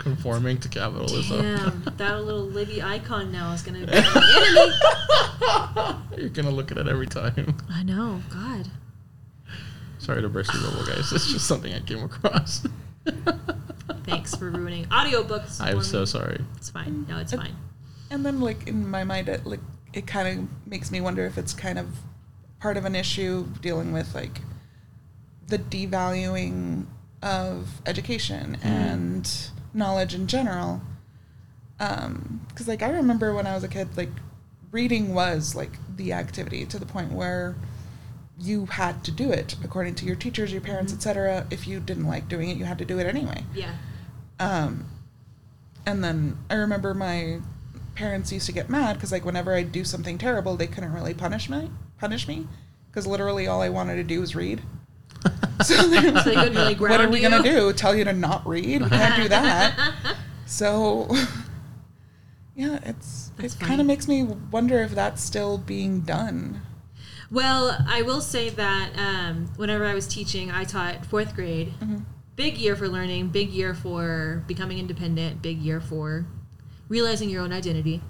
You're 0.04 0.16
conforming 0.16 0.58
to 0.60 0.70
capitalism. 0.70 1.42
Damn, 1.42 1.84
that 1.98 2.24
little 2.24 2.46
Libby 2.46 2.82
icon 2.82 3.32
now 3.32 3.54
is 3.54 3.62
gonna 3.62 3.80
be 3.80 3.86
my 3.92 4.76
enemy. 5.78 6.22
You're 6.22 6.30
gonna 6.30 6.52
look 6.52 6.72
at 6.72 6.78
it 6.78 6.88
every 6.88 7.08
time. 7.08 7.58
I 7.70 7.84
know. 7.84 8.22
God. 8.30 8.70
Sorry 10.00 10.22
to 10.22 10.30
burst 10.30 10.54
your 10.54 10.64
bubble, 10.64 10.86
guys. 10.86 11.12
It's 11.14 11.32
just 11.32 11.48
something 11.48 11.74
I 11.74 11.80
came 11.80 12.04
across. 12.04 12.68
Thanks 14.04 14.36
for 14.36 14.50
ruining 14.50 14.86
audiobooks. 14.86 15.62
I'm 15.62 15.82
so 15.82 16.02
me. 16.02 16.06
sorry. 16.06 16.46
It's 16.58 16.70
fine. 16.70 17.06
No, 17.08 17.20
it's 17.20 17.34
fine. 17.34 17.56
And 18.12 18.26
then, 18.26 18.42
like 18.42 18.68
in 18.68 18.90
my 18.90 19.04
mind, 19.04 19.30
it 19.30 19.46
like 19.46 19.62
it 19.94 20.06
kind 20.08 20.28
of 20.28 20.68
makes 20.68 20.92
me 20.92 21.00
wonder 21.00 21.26
if 21.26 21.38
it's 21.38 21.54
kind 21.54 21.80
of 21.80 21.88
part 22.60 22.76
of 22.78 22.86
an 22.86 22.96
issue 22.96 23.48
dealing 23.62 23.94
with 23.94 24.14
like 24.14 24.42
the 25.48 25.60
devaluing 25.60 26.86
of 27.22 27.82
education 27.86 28.56
hmm. 28.56 28.68
and 28.68 29.50
knowledge 29.74 30.14
in 30.14 30.28
general. 30.28 30.82
Because 31.78 32.68
like 32.68 32.82
I 32.82 32.90
remember 32.90 33.34
when 33.34 33.48
I 33.48 33.56
was 33.56 33.64
a 33.64 33.68
kid, 33.68 33.98
like 33.98 34.12
reading 34.72 35.14
was 35.14 35.56
like 35.56 35.72
the 35.96 36.14
activity 36.14 36.66
to 36.66 36.80
the 36.80 36.86
point 36.86 37.12
where 37.12 37.56
you 38.40 38.66
had 38.66 39.04
to 39.04 39.12
do 39.12 39.32
it 39.32 39.56
according 39.64 39.96
to 39.96 40.06
your 40.06 40.16
teachers, 40.16 40.52
your 40.52 40.62
parents, 40.62 40.94
etc. 40.94 41.46
If 41.52 41.68
you 41.68 41.80
didn't 41.80 42.08
like 42.08 42.28
doing 42.28 42.50
it, 42.50 42.58
you 42.58 42.66
had 42.66 42.80
to 42.80 42.86
do 42.86 43.00
it 43.00 43.06
anyway. 43.06 43.44
Yeah. 43.54 43.76
Um, 44.40 44.86
and 45.86 46.04
then 46.04 46.38
I 46.50 46.56
remember 46.56 46.94
my 46.94 47.40
parents 47.96 48.32
used 48.32 48.48
to 48.48 48.52
get 48.52 48.70
mad 48.70 48.94
because 48.94 49.12
like 49.12 49.24
whenever 49.26 49.54
I'd 49.54 49.72
do 49.72 49.84
something 49.84 50.18
terrible, 50.18 50.56
they 50.56 50.68
couldn't 50.68 50.94
really 50.94 51.14
punish 51.14 51.50
me. 51.50 51.70
Punish 52.00 52.28
me 52.28 52.48
because 52.90 53.06
literally 53.06 53.48
all 53.48 53.62
I 53.62 53.70
wanted 53.70 53.96
to 53.96 54.04
do 54.04 54.20
was 54.20 54.36
read. 54.36 54.62
So, 55.64 55.88
they 55.88 56.02
couldn't 56.02 56.56
really 56.56 56.76
what 56.76 57.00
are 57.00 57.08
we 57.10 57.22
you? 57.22 57.30
gonna 57.30 57.44
do? 57.44 57.72
Tell 57.72 57.96
you 57.96 58.04
to 58.04 58.12
not 58.12 58.46
read? 58.46 58.82
We 58.82 58.90
can't 58.90 59.22
do 59.22 59.30
that. 59.30 59.94
So, 60.46 61.08
yeah, 62.56 62.80
it's 62.84 63.32
That's 63.38 63.56
it 63.56 63.60
kind 63.60 63.80
of 63.82 63.88
makes 63.88 64.08
me 64.08 64.24
wonder 64.24 64.80
if 64.84 64.92
that's 64.92 65.24
still 65.24 65.58
being 65.58 66.02
done. 66.02 66.62
Well, 67.32 67.78
I 67.88 68.04
will 68.04 68.22
say 68.22 68.50
that 68.50 68.92
um, 68.96 69.50
whenever 69.56 69.86
I 69.86 69.96
was 69.96 70.06
teaching, 70.06 70.52
I 70.52 70.66
taught 70.66 71.06
fourth 71.06 71.34
grade. 71.34 71.74
Big 72.36 72.58
year 72.58 72.76
for 72.76 72.88
learning, 72.88 73.30
big 73.30 73.50
year 73.50 73.74
for 73.74 74.44
becoming 74.48 74.78
independent, 74.78 75.42
big 75.42 75.58
year 75.60 75.80
for 75.82 76.26
realizing 76.90 77.30
your 77.30 77.42
own 77.42 77.54
identity. 77.54 78.02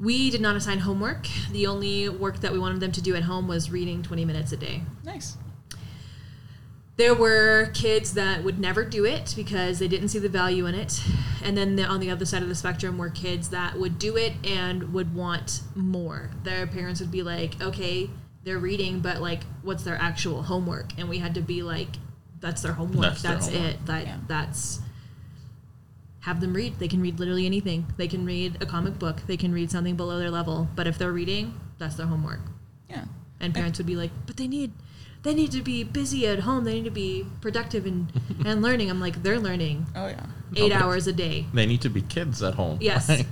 We 0.00 0.30
did 0.30 0.40
not 0.40 0.54
assign 0.56 0.80
homework. 0.80 1.26
The 1.50 1.66
only 1.66 2.08
work 2.08 2.40
that 2.40 2.52
we 2.52 2.58
wanted 2.58 2.80
them 2.80 2.92
to 2.92 3.02
do 3.02 3.16
at 3.16 3.24
home 3.24 3.48
was 3.48 3.70
reading 3.70 4.02
20 4.02 4.24
minutes 4.24 4.52
a 4.52 4.56
day. 4.56 4.82
Nice. 5.02 5.36
There 7.00 7.14
were 7.14 7.70
kids 7.72 8.12
that 8.12 8.44
would 8.44 8.58
never 8.60 8.84
do 8.84 9.06
it 9.06 9.32
because 9.34 9.78
they 9.78 9.88
didn't 9.88 10.08
see 10.08 10.18
the 10.18 10.28
value 10.28 10.66
in 10.66 10.74
it. 10.74 11.02
And 11.42 11.56
then 11.56 11.76
the, 11.76 11.84
on 11.84 11.98
the 11.98 12.10
other 12.10 12.26
side 12.26 12.42
of 12.42 12.48
the 12.50 12.54
spectrum 12.54 12.98
were 12.98 13.08
kids 13.08 13.48
that 13.48 13.78
would 13.78 13.98
do 13.98 14.18
it 14.18 14.34
and 14.44 14.92
would 14.92 15.14
want 15.14 15.62
more. 15.74 16.30
Their 16.42 16.66
parents 16.66 17.00
would 17.00 17.10
be 17.10 17.22
like, 17.22 17.58
okay, 17.62 18.10
they're 18.44 18.58
reading, 18.58 19.00
but 19.00 19.22
like, 19.22 19.44
what's 19.62 19.82
their 19.82 19.96
actual 19.96 20.42
homework? 20.42 20.98
And 20.98 21.08
we 21.08 21.16
had 21.16 21.34
to 21.36 21.40
be 21.40 21.62
like, 21.62 21.88
that's 22.38 22.60
their 22.60 22.72
homework. 22.74 23.02
That's 23.16 23.22
That's, 23.22 23.48
their 23.48 23.56
homework. 23.60 23.74
it. 23.76 23.86
That 23.86 24.06
Yeah. 24.06 24.16
That's 24.28 24.80
have 26.20 26.42
them 26.42 26.52
read. 26.52 26.78
They 26.78 26.88
can 26.88 27.00
read 27.00 27.18
literally 27.18 27.46
anything. 27.46 27.86
They 27.96 28.08
can 28.08 28.26
read 28.26 28.62
a 28.62 28.66
comic 28.66 28.98
book. 28.98 29.22
They 29.26 29.38
can 29.38 29.52
read 29.54 29.70
something 29.70 29.96
below 29.96 30.18
their 30.18 30.30
level. 30.30 30.68
But 30.76 30.86
if 30.86 30.98
they're 30.98 31.12
reading, 31.12 31.58
that's 31.78 31.94
their 31.94 32.06
homework 32.06 32.40
Yeah. 32.90 33.04
and 33.40 33.54
parents 33.54 33.78
would 33.78 33.86
be 33.86 33.96
like 33.96 34.10
but 34.26 34.36
they 34.36 34.46
need 34.48 34.72
they 35.22 35.34
need 35.34 35.52
to 35.52 35.62
be 35.62 35.84
busy 35.84 36.26
at 36.26 36.40
home 36.40 36.64
they 36.64 36.74
need 36.74 36.84
to 36.84 36.90
be 36.90 37.26
productive 37.40 37.86
and 37.86 38.12
and 38.46 38.62
learning 38.62 38.90
i'm 38.90 39.00
like 39.00 39.22
they're 39.22 39.38
learning 39.40 39.86
Oh 39.94 40.06
yeah. 40.08 40.26
eight 40.56 40.72
Okay. 40.72 40.74
hours 40.74 41.06
a 41.06 41.12
day 41.12 41.46
They 41.54 41.66
need 41.66 41.80
to 41.82 41.90
be 41.90 42.02
kids 42.02 42.42
at 42.42 42.54
home. 42.54 42.78
yes 42.80 43.08
Like, 43.08 43.26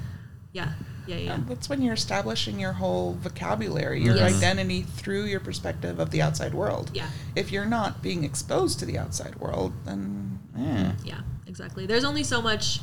yeah 0.53 0.73
yeah 1.07 1.17
yeah 1.17 1.17
Yeah, 1.17 1.39
that's 1.49 1.69
when 1.71 1.81
you're 1.83 1.95
establishing 1.95 2.61
your 2.61 2.73
whole 2.75 3.15
vocabulary, 3.15 4.03
your 4.03 4.17
Yes. 4.17 4.37
identity 4.37 4.83
through 4.83 5.25
your 5.25 5.41
perspective 5.41 5.99
of 5.99 6.11
the 6.11 6.21
outside 6.21 6.53
world. 6.55 6.91
yeah 6.93 7.09
If 7.35 7.51
you're 7.53 7.65
not 7.79 8.03
being 8.03 8.23
exposed 8.25 8.79
to 8.81 8.85
the 8.87 8.99
outside 8.99 9.37
world, 9.37 9.73
then 9.87 10.39
eh. 10.59 10.93
yeah 11.05 11.21
exactly 11.47 11.87
there's 11.87 12.05
only 12.05 12.23
so 12.25 12.43
much 12.43 12.81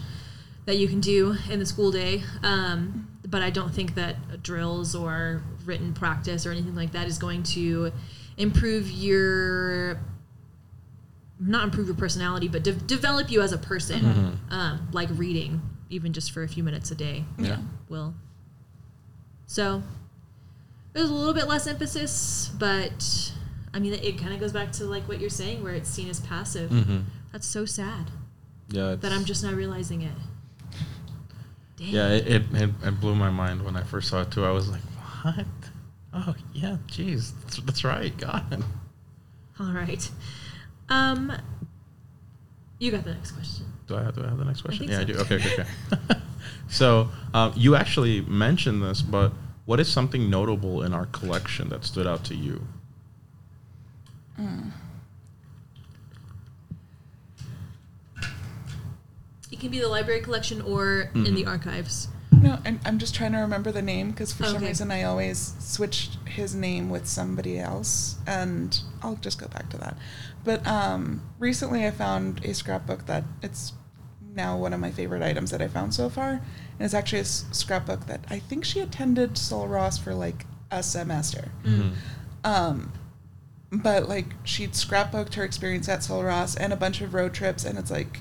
that 0.65 0.77
you 0.77 0.87
can 0.87 0.99
do 0.99 1.35
in 1.51 1.59
the 1.59 1.65
school 1.67 1.91
day 1.91 2.23
um, 2.41 3.07
but 3.27 3.41
i 3.43 3.51
don't 3.51 3.73
think 3.73 3.93
that 3.93 4.15
drills 4.41 4.95
or 4.95 5.43
written 5.65 5.93
practice 5.93 6.45
or 6.47 6.51
anything 6.51 6.75
like 6.75 6.91
that 6.93 7.05
is 7.07 7.17
going 7.19 7.43
to 7.43 7.91
improve 8.37 8.89
your 8.91 9.99
not 11.39 11.63
improve 11.65 11.87
your 11.87 11.95
personality 11.95 12.47
but 12.47 12.63
de- 12.63 12.71
develop 12.73 13.29
you 13.29 13.41
as 13.41 13.51
a 13.51 13.57
person 13.57 13.99
Mhm. 14.01 14.51
um, 14.53 14.87
like 14.91 15.09
reading 15.13 15.61
even 15.89 16.13
just 16.13 16.31
for 16.31 16.43
a 16.43 16.47
few 16.47 16.63
minutes 16.63 16.91
a 16.91 16.95
day 16.95 17.25
Yeah. 17.37 17.57
will 17.89 18.13
so 19.45 19.83
there's 20.93 21.09
a 21.09 21.13
little 21.13 21.33
bit 21.33 21.47
less 21.47 21.67
emphasis 21.67 22.51
but 22.57 23.31
i 23.73 23.79
mean 23.79 23.93
it, 23.93 24.17
kind 24.17 24.33
of 24.33 24.39
goes 24.39 24.51
back 24.53 24.71
to 24.73 24.85
like 24.85 25.07
what 25.07 25.19
you're 25.19 25.29
saying 25.29 25.61
where 25.63 25.73
it's 25.73 25.89
seen 25.89 26.09
as 26.09 26.19
passive 26.21 26.71
Mhm. 26.71 27.03
that's 27.31 27.47
so 27.47 27.65
sad 27.65 28.11
Yeah. 28.69 28.95
that 28.95 29.11
i'm 29.11 29.25
just 29.25 29.43
not 29.43 29.53
realizing 29.55 30.01
it 30.01 30.13
Dang. 31.77 31.87
Yeah, 31.89 32.07
it, 32.07 32.27
it, 32.27 32.43
it, 32.53 32.69
it 32.83 32.99
blew 33.01 33.15
my 33.15 33.29
mind 33.29 33.61
when 33.61 33.75
I 33.75 33.83
first 33.83 34.07
saw 34.07 34.21
it 34.21 34.31
too. 34.31 34.45
I 34.45 34.51
was 34.51 34.69
like, 34.69 34.79
what? 35.23 35.45
Oh, 36.17 36.33
yeah, 36.53 36.77
jeez. 36.87 37.33
That's, 37.41 37.57
that's 37.57 37.83
right. 37.83 38.15
God. 38.17 38.63
all 39.59 39.71
right 39.71 40.09
um 40.89 41.31
you 42.79 42.91
got 42.91 43.03
the 43.05 43.13
next 43.13 43.31
question 43.31 43.65
Do 43.87 43.95
I 43.97 44.03
have, 44.03 44.15
do 44.15 44.23
I 44.23 44.27
have 44.29 44.37
the 44.37 44.45
next 44.45 44.61
question? 44.61 44.87
think 44.87 44.91
yeah, 44.91 44.99
I 45.01 45.03
do. 45.03 45.15
Okay, 45.19 45.35
okay, 45.35 45.53
okay. 45.61 46.19
so, 46.67 47.09
um, 47.33 47.53
you 47.55 47.75
actually 47.75 48.21
mentioned 48.21 48.81
this, 48.83 49.01
but 49.01 49.31
what 49.65 49.79
is 49.79 49.87
something 49.91 50.29
notable 50.29 50.83
in 50.83 50.93
our 50.93 51.05
collection 51.07 51.69
that 51.69 51.85
stood 51.85 52.05
out 52.05 52.23
to 52.25 52.35
you? 52.35 52.67
it 59.51 59.59
can 59.59 59.69
be 59.69 59.79
the 59.79 59.87
library 59.87 60.21
collection 60.21 60.61
or 60.61 61.11
in 61.13 61.33
the 61.35 61.43
Mhm. 61.43 61.47
archives 61.47 62.07
No, 62.41 62.59
and 62.65 62.79
I'm 62.85 62.99
just 62.99 63.15
trying 63.15 63.31
to 63.33 63.39
remember 63.39 63.71
the 63.71 63.81
name 63.81 64.11
because 64.11 64.31
for 64.33 64.43
some 64.45 64.61
reason 64.63 64.91
I 64.91 65.03
always 65.03 65.53
switched 65.59 66.17
his 66.27 66.53
name 66.55 66.89
with 66.89 67.07
somebody 67.07 67.59
else, 67.59 68.15
and 68.27 68.79
I'll 69.01 69.15
just 69.15 69.39
go 69.39 69.47
back 69.47 69.69
to 69.69 69.77
that. 69.77 69.97
But 70.43 70.65
um, 70.67 71.21
recently 71.39 71.85
I 71.85 71.91
found 71.91 72.43
a 72.45 72.53
scrapbook 72.53 73.05
that 73.07 73.23
it's 73.41 73.73
now 74.33 74.57
one 74.57 74.73
of 74.73 74.79
my 74.79 74.91
favorite 74.91 75.23
items 75.23 75.51
that 75.51 75.61
I 75.61 75.67
found 75.67 75.93
so 75.93 76.09
far. 76.09 76.29
And 76.31 76.41
it's 76.85 76.93
actually 76.93 77.19
a 77.19 77.21
s- 77.21 77.45
scrapbook 77.51 78.05
that 78.07 78.25
I 78.29 78.39
think 78.39 78.65
she 78.65 78.81
attended 78.81 79.37
Sul 79.37 79.67
Ross 79.67 79.97
for 79.97 80.13
like 80.13 80.45
a 80.71 80.83
semester. 80.83 81.49
Mhm. 81.63 81.93
Um, 82.43 82.91
but 83.71 84.07
like 84.09 84.27
she'd 84.43 84.73
scrapbooked 84.73 85.33
her 85.35 85.43
experience 85.43 85.87
at 85.89 86.03
Sul 86.03 86.23
Ross 86.23 86.55
and 86.55 86.73
a 86.73 86.75
bunch 86.75 87.01
of 87.01 87.13
road 87.13 87.33
trips, 87.33 87.63
and 87.65 87.79
it's 87.79 87.89
like 87.91 88.19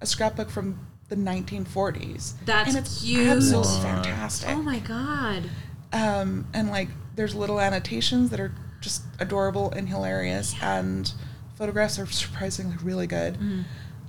a 0.00 0.06
scrapbook 0.06 0.50
from 0.50 0.85
the 1.08 1.16
1940s. 1.16 2.34
That's 2.44 2.68
and 2.70 2.78
it's 2.78 3.02
cute. 3.02 3.26
absolutely 3.28 3.80
fantastic. 3.82 4.48
Oh 4.50 4.62
my 4.62 4.78
god. 4.80 5.44
Um, 5.92 6.46
and 6.52 6.68
like 6.70 6.88
there's 7.14 7.34
little 7.34 7.60
annotations 7.60 8.30
that 8.30 8.40
are 8.40 8.52
just 8.80 9.02
adorable 9.20 9.70
and 9.70 9.88
hilarious, 9.88 10.54
and 10.62 11.10
photographs 11.54 11.98
are 11.98 12.06
surprisingly 12.06 12.76
really 12.82 13.06
good. 13.06 13.38
Mm. 13.38 13.64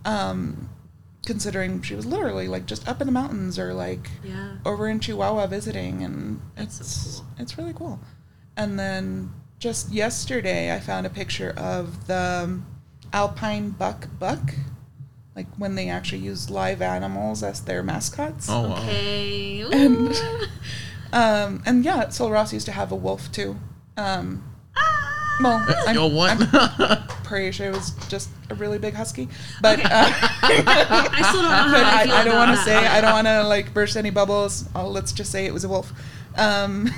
Um, 0.06 0.70
considering 1.26 1.82
she 1.82 1.93
was 1.93 2.06
literally 2.06 2.48
like 2.48 2.66
just 2.66 2.88
up 2.88 3.02
in 3.02 3.08
the 3.08 3.12
mountains 3.12 3.60
or 3.60 3.74
like 3.74 4.10
Yeah. 4.24 4.54
over 4.66 4.88
in 4.88 5.00
Chihuahua 5.00 5.48
visiting, 5.48 6.04
and 6.04 6.41
That's 6.56 6.76
so 6.78 6.82
it's 6.82 7.20
cool. 7.20 7.28
it's 7.39 7.58
really 7.58 7.74
cool. 7.74 8.00
And 8.56 8.80
then 8.80 9.34
just 9.60 9.91
yesterday, 9.91 10.74
I 10.74 10.80
found 10.80 11.06
a 11.06 11.10
picture 11.10 11.52
of 11.58 12.08
the 12.08 12.60
Alpine 13.14 13.70
buck 13.72 14.08
buck, 14.20 14.54
like 15.38 15.47
when 15.57 15.75
they 15.75 15.88
actually 15.88 16.17
use 16.17 16.49
live 16.49 16.81
animals 16.81 17.43
as 17.43 17.61
their 17.61 17.83
mascots. 17.83 18.47
Oh 18.49 18.69
wow. 18.69 18.77
Okay. 18.79 19.61
And- 19.71 20.15
Um, 21.13 21.63
and 21.65 21.85
yeah, 21.85 22.09
Sul 22.09 22.29
Ross 22.31 22.51
used 22.51 22.65
to 22.65 22.73
have 22.73 22.91
a 22.91 22.95
wolf 22.95 23.31
too. 23.31 23.55
Um, 23.95 24.43
Ah. 24.75 25.38
well, 25.41 25.65
I'm, 25.88 25.95
Yo, 25.95 26.07
what? 26.07 26.35
I'm 26.53 27.07
pretty 27.23 27.51
sure 27.53 27.67
it 27.67 27.73
was 27.73 27.91
just 28.09 28.29
a 28.49 28.55
really 28.55 28.77
big 28.77 28.93
husky, 28.93 29.29
but 29.61 29.79
uh, 29.79 29.88
I 29.89 31.21
still 31.29 31.41
don't 31.41 31.51
know 31.51 31.57
how 31.57 31.71
but 31.71 31.83
I 31.85 32.01
I, 32.01 32.03
feel 32.03 32.13
I 32.13 32.23
don't 32.25 32.35
want 32.35 32.51
to 32.57 32.63
say 32.65 32.75
I 32.75 32.99
don't 32.99 33.13
want 33.13 33.27
to 33.27 33.43
like 33.47 33.73
burst 33.73 33.95
any 33.95 34.09
bubbles. 34.09 34.67
Uh, 34.75 34.85
let's 34.88 35.13
just 35.13 35.31
say 35.31 35.45
it 35.45 35.53
was 35.53 35.63
a 35.63 35.69
wolf. 35.69 35.93
Um, 36.35 36.89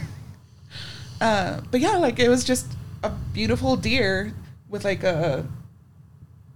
uh, 1.21 1.61
but 1.69 1.79
yeah, 1.79 1.97
like 1.97 2.17
it 2.19 2.29
was 2.29 2.43
just 2.43 2.65
a 3.03 3.09
beautiful 3.09 3.75
deer 3.75 4.33
with 4.69 4.83
like 4.85 5.03
a 5.03 5.47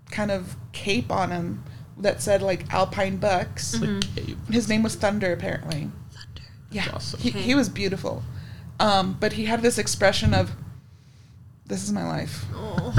kind 0.09 0.31
of 0.31 0.55
cape 0.71 1.11
on 1.11 1.29
him 1.31 1.63
that 1.97 2.21
said 2.21 2.41
like 2.41 2.71
Alpine 2.73 3.17
Bucks. 3.17 3.75
Mm-hmm. 3.75 4.51
His 4.51 4.67
name 4.69 4.83
was 4.83 4.95
Thunder, 4.95 5.31
apparently. 5.33 5.89
Thunder. 6.11 6.41
Yeah, 6.71 6.89
awesome. 6.93 7.19
he, 7.19 7.29
Okay. 7.29 7.41
he 7.41 7.55
was 7.55 7.69
beautiful, 7.69 8.23
um, 8.79 9.17
but 9.19 9.33
he 9.33 9.45
had 9.45 9.61
this 9.61 9.77
expression 9.77 10.33
of, 10.33 10.51
"This 11.65 11.83
is 11.83 11.91
my 11.91 12.05
life," 12.07 12.45
Oh. 12.53 12.93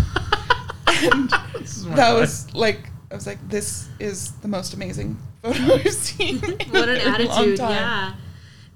and 0.87 1.31
This 1.59 1.77
is 1.79 1.87
my 1.87 1.97
that 1.97 2.11
life. 2.13 2.21
was 2.21 2.55
like 2.55 2.91
I 3.11 3.15
was 3.15 3.27
like, 3.27 3.39
"This 3.49 3.89
is 3.99 4.33
the 4.43 4.49
most 4.49 4.75
amazing 4.75 5.19
photo 5.43 5.75
I've 5.75 5.93
seen." 5.93 6.39
what 6.71 6.89
an 6.89 6.97
in 6.97 7.01
a 7.03 7.05
long 7.05 7.15
attitude. 7.35 7.59
time. 7.59 7.71
Yeah. 7.71 8.15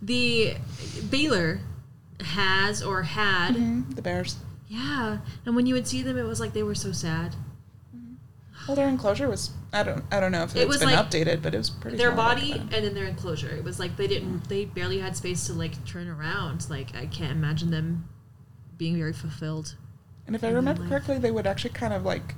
The 0.02 0.56
Baylor 1.10 1.60
has 2.20 2.82
or 2.82 3.02
had. 3.02 3.54
Mhm, 3.56 3.94
The 3.96 4.02
bears. 4.02 4.36
Yeah. 4.68 5.18
And 5.46 5.56
when 5.56 5.66
you 5.66 5.74
would 5.74 5.86
see 5.88 6.02
them, 6.02 6.18
it 6.18 6.22
was 6.24 6.40
like 6.40 6.52
they 6.52 6.62
were 6.62 6.74
so 6.74 6.92
sad. 6.92 7.34
Well, 8.66 8.76
their 8.76 8.88
enclosure 8.88 9.28
was 9.28 9.50
I 9.72 9.82
don't 9.82 10.02
I 10.10 10.18
don't 10.20 10.32
know 10.32 10.44
if 10.44 10.56
It 10.56 10.60
it's 10.60 10.68
was 10.68 10.78
been 10.78 10.90
like 10.90 10.98
updated, 11.10 11.42
but 11.42 11.54
it 11.54 11.58
was 11.58 11.68
pretty. 11.70 11.96
their 11.98 12.12
body 12.12 12.52
and 12.52 12.70
then 12.70 12.94
their 12.94 13.04
enclosure. 13.04 13.50
It 13.50 13.64
was 13.64 13.78
like 13.78 13.96
they 13.96 14.06
didn't, 14.06 14.40
mm. 14.40 14.48
they 14.48 14.64
barely 14.64 14.98
had 14.98 15.16
space 15.16 15.46
to 15.46 15.52
like 15.52 15.84
turn 15.84 16.08
around. 16.08 16.68
Like, 16.70 16.96
I 16.96 17.06
can't 17.06 17.32
imagine 17.32 17.70
them 17.70 18.08
being 18.78 18.96
very 18.96 19.12
fulfilled. 19.12 19.74
And 20.26 20.34
if 20.34 20.42
I 20.44 20.50
remember 20.50 20.86
correctly, 20.88 21.18
they 21.18 21.30
would 21.30 21.46
actually 21.46 21.70
kind 21.70 21.92
of 21.92 22.04
like, 22.04 22.34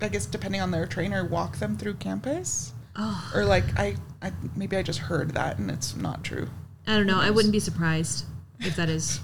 I 0.00 0.08
guess 0.08 0.26
depending 0.26 0.60
on 0.60 0.70
their 0.70 0.86
trainer, 0.86 1.24
walk 1.24 1.56
them 1.58 1.76
through 1.78 1.94
campus, 1.94 2.72
Oh. 2.96 3.30
or 3.34 3.44
like 3.44 3.64
I, 3.78 3.96
I 4.22 4.32
maybe 4.54 4.76
I 4.76 4.82
just 4.82 4.98
heard 5.00 5.30
that 5.32 5.58
and 5.58 5.70
it's 5.70 5.94
not 5.96 6.22
true. 6.24 6.48
I 6.86 6.96
don't 6.96 7.06
know. 7.06 7.20
I 7.20 7.30
wouldn't 7.30 7.52
be 7.52 7.60
surprised 7.60 8.24
if 8.60 8.76
that 8.76 8.88
is 8.88 9.20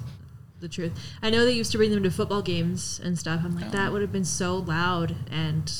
the 0.60 0.68
truth. 0.68 0.92
I 1.22 1.28
know 1.30 1.44
they 1.44 1.52
used 1.52 1.72
to 1.72 1.78
bring 1.78 1.90
them 1.90 2.02
to 2.04 2.10
football 2.10 2.42
games 2.42 3.00
and 3.04 3.18
stuff. 3.18 3.40
I'm 3.44 3.54
like, 3.56 3.66
Oh. 3.66 3.70
that 3.70 3.92
would 3.92 4.00
have 4.02 4.12
been 4.12 4.24
so 4.24 4.56
loud 4.56 5.14
and 5.30 5.70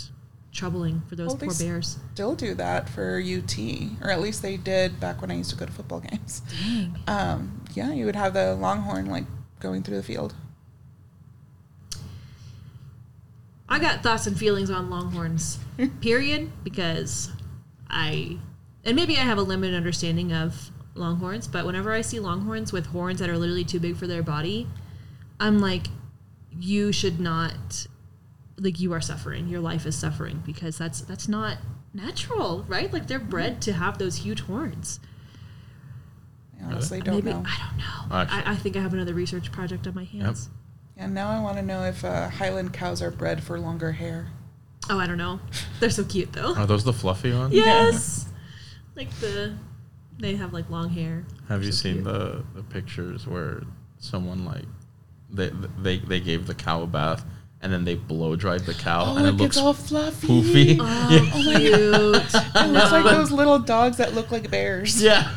troubling 0.53 1.03
for 1.09 1.17
those 1.17 1.29
Well, 1.29 1.37
poor 1.37 1.55
bears. 1.55 1.99
Still 2.15 2.35
do 2.35 2.55
that 2.55 2.89
for 2.89 3.21
UT, 3.21 3.59
or 4.03 4.11
at 4.11 4.21
least 4.21 4.43
they 4.43 4.57
did 4.57 5.01
back 5.01 5.21
when 5.21 5.31
I 5.31 5.35
used 5.35 5.51
to 5.51 5.57
go 5.57 5.67
to 5.67 5.73
football 5.73 6.01
games. 6.11 6.43
Dang. 6.63 6.97
Um, 7.07 7.65
yeah, 7.75 7.93
you 7.93 8.07
would 8.07 8.17
have 8.17 8.35
the 8.35 8.55
longhorn 8.55 9.07
like 9.07 9.25
going 9.61 9.83
through 9.83 9.97
the 9.97 10.03
field. 10.03 10.35
I 13.69 13.79
got 13.79 14.03
thoughts 14.03 14.27
and 14.27 14.39
feelings 14.39 14.71
on 14.71 14.91
longhorns, 14.91 15.59
period, 16.03 16.53
because 16.63 17.31
I, 17.89 18.37
and 18.85 18.95
maybe 18.95 19.17
I 19.17 19.21
have 19.23 19.39
a 19.39 19.43
limited 19.43 19.75
understanding 19.75 20.31
of 20.31 20.71
longhorns, 20.95 21.49
but 21.49 21.65
whenever 21.65 21.91
I 21.91 22.03
see 22.03 22.21
longhorns 22.21 22.71
with 22.71 22.87
horns 22.87 23.19
that 23.21 23.31
are 23.31 23.39
literally 23.39 23.65
too 23.65 23.81
big 23.81 23.97
for 23.97 24.07
their 24.07 24.23
body, 24.23 24.69
I'm 25.41 25.59
like, 25.59 25.87
you 26.51 26.93
should 26.93 27.19
not, 27.19 27.87
like, 28.63 28.81
you 28.81 28.93
are 28.93 29.01
suffering. 29.01 29.49
Your 29.49 29.61
life 29.61 29.85
is 29.87 29.97
suffering 29.97 30.43
because 30.47 30.79
that's 30.79 31.01
that's 31.03 31.29
not 31.29 31.59
natural, 31.93 32.65
right? 32.69 32.93
Like 32.93 33.07
they're 33.09 33.19
bred 33.19 33.61
to 33.63 33.73
have 33.73 33.99
those 33.99 34.17
huge 34.17 34.41
horns. 34.41 35.01
I 36.61 36.65
honestly 36.67 37.01
don't 37.01 37.17
maybe 37.17 37.31
know. 37.33 37.45
I 37.47 37.69
don't 37.69 37.79
know. 37.79 38.17
Actually- 38.17 38.43
I, 38.45 38.53
I 38.53 38.57
think 38.57 38.77
I 38.77 38.81
have 38.81 38.95
another 38.95 39.15
research 39.15 39.51
project 39.53 39.87
on 39.87 39.95
my 39.95 40.05
hands. 40.05 40.49
And 40.97 41.15
now 41.15 41.29
I 41.31 41.41
want 41.43 41.57
to 41.57 41.63
know 41.63 41.83
if 41.85 42.05
uh, 42.05 42.29
Highland 42.29 42.73
cows 42.73 43.03
are 43.03 43.11
bred 43.11 43.43
for 43.43 43.59
longer 43.59 43.93
hair. 43.93 44.29
Oh, 44.91 44.99
I 44.99 45.07
don't 45.07 45.19
know. 45.19 45.41
They're 45.81 45.91
so 45.91 46.05
cute 46.05 46.33
though. 46.33 46.55
Are 46.55 46.67
those 46.67 46.85
the 46.85 46.93
fluffy 46.93 47.33
ones? 47.33 47.55
Yes. 47.55 48.29
Like 48.95 49.11
the 49.21 49.57
they 50.19 50.37
have 50.37 50.53
like 50.53 50.69
long 50.71 50.91
hair. 50.91 51.25
Have 51.49 51.61
They're 51.61 51.67
you 51.67 51.73
so 51.73 51.83
seen 51.83 51.93
cute. 51.95 52.05
the 52.05 52.45
the 52.55 52.63
pictures 52.63 53.27
where 53.27 53.63
someone 53.99 54.45
like 54.45 54.65
they 55.31 55.51
they 55.81 55.99
they 55.99 56.21
gave 56.21 56.47
the 56.47 56.55
cow 56.55 56.83
a 56.83 56.87
bath 56.87 57.25
and 57.63 57.73
then 57.73 57.85
they 57.85 57.95
blow 57.95 58.35
dried 58.37 58.61
the 58.63 58.75
cow 58.75 59.05
Oh, 59.07 59.17
and 59.17 59.27
it 59.27 59.31
it 59.31 59.33
looks 59.37 59.57
gets 59.57 59.59
all 59.65 59.73
fluffy. 59.73 60.27
poofy? 60.27 60.79
Oh, 60.81 61.09
Yeah. 61.11 61.31
cute. 61.33 61.75
It 62.65 62.69
looks 62.73 62.93
like 62.93 63.05
those 63.17 63.31
little 63.31 63.59
dogs 63.59 63.97
that 63.99 64.15
look 64.15 64.31
like 64.31 64.51
bears. 64.51 65.01
Yeah. 65.03 65.33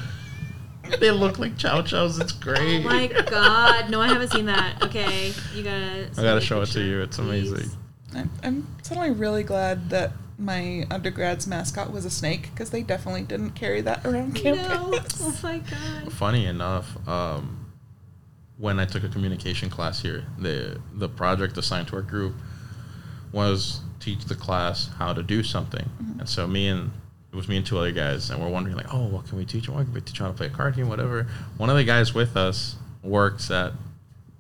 they 1.00 1.12
look 1.12 1.40
like 1.40 1.58
chow 1.58 1.82
chows. 1.82 2.20
It's 2.20 2.32
great. 2.32 2.86
Oh 2.86 2.90
my 2.90 3.08
god. 3.08 3.90
No, 3.90 4.02
I 4.02 4.08
haven't 4.08 4.32
seen 4.32 4.46
that. 4.48 4.82
Okay. 4.84 5.34
You 5.56 5.64
gotta 5.64 6.10
I 6.18 6.22
gotta 6.22 6.42
show 6.42 6.62
it 6.62 6.68
to 6.68 6.82
you. 6.82 7.02
It's 7.02 7.18
please. 7.18 7.52
amazing. 7.52 7.72
I'm, 8.16 8.30
I'm 8.44 8.68
suddenly 8.82 9.12
really 9.12 9.44
glad 9.44 9.90
that 9.90 10.12
my 10.38 10.86
undergrad's 10.90 11.48
mascot 11.48 11.92
was 11.92 12.06
a 12.06 12.10
snake 12.10 12.50
because 12.54 12.70
they 12.70 12.82
definitely 12.84 13.24
didn't 13.24 13.52
carry 13.52 13.82
that 13.82 14.06
around 14.06 14.36
campus. 14.36 14.68
No. 14.68 15.28
Oh 15.28 15.40
my 15.44 15.58
god. 15.60 16.14
Funny 16.14 16.46
enough, 16.46 16.96
um, 17.08 17.65
when 18.58 18.80
I 18.80 18.86
took 18.86 19.04
a 19.04 19.10
communication 19.10 19.70
class 19.70 20.02
here, 20.02 20.26
the 20.38 20.80
the 20.94 21.10
project 21.10 21.58
assigned 21.58 21.88
to 21.90 21.98
our 21.98 22.02
group 22.02 22.36
was 23.32 23.82
teach 24.00 24.26
the 24.26 24.36
class 24.36 24.90
how 24.98 25.14
to 25.14 25.22
do 25.22 25.44
something. 25.44 25.90
And 26.20 26.30
so 26.30 26.48
me 26.48 26.68
and 26.68 26.92
it 27.32 27.36
was 27.36 27.50
me 27.50 27.58
and 27.58 27.66
two 27.66 27.78
other 27.78 27.92
guys, 27.92 28.30
and 28.30 28.42
we're 28.42 28.50
wondering 28.50 28.78
like, 28.78 28.94
oh, 28.94 29.08
what 29.08 29.28
can 29.28 29.38
we 29.38 29.46
teach 29.46 29.66
them? 29.66 29.76
What 29.76 29.86
can 29.86 29.94
we 29.94 30.02
teach 30.02 30.20
them 30.20 30.28
how 30.28 30.32
to 30.32 30.38
play 30.38 30.48
a 30.48 30.50
card 30.50 30.76
game, 30.76 30.88
whatever. 30.88 31.28
One 31.58 31.70
of 31.70 31.76
the 31.76 31.84
guys 31.84 32.14
with 32.14 32.38
us 32.38 32.78
works 33.04 33.52
at 33.52 33.74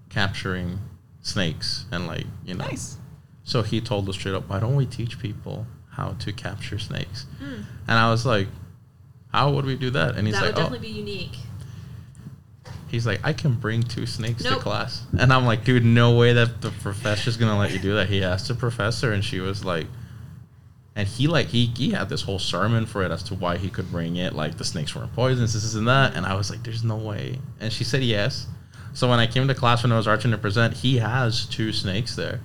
capturing 0.10 0.80
snakes 1.22 1.86
and 1.92 2.08
like 2.08 2.26
you 2.46 2.54
know. 2.54 2.66
Nice. 2.66 2.98
So 3.44 3.62
he 3.62 3.80
told 3.80 4.10
us 4.10 4.16
straight 4.16 4.34
up, 4.34 4.50
why 4.50 4.60
don't 4.60 4.76
we 4.76 4.86
teach 4.86 5.20
people 5.20 5.68
how 5.92 6.14
to 6.20 6.34
capture 6.34 6.80
snakes? 6.80 7.28
Hmm. 7.38 7.62
And 7.88 8.00
I 8.00 8.10
was 8.10 8.26
like, 8.26 8.48
how 9.32 9.52
would 9.52 9.66
we 9.66 9.76
do 9.76 9.92
that? 9.92 10.16
And 10.16 10.26
he's 10.26 10.36
like, 10.36 10.56
that 10.56 10.62
like, 10.62 10.72
would 10.72 10.80
oh, 10.80 10.80
definitely 10.80 10.88
be 10.88 11.12
unique. 11.12 11.38
He's 12.96 13.06
like, 13.06 13.20
I 13.24 13.34
can 13.34 13.54
bring 13.54 13.84
two 13.84 14.06
snakes 14.06 14.44
to 14.44 14.56
class. 14.56 15.06
And 15.20 15.32
I'm 15.32 15.46
like, 15.46 15.64
dude, 15.64 15.86
no 15.86 16.18
way 16.18 16.34
that 16.34 16.62
the 16.62 16.72
professor's 16.72 17.38
gonna 17.38 17.58
let 17.58 17.72
you 17.72 17.80
do 17.80 17.94
that. 17.96 18.10
He 18.10 18.24
asked 18.24 18.48
the 18.48 18.56
professor, 18.56 19.12
and 19.12 19.24
she 19.24 19.40
was 19.40 19.64
like, 19.64 19.88
and 20.96 21.08
he 21.08 21.28
like 21.28 21.48
he 21.48 21.66
he 21.66 21.92
had 21.92 22.08
this 22.08 22.22
whole 22.22 22.40
sermon 22.40 22.86
for 22.86 23.04
it 23.04 23.12
as 23.12 23.22
to 23.24 23.36
why 23.36 23.58
he 23.58 23.70
could 23.70 23.92
bring 23.92 24.16
it, 24.16 24.34
like 24.34 24.58
the 24.58 24.64
snakes 24.64 24.96
weren't 24.96 25.14
poisonous, 25.14 25.54
this, 25.54 25.64
this 25.64 25.76
and 25.76 25.88
that. 25.88 26.16
And 26.16 26.26
I 26.26 26.36
was 26.36 26.50
like, 26.50 26.64
there's 26.64 26.84
no 26.84 26.96
way. 26.96 27.40
And 27.60 27.72
she 27.72 27.84
said 27.84 28.02
yes. 28.02 28.48
So 28.94 29.10
when 29.10 29.20
I 29.20 29.28
came 29.28 29.48
to 29.50 29.54
class 29.54 29.84
when 29.84 29.92
I 29.92 29.98
was 29.98 30.08
arching 30.08 30.32
to 30.32 30.38
present, 30.38 30.74
he 30.74 30.98
has 30.98 31.46
two 31.46 31.74
snakes 31.74 32.16
there. 32.16 32.40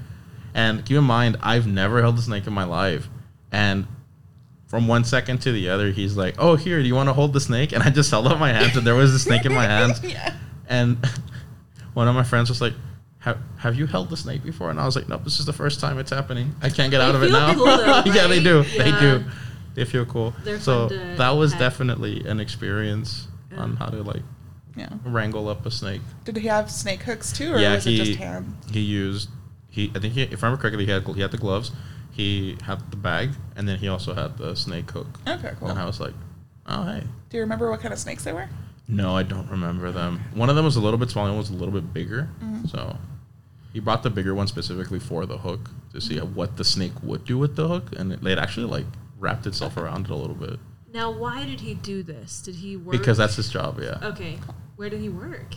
And 0.53 0.84
keep 0.84 0.96
in 0.96 1.05
mind, 1.05 1.36
I've 1.40 1.68
never 1.68 2.03
held 2.03 2.18
a 2.18 2.22
snake 2.22 2.48
in 2.48 2.53
my 2.53 2.64
life. 2.64 3.09
And 3.53 3.86
from 4.71 4.87
one 4.87 5.03
second 5.05 5.43
to 5.43 5.51
the 5.53 5.68
other, 5.68 5.91
he's 5.91 6.16
like, 6.16 6.37
"Oh, 6.39 6.55
here, 6.55 6.81
do 6.81 6.87
you 6.87 6.95
want 6.95 7.09
to 7.09 7.12
hold 7.12 7.33
the 7.33 7.41
snake?" 7.41 7.73
And 7.73 7.83
I 7.83 7.91
just 7.91 8.11
held 8.11 8.27
up 8.29 8.39
my 8.39 8.53
hands, 8.53 8.77
and 8.77 8.87
there 8.87 8.95
was 8.95 9.12
a 9.12 9.18
snake 9.18 9.45
in 9.45 9.53
my 9.53 9.64
hands. 9.75 10.01
yeah. 10.03 10.35
And 10.68 11.05
one 11.95 12.07
of 12.09 12.14
my 12.14 12.23
friends 12.23 12.49
was 12.49 12.61
like, 12.61 12.75
have, 13.18 13.37
have 13.59 13.75
you 13.75 13.87
held 13.87 14.09
the 14.09 14.16
snake 14.16 14.43
before? 14.43 14.71
And 14.71 14.81
I 14.81 14.87
was 14.87 14.95
like, 14.97 15.09
nope, 15.09 15.25
this 15.25 15.41
is 15.41 15.45
the 15.47 15.53
first 15.53 15.79
time 15.81 15.99
it's 15.99 16.11
happening. 16.11 16.55
I 16.62 16.71
can't 16.71 16.91
get 16.91 16.99
They 16.99 17.05
out 17.05 17.14
of 17.16 17.23
it 17.23 17.31
now. 17.33 17.53
cool 17.55 17.66
though, 17.66 18.03
yeah, 18.07 18.27
they 18.29 18.37
right? 18.39 18.43
do. 18.45 18.62
They 18.62 18.93
do. 18.99 19.25
They 19.75 19.85
feel 19.85 20.07
cool. 20.07 20.33
They're 20.45 20.59
so 20.61 20.89
fun 20.89 20.99
to 20.99 21.14
that 21.18 21.31
was 21.31 21.51
pet. 21.53 21.61
definitely 21.61 22.25
an 22.25 22.41
experience 22.41 23.27
Yeah. 23.53 23.59
on 23.62 23.77
how 23.77 23.87
to 23.87 24.03
like 24.03 24.23
Yeah. 24.77 24.89
wrangle 25.05 25.49
up 25.49 25.66
a 25.66 25.71
snake. 25.71 26.01
Did 26.25 26.37
he 26.39 26.47
have 26.49 26.71
snake 26.71 27.03
hooks 27.03 27.31
too, 27.33 27.53
or 27.55 27.59
yeah, 27.59 27.75
was 27.75 27.85
he 27.85 28.01
it 28.01 28.05
just 28.05 28.18
hand? 28.18 28.57
he 28.73 28.81
used 28.81 29.29
he. 29.68 29.93
I 29.95 29.99
think 29.99 30.14
he, 30.14 30.23
if 30.23 30.43
I 30.43 30.47
remember 30.47 30.62
correctly, 30.62 30.87
he 30.87 30.91
had 30.93 31.05
he 31.09 31.21
had 31.21 31.31
the 31.33 31.37
gloves. 31.39 31.73
He 32.21 32.31
he 32.31 32.57
had 32.64 32.91
the 32.91 32.97
bag, 32.97 33.31
and 33.57 33.66
then 33.66 33.79
he 33.79 33.89
also 33.89 34.12
had 34.14 34.37
the 34.37 34.55
snake 34.55 34.91
hook. 34.91 35.07
Okay, 35.27 35.53
cool. 35.59 35.68
And 35.68 35.79
I 35.79 35.87
was 35.87 36.01
like, 36.01 36.14
oh 36.66 36.85
hey. 36.85 37.05
Do 37.31 37.37
you 37.39 37.43
remember 37.43 37.71
what 37.71 37.81
kind 37.81 37.95
of 37.95 37.99
snakes 37.99 38.25
they 38.25 38.33
were? 38.33 38.49
No, 38.89 39.16
I 39.16 39.23
don't 39.23 39.49
remember 39.49 39.91
them. 39.91 40.21
One 40.35 40.51
of 40.51 40.57
them 40.57 40.64
was 40.64 40.77
a 40.77 40.81
little 40.81 40.99
bit 40.99 41.11
smaller, 41.11 41.31
one 41.31 41.39
was 41.39 41.51
a 41.51 41.55
little 41.55 41.73
bit 41.73 41.95
bigger. 41.95 42.29
Mm-hmm. 42.43 42.66
So 42.66 42.97
he 43.73 43.81
brought 43.81 44.03
the 44.03 44.11
bigger 44.11 44.35
one 44.35 44.49
specifically 44.49 44.99
for 44.99 45.25
the 45.27 45.39
hook 45.39 45.71
to 45.95 46.01
see 46.01 46.18
what 46.18 46.57
the 46.57 46.64
snake 46.64 46.93
would 47.03 47.25
do 47.25 47.39
with 47.39 47.57
the 47.57 47.68
hook, 47.68 47.85
and 47.97 48.12
it, 48.12 48.27
it 48.27 48.39
actually 48.39 48.66
like 48.66 48.87
wrapped 49.18 49.47
itself 49.47 49.77
around 49.77 50.07
it 50.07 50.11
a 50.11 50.14
little 50.14 50.35
bit 50.35 50.59
Now, 50.93 51.11
why 51.11 51.47
did 51.47 51.61
he 51.61 51.75
do 51.75 52.03
this? 52.03 52.43
Did 52.43 52.57
he 52.57 52.77
work? 52.77 52.93
because 52.93 53.16
that's 53.16 53.37
his 53.37 53.49
job. 53.49 53.79
Yeah. 53.81 53.99
Okay. 54.03 54.39
Where 54.77 54.91
did 54.91 55.01
he 55.01 55.09
work? 55.09 55.55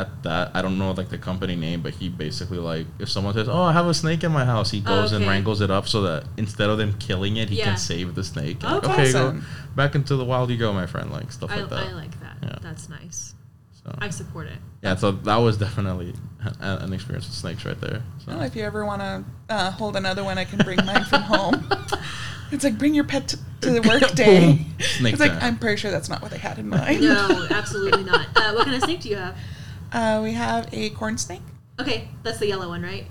At 0.00 0.22
that, 0.22 0.50
I 0.54 0.62
don't 0.62 0.78
know 0.78 0.92
like 0.92 1.08
the 1.10 1.18
company 1.18 1.56
name, 1.56 1.82
but 1.82 1.92
he 1.94 2.08
basically 2.08 2.58
like 2.58 2.86
if 2.98 3.08
someone 3.10 3.34
says, 3.34 3.48
"Oh, 3.48 3.62
I 3.62 3.72
have 3.72 3.86
a 3.86 3.94
snake 3.94 4.24
in 4.24 4.32
my 4.32 4.44
house," 4.44 4.70
he 4.70 4.80
goes 4.80 5.12
and 5.12 5.22
Okay. 5.24 5.30
wrangles 5.30 5.60
it 5.60 5.70
up 5.70 5.86
so 5.88 6.02
that 6.02 6.24
instead 6.36 6.70
of 6.70 6.78
them 6.78 6.94
killing 6.98 7.36
it, 7.36 7.48
he 7.50 7.56
Yeah. 7.58 7.64
can 7.70 7.76
save 7.76 8.14
the 8.14 8.24
snake. 8.24 8.62
And, 8.62 8.72
like, 8.74 8.84
Okay. 8.84 9.02
okay, 9.02 9.12
go 9.12 9.40
back 9.76 9.94
into 9.94 10.16
the 10.16 10.24
wild 10.24 10.50
you 10.50 10.56
go, 10.56 10.72
my 10.72 10.86
friend. 10.86 11.10
Like 11.10 11.30
stuff 11.32 11.50
I, 11.50 11.60
like 11.60 11.70
that. 11.70 11.86
I 11.88 11.92
like 11.92 12.20
that. 12.20 12.36
Yeah. 12.42 12.56
That's 12.62 12.88
nice. 12.88 13.34
so. 13.84 13.94
I 13.98 14.10
support 14.10 14.46
it. 14.46 14.58
yeah, 14.82 14.94
so 14.96 15.10
that 15.12 15.36
was 15.36 15.56
definitely 15.56 16.14
an 16.60 16.92
experience 16.92 17.26
with 17.26 17.34
snakes 17.34 17.64
right 17.64 17.80
there. 17.80 18.02
So. 18.24 18.32
Well, 18.32 18.42
if 18.42 18.54
you 18.56 18.62
ever 18.64 18.84
want 18.84 19.00
to 19.02 19.24
uh, 19.54 19.70
hold 19.72 19.96
another 19.96 20.22
one, 20.24 20.38
I 20.38 20.44
can 20.44 20.58
bring 20.58 20.84
mine 20.84 21.04
from 21.04 21.22
home. 21.22 21.68
It's 22.52 22.64
like 22.64 22.78
bring 22.78 22.94
your 22.96 23.04
pet 23.04 23.28
to, 23.28 23.38
to 23.60 23.70
the 23.70 23.80
work 23.88 24.10
day. 24.16 24.66
Snake 24.80 25.12
it's 25.12 25.20
like 25.20 25.30
time. 25.30 25.40
I'm 25.40 25.58
pretty 25.60 25.76
sure 25.76 25.92
that's 25.92 26.08
not 26.08 26.20
what 26.20 26.32
they 26.32 26.36
had 26.38 26.58
in 26.58 26.68
mind. 26.68 27.00
No, 27.00 27.46
absolutely 27.50 28.02
not. 28.02 28.26
Uh, 28.34 28.52
what 28.54 28.64
kind 28.64 28.74
of 28.76 28.82
snake 28.82 29.02
do 29.02 29.08
you 29.08 29.14
have? 29.14 29.36
Uh, 29.92 30.20
we 30.22 30.32
have 30.32 30.68
a 30.72 30.90
corn 30.90 31.18
snake. 31.18 31.42
Okay, 31.80 32.08
that's 32.22 32.38
the 32.38 32.46
yellow 32.46 32.68
one, 32.68 32.82
right? 32.82 33.06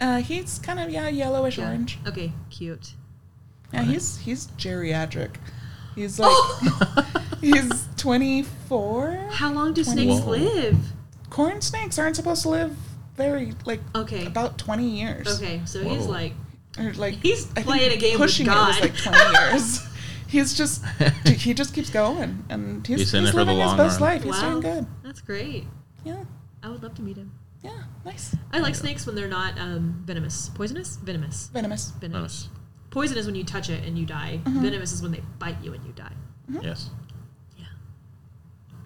Uh, 0.00 0.18
he's 0.20 0.58
kind 0.58 0.78
of 0.80 0.90
yeah 0.90 1.08
yellowish 1.08 1.58
Yeah. 1.58 1.66
orange. 1.68 1.98
Okay, 2.06 2.32
cute. 2.50 2.92
Yeah, 3.72 3.82
he's 3.84 4.18
he's 4.18 4.46
geriatric. 4.58 5.36
He's 5.94 6.18
like 6.18 6.32
he's 7.40 7.86
24. 7.96 9.28
How 9.30 9.52
long 9.52 9.72
do 9.74 9.84
Twenty- 9.84 10.04
snakes 10.06 10.24
Whoa. 10.24 10.30
live? 10.32 10.76
Corn 11.30 11.60
snakes 11.60 11.98
aren't 11.98 12.16
supposed 12.16 12.42
to 12.42 12.48
live 12.50 12.76
very 13.16 13.54
like 13.64 13.80
Okay. 13.94 14.26
about 14.26 14.58
20 14.58 14.88
years. 14.88 15.38
Okay, 15.40 15.60
so 15.64 15.82
he's 15.82 16.06
like, 16.06 16.32
Or, 16.78 16.92
like 16.94 17.14
He's 17.14 17.50
I 17.52 17.54
think 17.62 17.66
playing 17.66 17.92
a 17.92 17.96
game 17.96 18.12
with 18.18 18.28
pushing 18.30 18.46
it 18.46 18.50
was 18.50 18.78
God. 18.78 18.80
like 18.80 18.96
20 18.96 19.18
years. 19.50 19.86
He's 20.28 20.54
just 20.54 20.82
he 21.26 21.52
just 21.52 21.74
keeps 21.74 21.90
going 21.90 22.44
and 22.48 22.86
he's, 22.86 23.00
He's 23.00 23.12
he's 23.12 23.28
it 23.28 23.32
for 23.32 23.44
the 23.44 23.52
living 23.52 23.58
his 23.60 23.74
best 23.74 24.00
run. 24.00 24.10
life. 24.10 24.22
He's 24.24 24.32
wow, 24.32 24.50
doing 24.50 24.60
good. 24.62 24.86
that's 25.04 25.20
great. 25.20 25.66
Yeah. 26.04 26.24
I 26.62 26.68
would 26.68 26.82
love 26.82 26.94
to 26.94 27.02
meet 27.02 27.16
him. 27.16 27.32
Yeah. 27.62 27.82
Nice. 28.04 28.34
I 28.52 28.58
like 28.58 28.74
Yeah. 28.74 28.80
snakes 28.80 29.06
when 29.06 29.14
they're 29.14 29.28
not 29.28 29.58
um, 29.58 30.02
venomous. 30.04 30.48
Poisonous? 30.54 30.96
Venomous. 30.96 31.48
Venomous. 31.52 31.92
Venomous. 32.00 32.48
Poison 32.90 33.16
is 33.16 33.26
when 33.26 33.34
you 33.34 33.44
touch 33.44 33.70
it 33.70 33.84
and 33.84 33.98
you 33.98 34.04
die. 34.04 34.40
Mhm. 34.44 34.60
Venomous 34.62 34.92
is 34.92 35.00
when 35.02 35.12
they 35.12 35.22
bite 35.38 35.56
you 35.62 35.72
and 35.72 35.84
you 35.86 35.92
die. 35.92 36.12
yes. 36.62 36.90
Yeah. 37.56 37.64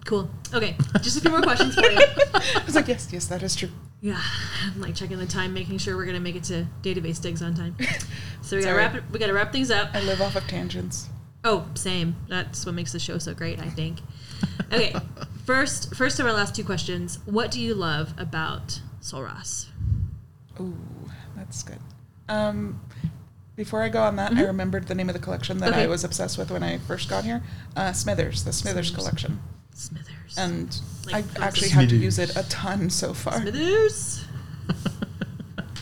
Cool. 0.05 0.29
Okay, 0.53 0.75
just 1.01 1.17
a 1.17 1.21
few 1.21 1.29
more 1.31 1.41
questions 1.49 1.75
for 1.75 1.81
you. 1.85 1.97
I 1.99 2.63
was 2.65 2.75
like, 2.75 2.87
yes, 2.87 3.09
yes, 3.11 3.25
that 3.25 3.43
is 3.43 3.55
true. 3.55 3.69
Yeah, 3.99 4.21
I'm 4.63 4.79
like 4.79 4.95
checking 4.95 5.17
the 5.17 5.25
time, 5.25 5.53
making 5.53 5.79
sure 5.79 5.97
we're 5.97 6.05
gonna 6.05 6.19
make 6.19 6.35
it 6.35 6.43
to 6.45 6.67
database 6.83 7.19
digs 7.21 7.41
on 7.41 7.55
time. 7.55 7.75
So 8.41 8.55
we 8.55 8.61
gotta 8.61 8.73
Sorry. 8.73 8.77
wrap 8.77 8.95
it. 8.95 9.03
We 9.11 9.19
gotta 9.19 9.33
wrap 9.33 9.51
things 9.51 9.71
up. 9.71 9.89
I 9.93 10.01
live 10.01 10.21
off 10.21 10.35
of 10.35 10.47
tangents. 10.47 11.09
Oh, 11.43 11.67
same. 11.73 12.15
That's 12.29 12.65
what 12.65 12.75
makes 12.75 12.91
the 12.93 12.99
show 12.99 13.17
so 13.17 13.33
great, 13.33 13.59
I 13.59 13.69
think. 13.69 13.99
Okay, 14.71 14.95
first, 15.47 15.95
first 15.95 16.19
of 16.19 16.25
our 16.27 16.33
last 16.33 16.55
two 16.55 16.63
questions. 16.63 17.17
What 17.25 17.49
do 17.49 17.59
you 17.59 17.73
love 17.73 18.13
about 18.19 18.81
Sul 19.01 19.23
Ross? 19.23 19.69
Ooh, 20.59 20.77
that's 21.35 21.63
good. 21.63 21.79
Um, 22.29 22.79
before 23.55 23.81
I 23.81 23.89
go 23.89 24.03
on 24.03 24.17
that, 24.17 24.33
I 24.33 24.35
Mhm. 24.35 24.47
remembered 24.47 24.87
the 24.87 24.93
name 24.95 25.09
of 25.09 25.13
the 25.13 25.19
collection 25.19 25.57
that 25.59 25.69
Okay. 25.69 25.83
I 25.83 25.87
was 25.87 26.03
obsessed 26.03 26.37
with 26.37 26.51
when 26.51 26.61
I 26.61 26.77
first 26.77 27.09
got 27.09 27.23
here. 27.23 27.41
Uh, 27.75 27.91
Smithers, 27.93 28.43
the 28.43 28.53
Smithers, 28.53 28.89
Smithers. 28.89 28.95
collection, 28.95 29.39
Smithers. 29.73 30.37
and 30.37 30.79
Like 31.11 31.25
I 31.39 31.45
actually 31.47 31.69
the- 31.69 31.73
had 31.75 31.89
to 31.89 31.95
use 31.97 32.19
it 32.19 32.35
a 32.35 32.43
ton 32.43 32.89
so 32.91 33.13
far. 33.15 33.41
Smithers. 33.41 34.23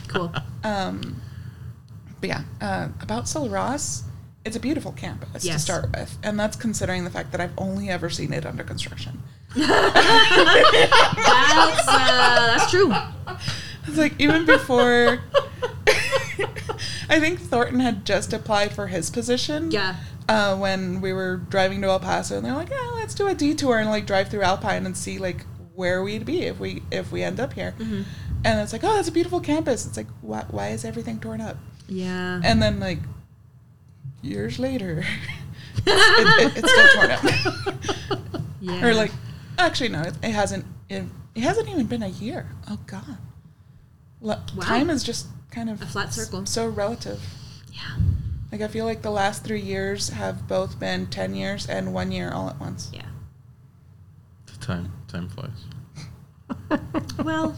Cool. 0.08 0.34
Um, 0.64 1.22
but 2.22 2.30
yeah, 2.30 2.44
uh, 2.62 2.88
about 3.02 3.28
Sul 3.28 3.50
Ross, 3.50 4.04
it's 4.46 4.56
a 4.56 4.62
beautiful 4.62 4.94
campus 4.94 5.44
to 5.44 5.60
start 5.60 5.92
with, 5.92 6.18
and 6.24 6.40
that's 6.40 6.56
considering 6.56 7.04
the 7.04 7.10
fact 7.10 7.34
that 7.34 7.42
I've 7.42 7.52
only 7.58 7.90
ever 7.90 8.10
seen 8.10 8.32
it 8.32 8.46
under 8.46 8.64
construction. 8.64 9.22
That's 9.56 9.88
uh, 11.88 12.58
that's 12.58 12.72
true. 12.72 12.94
It's 13.88 13.98
like 13.98 14.14
even 14.20 14.46
before. 14.46 15.20
I 17.08 17.20
think 17.20 17.40
Thornton 17.40 17.80
had 17.80 18.06
just 18.06 18.34
applied 18.34 18.74
for 18.74 18.88
his 18.88 19.10
position. 19.10 19.72
Yeah. 19.72 19.96
Uh, 20.28 20.58
when 20.58 21.02
we 21.02 21.14
were 21.14 21.38
driving 21.38 21.82
to 21.84 21.88
El 21.88 22.00
Paso, 22.00 22.38
and 22.38 22.46
they're 22.46 22.54
like, 22.54 22.70
"Yeah, 22.70 22.92
let's 22.96 23.14
do 23.14 23.28
a 23.28 23.36
detour 23.36 23.78
and 23.78 23.90
like 23.90 24.08
drive 24.08 24.30
through 24.30 24.42
Alpine 24.42 24.86
and 24.86 24.98
see 24.98 25.20
like 25.20 25.46
where 25.76 26.02
we'd 26.02 26.26
be 26.26 26.42
if 26.44 26.60
we 26.60 26.82
if 26.92 27.12
we 27.12 27.22
end 27.22 27.40
up 27.40 27.54
here." 27.54 27.76
Mm-hmm. 27.78 28.02
And 28.44 28.60
it's 28.60 28.74
like, 28.74 28.84
"Oh, 28.84 28.96
that's 28.96 29.08
a 29.08 29.12
beautiful 29.12 29.40
campus." 29.40 29.86
It's 29.86 29.98
like, 29.98 30.08
why, 30.22 30.46
why 30.50 30.70
is 30.70 30.84
everything 30.84 31.20
torn 31.20 31.42
up? 31.42 31.58
Yeah. 31.88 32.42
And 32.44 32.62
then 32.62 32.80
like 32.80 33.00
years 34.22 34.60
later, 34.60 35.06
it, 35.78 35.84
it, 35.86 36.58
it's 36.58 36.72
still 36.72 36.88
torn 36.96 37.12
up. 37.12 38.42
yeah. 38.62 38.86
or 38.86 38.94
like, 38.94 39.12
actually, 39.58 39.90
no, 39.90 40.02
it, 40.02 40.14
it 40.24 40.32
hasn't. 40.32 40.66
It, 40.90 41.04
it 41.34 41.42
hasn't 41.42 41.68
even 41.70 41.86
been 41.88 42.04
a 42.04 42.08
year. 42.08 42.48
Oh 42.70 42.80
God, 42.88 43.18
Le- 44.22 44.44
Wow. 44.56 44.64
time 44.66 44.90
is 44.90 45.04
just 45.04 45.28
kind 45.52 45.70
of 45.70 45.82
A 45.82 45.86
flat 45.86 46.14
circle. 46.14 46.42
s- 46.44 46.50
So 46.52 46.68
relative. 46.68 47.22
Yeah. 47.74 47.98
Like 48.52 48.62
I 48.62 48.68
feel 48.68 48.86
like 48.86 49.02
the 49.02 49.12
last 49.12 49.44
three 49.44 49.60
years 49.62 50.10
have 50.10 50.48
both 50.48 50.80
been 50.80 51.08
ten 51.08 51.36
years 51.36 51.68
and 51.68 51.94
one 51.94 52.12
year 52.12 52.32
all 52.32 52.50
at 52.50 52.60
once. 52.60 52.90
Yeah. 52.94 53.06
time 54.62 54.92
time 55.08 55.30
flies. 55.30 55.66
Well. 57.24 57.56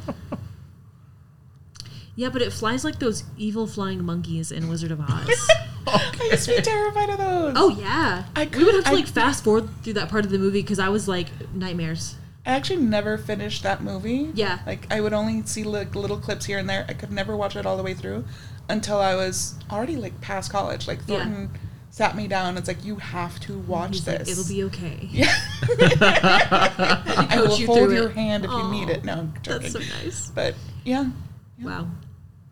Yeah, 2.16 2.30
but 2.30 2.42
it 2.42 2.52
flies 2.52 2.84
like 2.84 2.98
those 3.00 3.24
evil 3.38 3.68
flying 3.68 4.04
monkeys 4.04 4.52
in 4.52 4.70
Wizard 4.70 4.92
of 4.92 5.00
Oz. 5.02 5.30
I 6.22 6.30
used 6.32 6.48
to 6.50 6.56
be 6.56 6.62
terrified 6.62 7.10
of 7.10 7.18
those. 7.18 7.54
oh 7.56 7.70
yeah. 7.80 8.26
I 8.36 8.46
we 8.46 8.64
would 8.64 8.76
have 8.76 8.84
to 8.86 8.90
I- 8.90 8.94
like 8.94 9.08
fast 9.08 9.44
forward 9.44 9.70
through 9.84 9.94
that 9.94 10.10
part 10.10 10.26
of 10.26 10.32
the 10.32 10.40
movie 10.40 10.62
because 10.62 10.80
I 10.80 10.90
was 10.90 11.08
like 11.08 11.28
nightmares. 11.54 12.16
I 12.46 12.52
actually 12.52 12.78
never 12.84 13.18
finished 13.18 13.64
that 13.64 13.82
movie. 13.84 14.32
Yeah. 14.34 14.60
Like 14.66 14.88
I 14.92 15.02
would 15.02 15.14
only 15.14 15.42
see 15.46 15.64
like 15.64 15.96
little 15.96 16.18
clips 16.18 16.46
here 16.46 16.58
and 16.60 16.70
there. 16.70 16.86
I 16.88 16.94
could 16.94 17.12
never 17.12 17.36
watch 17.36 17.56
it 17.58 17.66
all 17.66 17.76
the 17.78 17.84
way 17.84 17.94
through 17.94 18.24
until 18.70 18.98
I 19.00 19.16
was 19.16 19.56
already 19.72 19.96
like 19.98 20.20
past 20.22 20.52
college. 20.52 20.88
Like 20.88 21.00
Yeah. 21.08 21.18
Thornton 21.24 21.50
sat 21.90 22.16
me 22.16 22.28
down. 22.28 22.58
It's 22.58 22.68
like 22.70 22.86
you 22.86 22.96
have 22.98 23.40
to 23.42 23.58
watch 23.60 23.96
He's 23.96 24.08
like, 24.08 24.20
this. 24.20 24.30
It'll 24.40 24.48
be 24.54 24.64
okay. 24.66 24.98
Yeah. 25.12 25.34
I 26.10 27.42
will 27.42 27.58
you 27.58 27.66
hold 27.68 27.92
your 27.92 28.10
it. 28.10 28.16
hand 28.16 28.46
if 28.46 28.52
you 28.52 28.72
need 28.72 28.90
it. 28.90 29.04
No, 29.04 29.14
I'm 29.14 29.34
joking. 29.42 29.72
That's 29.72 29.74
so 29.74 30.04
nice. 30.04 30.32
But 30.32 30.56
yeah, 30.86 31.10
yeah. 31.58 31.66
Wow. 31.66 31.88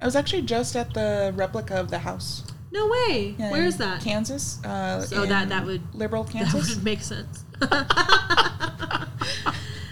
I 0.01 0.05
was 0.05 0.15
actually 0.15 0.41
just 0.43 0.75
at 0.75 0.93
the 0.93 1.31
replica 1.35 1.75
of 1.75 1.89
the 1.89 1.99
house. 1.99 2.43
No 2.75 2.87
way. 2.87 3.35
Yeah, 3.39 3.51
Where 3.51 3.65
is 3.65 3.77
that? 3.77 4.01
Kansas. 4.03 4.63
Uh, 4.63 5.01
So 5.01 5.25
that- 5.25 5.49
that 5.49 5.65
would- 5.65 5.95
liberal 5.95 6.25
Kansas. 6.25 6.67
That 6.67 6.75
would 6.75 6.83
make 6.83 7.01
sense. 7.01 7.43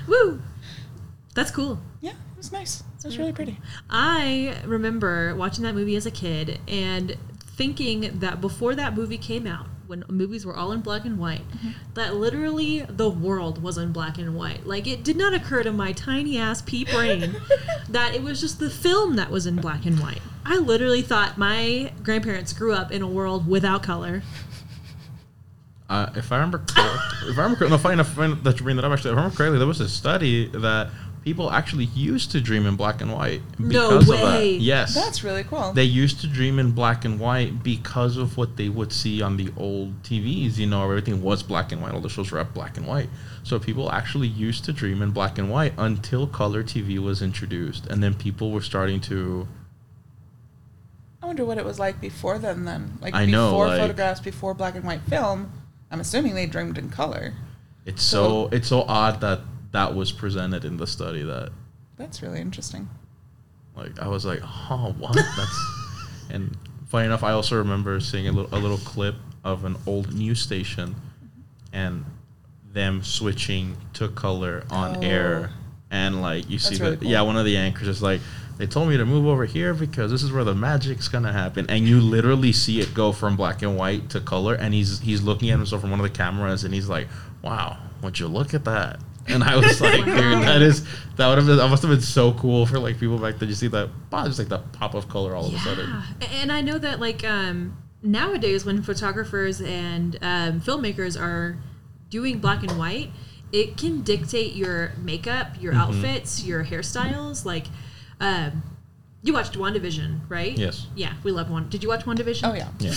Woo. 0.07 0.41
That's 1.33 1.49
cool. 1.49 1.79
yeah, 2.01 2.11
it 2.11 2.37
was 2.37 2.51
nice. 2.51 2.83
It 2.99 3.05
was 3.05 3.17
really 3.17 3.33
pretty. 3.33 3.57
I 3.89 4.57
remember 4.65 5.33
watching 5.35 5.63
that 5.63 5.73
movie 5.75 5.95
as 5.95 6.05
a 6.05 6.11
kid 6.11 6.59
and 6.67 7.15
thinking 7.39 8.19
that 8.19 8.41
before 8.41 8.75
that 8.75 8.95
movie 8.95 9.17
came 9.17 9.47
out, 9.47 9.67
when 9.93 10.03
movies 10.09 10.43
were 10.43 10.55
all 10.55 10.71
in 10.71 10.81
black 10.81 11.05
and 11.05 11.19
white, 11.19 11.43
that 11.93 12.15
literally 12.15 12.81
the 12.89 13.09
world 13.09 13.61
was 13.61 13.77
in 13.77 13.91
black 13.91 14.17
and 14.17 14.35
white. 14.35 14.65
Like 14.65 14.87
it 14.87 15.03
did 15.03 15.15
not 15.15 15.35
occur 15.35 15.61
to 15.61 15.71
my 15.71 15.91
tiny 15.91 16.39
ass 16.39 16.63
pea 16.63 16.83
brain 16.91 17.35
that 17.89 18.15
it 18.15 18.23
was 18.23 18.41
just 18.41 18.59
the 18.59 18.71
film 18.71 19.15
that 19.17 19.29
was 19.29 19.45
in 19.45 19.57
black 19.57 19.85
and 19.85 19.99
white. 19.99 20.21
I 20.45 20.57
literally 20.57 21.03
thought 21.03 21.37
my 21.37 21.91
grandparents 22.01 22.53
grew 22.53 22.73
up 22.73 22.91
in 22.91 23.03
a 23.03 23.07
world 23.07 23.47
without 23.47 23.83
color. 23.83 24.23
Uh, 25.87 26.09
if 26.15 26.31
I 26.31 26.37
remember, 26.37 26.57
cor- 26.57 27.29
if 27.29 27.37
I 27.37 27.43
remember, 27.43 27.57
cor- 27.57 27.69
no, 27.69 27.77
funny 27.77 27.93
enough 27.93 28.13
funny 28.13 28.33
that 28.41 28.57
you 28.57 28.63
bring 28.63 28.77
that 28.77 28.85
up. 28.85 28.91
Actually, 28.91 29.11
if 29.11 29.17
I 29.17 29.19
remember 29.19 29.37
correctly, 29.37 29.59
there 29.59 29.67
was 29.67 29.79
a 29.79 29.87
study 29.87 30.47
that 30.47 30.89
people 31.23 31.49
actually 31.51 31.85
used 31.85 32.31
to 32.31 32.41
dream 32.41 32.65
in 32.65 32.75
black 32.75 33.01
and 33.01 33.11
white 33.13 33.41
No 33.57 33.97
because 33.99 34.07
way. 34.07 34.15
of 34.15 34.21
that. 34.21 34.45
Yes, 34.61 34.93
That's 34.93 35.23
really 35.23 35.43
cool. 35.43 35.71
they 35.73 35.83
used 35.83 36.19
to 36.21 36.27
dream 36.27 36.59
in 36.59 36.71
black 36.71 37.05
and 37.05 37.19
white 37.19 37.63
because 37.63 38.17
of 38.17 38.35
what 38.37 38.57
they 38.57 38.67
would 38.69 38.91
see 38.91 39.21
on 39.21 39.37
the 39.37 39.49
old 39.57 40.03
TVs. 40.03 40.57
You 40.57 40.67
know, 40.67 40.83
everything 40.83 41.21
was 41.21 41.41
black 41.43 41.71
and 41.71 41.81
white. 41.81 41.93
All 41.93 42.01
the 42.01 42.09
shows 42.09 42.31
were 42.31 42.39
up 42.39 42.53
black 42.53 42.77
and 42.77 42.85
white. 42.85 43.09
So 43.43 43.57
people 43.59 43.91
actually 43.91 44.27
used 44.27 44.65
to 44.65 44.73
dream 44.73 45.01
in 45.01 45.11
black 45.11 45.37
and 45.37 45.49
white 45.49 45.73
until 45.77 46.27
color 46.27 46.63
TV 46.63 46.97
was 46.99 47.21
introduced, 47.21 47.85
and 47.87 48.03
then 48.03 48.13
people 48.13 48.51
were 48.51 48.61
starting 48.61 48.99
to. 49.01 49.47
I 51.21 51.25
wonder 51.25 51.45
what 51.45 51.57
it 51.57 51.63
was 51.65 51.79
like 51.79 52.01
before 52.01 52.37
then. 52.37 52.65
Then, 52.65 52.97
like 53.01 53.13
I 53.13 53.25
before 53.25 53.31
know, 53.31 53.57
like- 53.59 53.79
photographs, 53.79 54.19
before 54.19 54.53
black 54.53 54.75
and 54.75 54.83
white 54.83 55.01
film. 55.03 55.51
I'm 55.89 55.99
assuming 55.99 56.35
they 56.35 56.47
dreamed 56.47 56.77
in 56.77 56.89
color. 56.89 57.33
It's 57.85 58.01
so 58.03 58.49
it's 58.51 58.67
so 58.67 58.81
odd 58.83 59.21
that 59.21 59.41
that 59.73 59.93
was 59.93 60.11
presented 60.11 60.63
in 60.65 60.77
the 60.77 60.87
study 60.87 61.21
that 61.23 61.51
That's 61.97 62.21
really 62.23 62.39
interesting. 62.39 62.87
like 63.75 63.99
I 63.99 64.07
was 64.07 64.25
like, 64.25 64.39
oh 64.69 64.95
what? 64.97 65.13
That's 65.15 65.71
and 66.31 66.55
funny 66.87 67.05
enough, 67.07 67.23
I 67.23 67.31
also 67.33 67.57
remember 67.57 67.99
seeing 67.99 68.27
a 68.27 68.31
little 68.31 68.57
a 68.57 68.59
little 68.59 68.77
clip 68.79 69.15
of 69.43 69.65
an 69.65 69.75
old 69.85 70.13
news 70.13 70.39
station, 70.41 70.95
mm-hmm. 70.95 71.75
and 71.75 72.05
them 72.71 73.03
switching 73.03 73.75
to 73.93 74.07
color 74.07 74.63
on 74.69 74.97
Oh. 74.97 75.01
air, 75.01 75.51
and 75.91 76.21
like 76.21 76.49
you 76.49 76.57
see 76.59 76.81
really 76.81 76.97
cool. 76.97 77.07
yeah, 77.07 77.21
one 77.21 77.35
of 77.37 77.45
the 77.45 77.57
anchors 77.57 77.87
is 77.87 78.01
like. 78.01 78.21
They 78.55 78.67
told 78.67 78.87
me 78.87 78.97
to 78.97 79.05
move 79.05 79.25
over 79.25 79.45
here 79.45 79.73
because 79.73 80.11
this 80.11 80.21
is 80.21 80.31
where 80.31 80.43
the 80.43 80.53
magic's 80.53 81.07
gonna 81.07 81.33
happen, 81.33 81.65
and 81.69 81.87
you 81.87 81.99
literally 81.99 82.51
see 82.53 82.79
it 82.79 82.93
go 82.93 83.11
from 83.11 83.35
black 83.35 83.63
and 83.63 83.75
white 83.75 84.11
to 84.11 84.21
color, 84.21 84.53
and 84.53 84.75
he's 84.75 84.99
he's 84.99 85.23
looking 85.23 85.49
at 85.49 85.57
himself 85.57 85.81
from 85.81 85.89
one 85.89 85.99
of 85.99 86.03
the 86.03 86.15
cameras, 86.15 86.63
and 86.63 86.71
he's 86.71 86.87
like, 86.87 87.07
"Wow, 87.41 87.77
would 88.03 88.19
you 88.19 88.27
look 88.27 88.53
at 88.53 88.63
that?" 88.65 88.99
And 89.27 89.43
I 89.43 89.55
was 89.55 89.79
like, 89.79 90.03
"Dude, 90.03 90.43
that 90.43 90.61
is 90.61 90.85
that 91.15 91.27
would 91.27 91.37
have 91.37 91.47
been 91.47 91.57
that 91.57 91.69
must 91.69 91.81
have 91.83 91.91
been 91.91 92.01
so 92.01 92.33
cool 92.33 92.65
for 92.65 92.79
like 92.79 92.99
people 92.99 93.17
back 93.17 93.39
then. 93.39 93.49
You 93.49 93.55
see 93.55 93.67
that, 93.67 93.89
just 94.25 94.39
like 94.39 94.49
the 94.49 94.59
pop 94.59 94.93
of 94.95 95.07
color 95.07 95.35
all 95.35 95.47
of 95.47 95.53
a 95.53 95.59
sudden." 95.59 95.89
Yeah, 95.89 96.27
and 96.41 96.51
I 96.51 96.61
know 96.61 96.77
that 96.77 96.99
like 96.99 97.23
um, 97.23 97.77
nowadays 98.01 98.65
when 98.65 98.81
photographers 98.81 99.61
and 99.61 100.17
um, 100.21 100.61
filmmakers 100.61 101.19
are 101.19 101.57
doing 102.09 102.39
black 102.39 102.61
and 102.63 102.77
white, 102.77 103.11
it 103.51 103.77
can 103.77 104.01
dictate 104.01 104.55
your 104.55 104.91
makeup, 104.97 105.61
your 105.61 105.73
outfits, 105.73 106.43
your 106.43 106.65
hairstyles. 106.65 107.45
Like, 107.45 107.67
um, 108.19 108.63
you 109.21 109.33
watched 109.33 109.53
WandaVision, 109.53 110.21
right? 110.29 110.57
Yes. 110.57 110.87
Yeah, 110.95 111.13
we 111.23 111.31
love 111.31 111.49
one. 111.49 111.69
Did 111.69 111.81
you 111.81 111.89
watch 111.89 112.03
WandaVision? 112.03 112.49
Oh 112.49 112.53
yeah. 112.53 112.69
Yeah. 112.79 112.93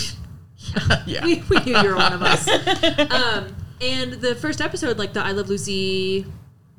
yeah. 1.06 1.24
we, 1.24 1.42
we 1.48 1.60
knew 1.60 1.78
you 1.78 1.88
were 1.88 1.94
one 1.96 2.12
of 2.12 2.22
us. 2.22 2.46
And 3.80 4.14
the 4.14 4.34
first 4.34 4.60
episode, 4.60 4.98
like 4.98 5.12
the 5.12 5.22
I 5.22 5.32
Love 5.32 5.48
Lucy 5.48 6.26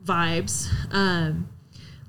vibes. 0.03 0.67
Um, 0.93 1.49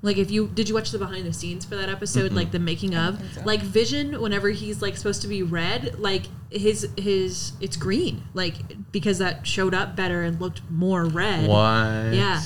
like 0.01 0.17
if 0.17 0.31
you 0.31 0.47
did 0.47 0.69
you 0.69 0.75
watch 0.75 0.91
the 0.91 0.97
behind 0.97 1.25
the 1.25 1.33
scenes 1.33 1.65
for 1.65 1.75
that 1.75 1.89
episode, 1.89 2.31
like 2.31 2.51
the 2.51 2.59
making 2.59 2.95
of, 2.95 3.21
so. 3.33 3.41
like 3.43 3.61
Vision, 3.61 4.21
whenever 4.21 4.49
he's 4.49 4.81
like 4.81 4.95
supposed 4.95 5.21
to 5.23 5.27
be 5.27 5.43
red, 5.43 5.99
like 5.99 6.23
his 6.49 6.89
his 6.97 7.51
it's 7.59 7.75
green, 7.75 8.23
like 8.33 8.91
because 8.91 9.17
that 9.17 9.45
showed 9.45 9.73
up 9.73 9.95
better 9.95 10.23
and 10.23 10.39
looked 10.39 10.61
more 10.69 11.05
red. 11.05 11.47
Why? 11.47 12.11
Yeah. 12.13 12.41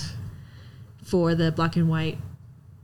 For 1.03 1.35
the 1.35 1.51
black 1.51 1.75
and 1.75 1.89
white 1.89 2.17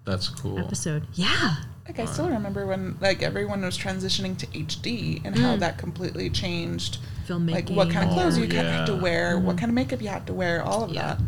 That's 0.06 0.30
cool. 0.30 0.60
episode, 0.60 1.08
yeah, 1.14 1.56
Like 1.88 2.00
I 2.00 2.06
still 2.06 2.30
remember 2.30 2.68
when 2.68 2.98
like 3.02 3.24
everyone 3.24 3.62
was 3.62 3.78
transitioning 3.78 4.38
to 4.38 4.46
HD 4.48 5.26
and 5.26 5.36
how 5.36 5.56
that 5.56 5.80
completely 5.80 6.30
changed 6.30 7.00
filmmaking. 7.30 7.52
like 7.52 7.70
what 7.70 7.90
kind 7.92 8.10
of 8.10 8.16
clothes 8.16 8.38
you 8.38 8.48
kind 8.48 8.68
of 8.68 8.74
had 8.74 8.86
to 8.88 8.94
yeah. 8.94 9.00
wear, 9.02 9.40
what 9.40 9.58
kind 9.58 9.70
of 9.70 9.76
makeup 9.76 10.02
you 10.02 10.08
had 10.08 10.26
to 10.28 10.34
wear, 10.34 10.64
all 10.64 10.84
of 10.86 10.92
Yeah. 10.92 11.16
that. 11.16 11.20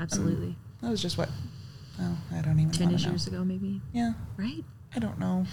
absolutely 0.00 0.56
That 0.82 0.90
was 0.90 1.00
just 1.02 1.16
what 1.18 1.28
oh, 2.00 2.16
I 2.34 2.40
don't 2.42 2.58
even 2.60 2.70
ten 2.72 2.90
want 2.90 3.02
know. 3.02 3.08
years 3.10 3.26
ago, 3.26 3.44
maybe, 3.44 3.80
Yeah, 3.92 4.12
right? 4.36 4.64
I 4.94 4.98
don't 4.98 5.18
know. 5.18 5.46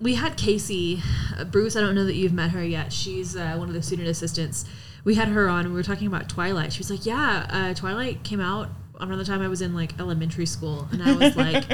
we 0.00 0.14
had 0.14 0.36
Casey 0.36 1.02
uh, 1.38 1.44
Bruce. 1.44 1.74
I 1.76 1.80
don't 1.80 1.94
know 1.94 2.04
that 2.04 2.14
you've 2.14 2.32
met 2.32 2.50
her 2.52 2.64
yet. 2.64 2.92
She's 2.92 3.34
uh, 3.36 3.54
one 3.56 3.68
of 3.68 3.74
the 3.74 3.82
student 3.82 4.08
assistants. 4.08 4.64
We 5.04 5.14
had 5.16 5.28
her 5.28 5.48
on. 5.48 5.60
and 5.64 5.70
We 5.70 5.74
were 5.78 5.82
talking 5.82 6.06
about 6.06 6.28
Twilight. 6.28 6.72
She 6.72 6.78
was 6.80 6.90
like, 6.90 7.04
"Yeah, 7.06 7.46
uh, 7.50 7.74
Twilight 7.74 8.22
came 8.24 8.40
out 8.40 8.68
around 9.00 9.18
the 9.18 9.24
time 9.24 9.40
I 9.42 9.48
was 9.48 9.60
in 9.62 9.74
like 9.74 9.98
elementary 9.98 10.46
school," 10.46 10.86
and 10.92 11.02
I 11.02 11.12
was 11.14 11.34
like, 11.36 11.64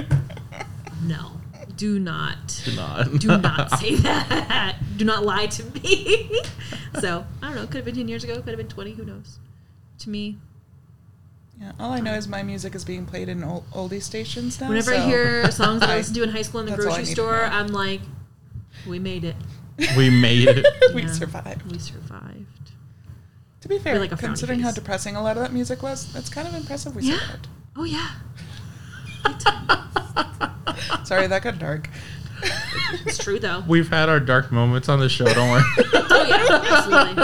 "No, 1.03 1.33
do 1.77 1.99
not, 1.99 2.61
Do 2.64 2.77
not. 2.77 3.18
do 3.18 3.29
not 3.39 3.70
say 3.81 3.95
that. 3.97 4.77
Do 4.97 5.05
not 5.05 5.25
lie 5.25 5.47
to 5.47 5.64
me." 5.81 6.41
so 7.01 7.25
I 7.43 7.47
don't 7.47 7.57
know. 7.57 7.66
Could 7.66 7.77
have 7.77 7.85
been 7.85 7.95
ten 7.97 8.09
years 8.09 8.25
ago. 8.25 8.35
Could 8.37 8.49
have 8.49 8.57
been 8.59 8.68
twenty. 8.68 8.93
Who 8.93 9.05
knows? 9.05 9.39
To 10.01 10.11
me, 10.11 10.39
Yeah, 11.61 11.72
all 11.79 11.93
I 11.93 12.01
know 12.01 12.14
is 12.14 12.27
my 12.29 12.43
music 12.43 12.75
is 12.75 12.85
being 12.85 13.07
played 13.07 13.29
in 13.29 13.43
old, 13.45 13.64
oldie 13.70 14.03
stations 14.03 14.61
now. 14.61 14.68
whenever 14.68 14.93
I 14.95 15.01
hear 15.07 15.51
songs 15.53 15.81
that 15.81 15.89
I 15.91 15.95
I- 15.95 15.97
listened 15.99 16.16
to 16.16 16.22
in 16.25 16.31
high 16.31 16.43
school 16.43 16.61
in 16.61 16.66
the 16.66 16.72
that's 16.72 16.85
grocery 16.85 17.05
store. 17.07 17.43
I'm 17.45 17.68
like, 17.68 18.01
"We 18.87 18.99
made 18.99 19.25
it. 19.25 19.37
we 19.97 20.11
made 20.11 20.49
it. 20.49 20.66
we 20.95 21.07
survived. 21.09 21.70
We 21.70 21.79
survived." 21.79 22.47
To 23.62 23.68
be 23.68 23.79
fair, 23.79 23.99
like 23.99 24.16
considering 24.18 24.61
how 24.61 24.72
depressing 24.72 25.16
a 25.16 25.22
lot 25.22 25.37
of 25.39 25.43
that 25.43 25.53
music 25.53 25.83
was, 25.83 26.12
that's 26.12 26.29
kind 26.29 26.47
of 26.47 26.55
impressive. 26.55 26.95
We 26.95 27.05
Yeah. 27.05 27.18
survived. 27.18 27.49
Oh 27.77 27.85
yeah. 27.85 28.11
Sorry, 31.05 31.27
that 31.27 31.43
got 31.43 31.59
dark. 31.59 31.89
It's 33.07 33.19
true 33.19 33.39
though. 33.39 33.65
We've 33.67 33.89
had 33.89 34.09
our 34.09 34.21
dark 34.21 34.53
moments 34.53 34.89
on 34.89 35.01
the 35.01 35.09
show. 35.09 35.25
Don't 35.27 35.51
worry. 35.51 35.62
Oh 36.17 36.27
yeah, 36.27 36.77
absolutely. 36.77 37.23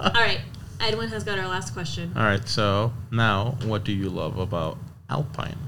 All 0.00 0.12
right, 0.12 0.40
Edwin 0.80 1.08
has 1.10 1.24
got 1.24 1.38
our 1.38 1.46
last 1.48 1.74
question. 1.74 2.12
All 2.16 2.22
right. 2.22 2.46
So 2.48 2.92
now, 3.10 3.56
what 3.64 3.84
do 3.84 3.92
you 3.92 4.08
love 4.08 4.38
about 4.38 4.78
Alpine? 5.10 5.58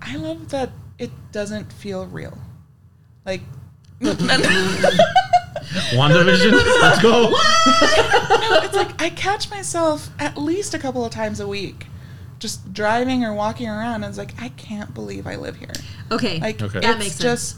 I 0.00 0.16
love 0.16 0.50
that 0.50 0.70
it 0.98 1.10
doesn't 1.32 1.72
feel 1.72 2.06
real. 2.06 2.36
Like, 3.24 3.40
WandaVision. 4.00 4.92
Let's 6.82 7.02
go. 7.02 7.30
no, 7.30 8.60
it's 8.62 8.74
like 8.74 9.00
I 9.00 9.10
catch 9.10 9.50
myself 9.50 10.10
at 10.18 10.36
least 10.36 10.74
a 10.74 10.78
couple 10.78 11.04
of 11.04 11.12
times 11.12 11.40
a 11.40 11.46
week 11.48 11.86
just 12.42 12.72
driving 12.74 13.24
or 13.24 13.32
walking 13.32 13.68
around 13.68 14.02
and 14.02 14.06
it's 14.06 14.18
like 14.18 14.34
I 14.40 14.48
can't 14.50 14.92
believe 14.92 15.26
I 15.26 15.36
live 15.36 15.56
here. 15.56 15.72
Okay, 16.10 16.38
Like 16.40 16.60
Okay. 16.60 16.80
That 16.80 16.90
it's 16.96 16.98
makes 16.98 17.14
sense. 17.14 17.52
just 17.52 17.56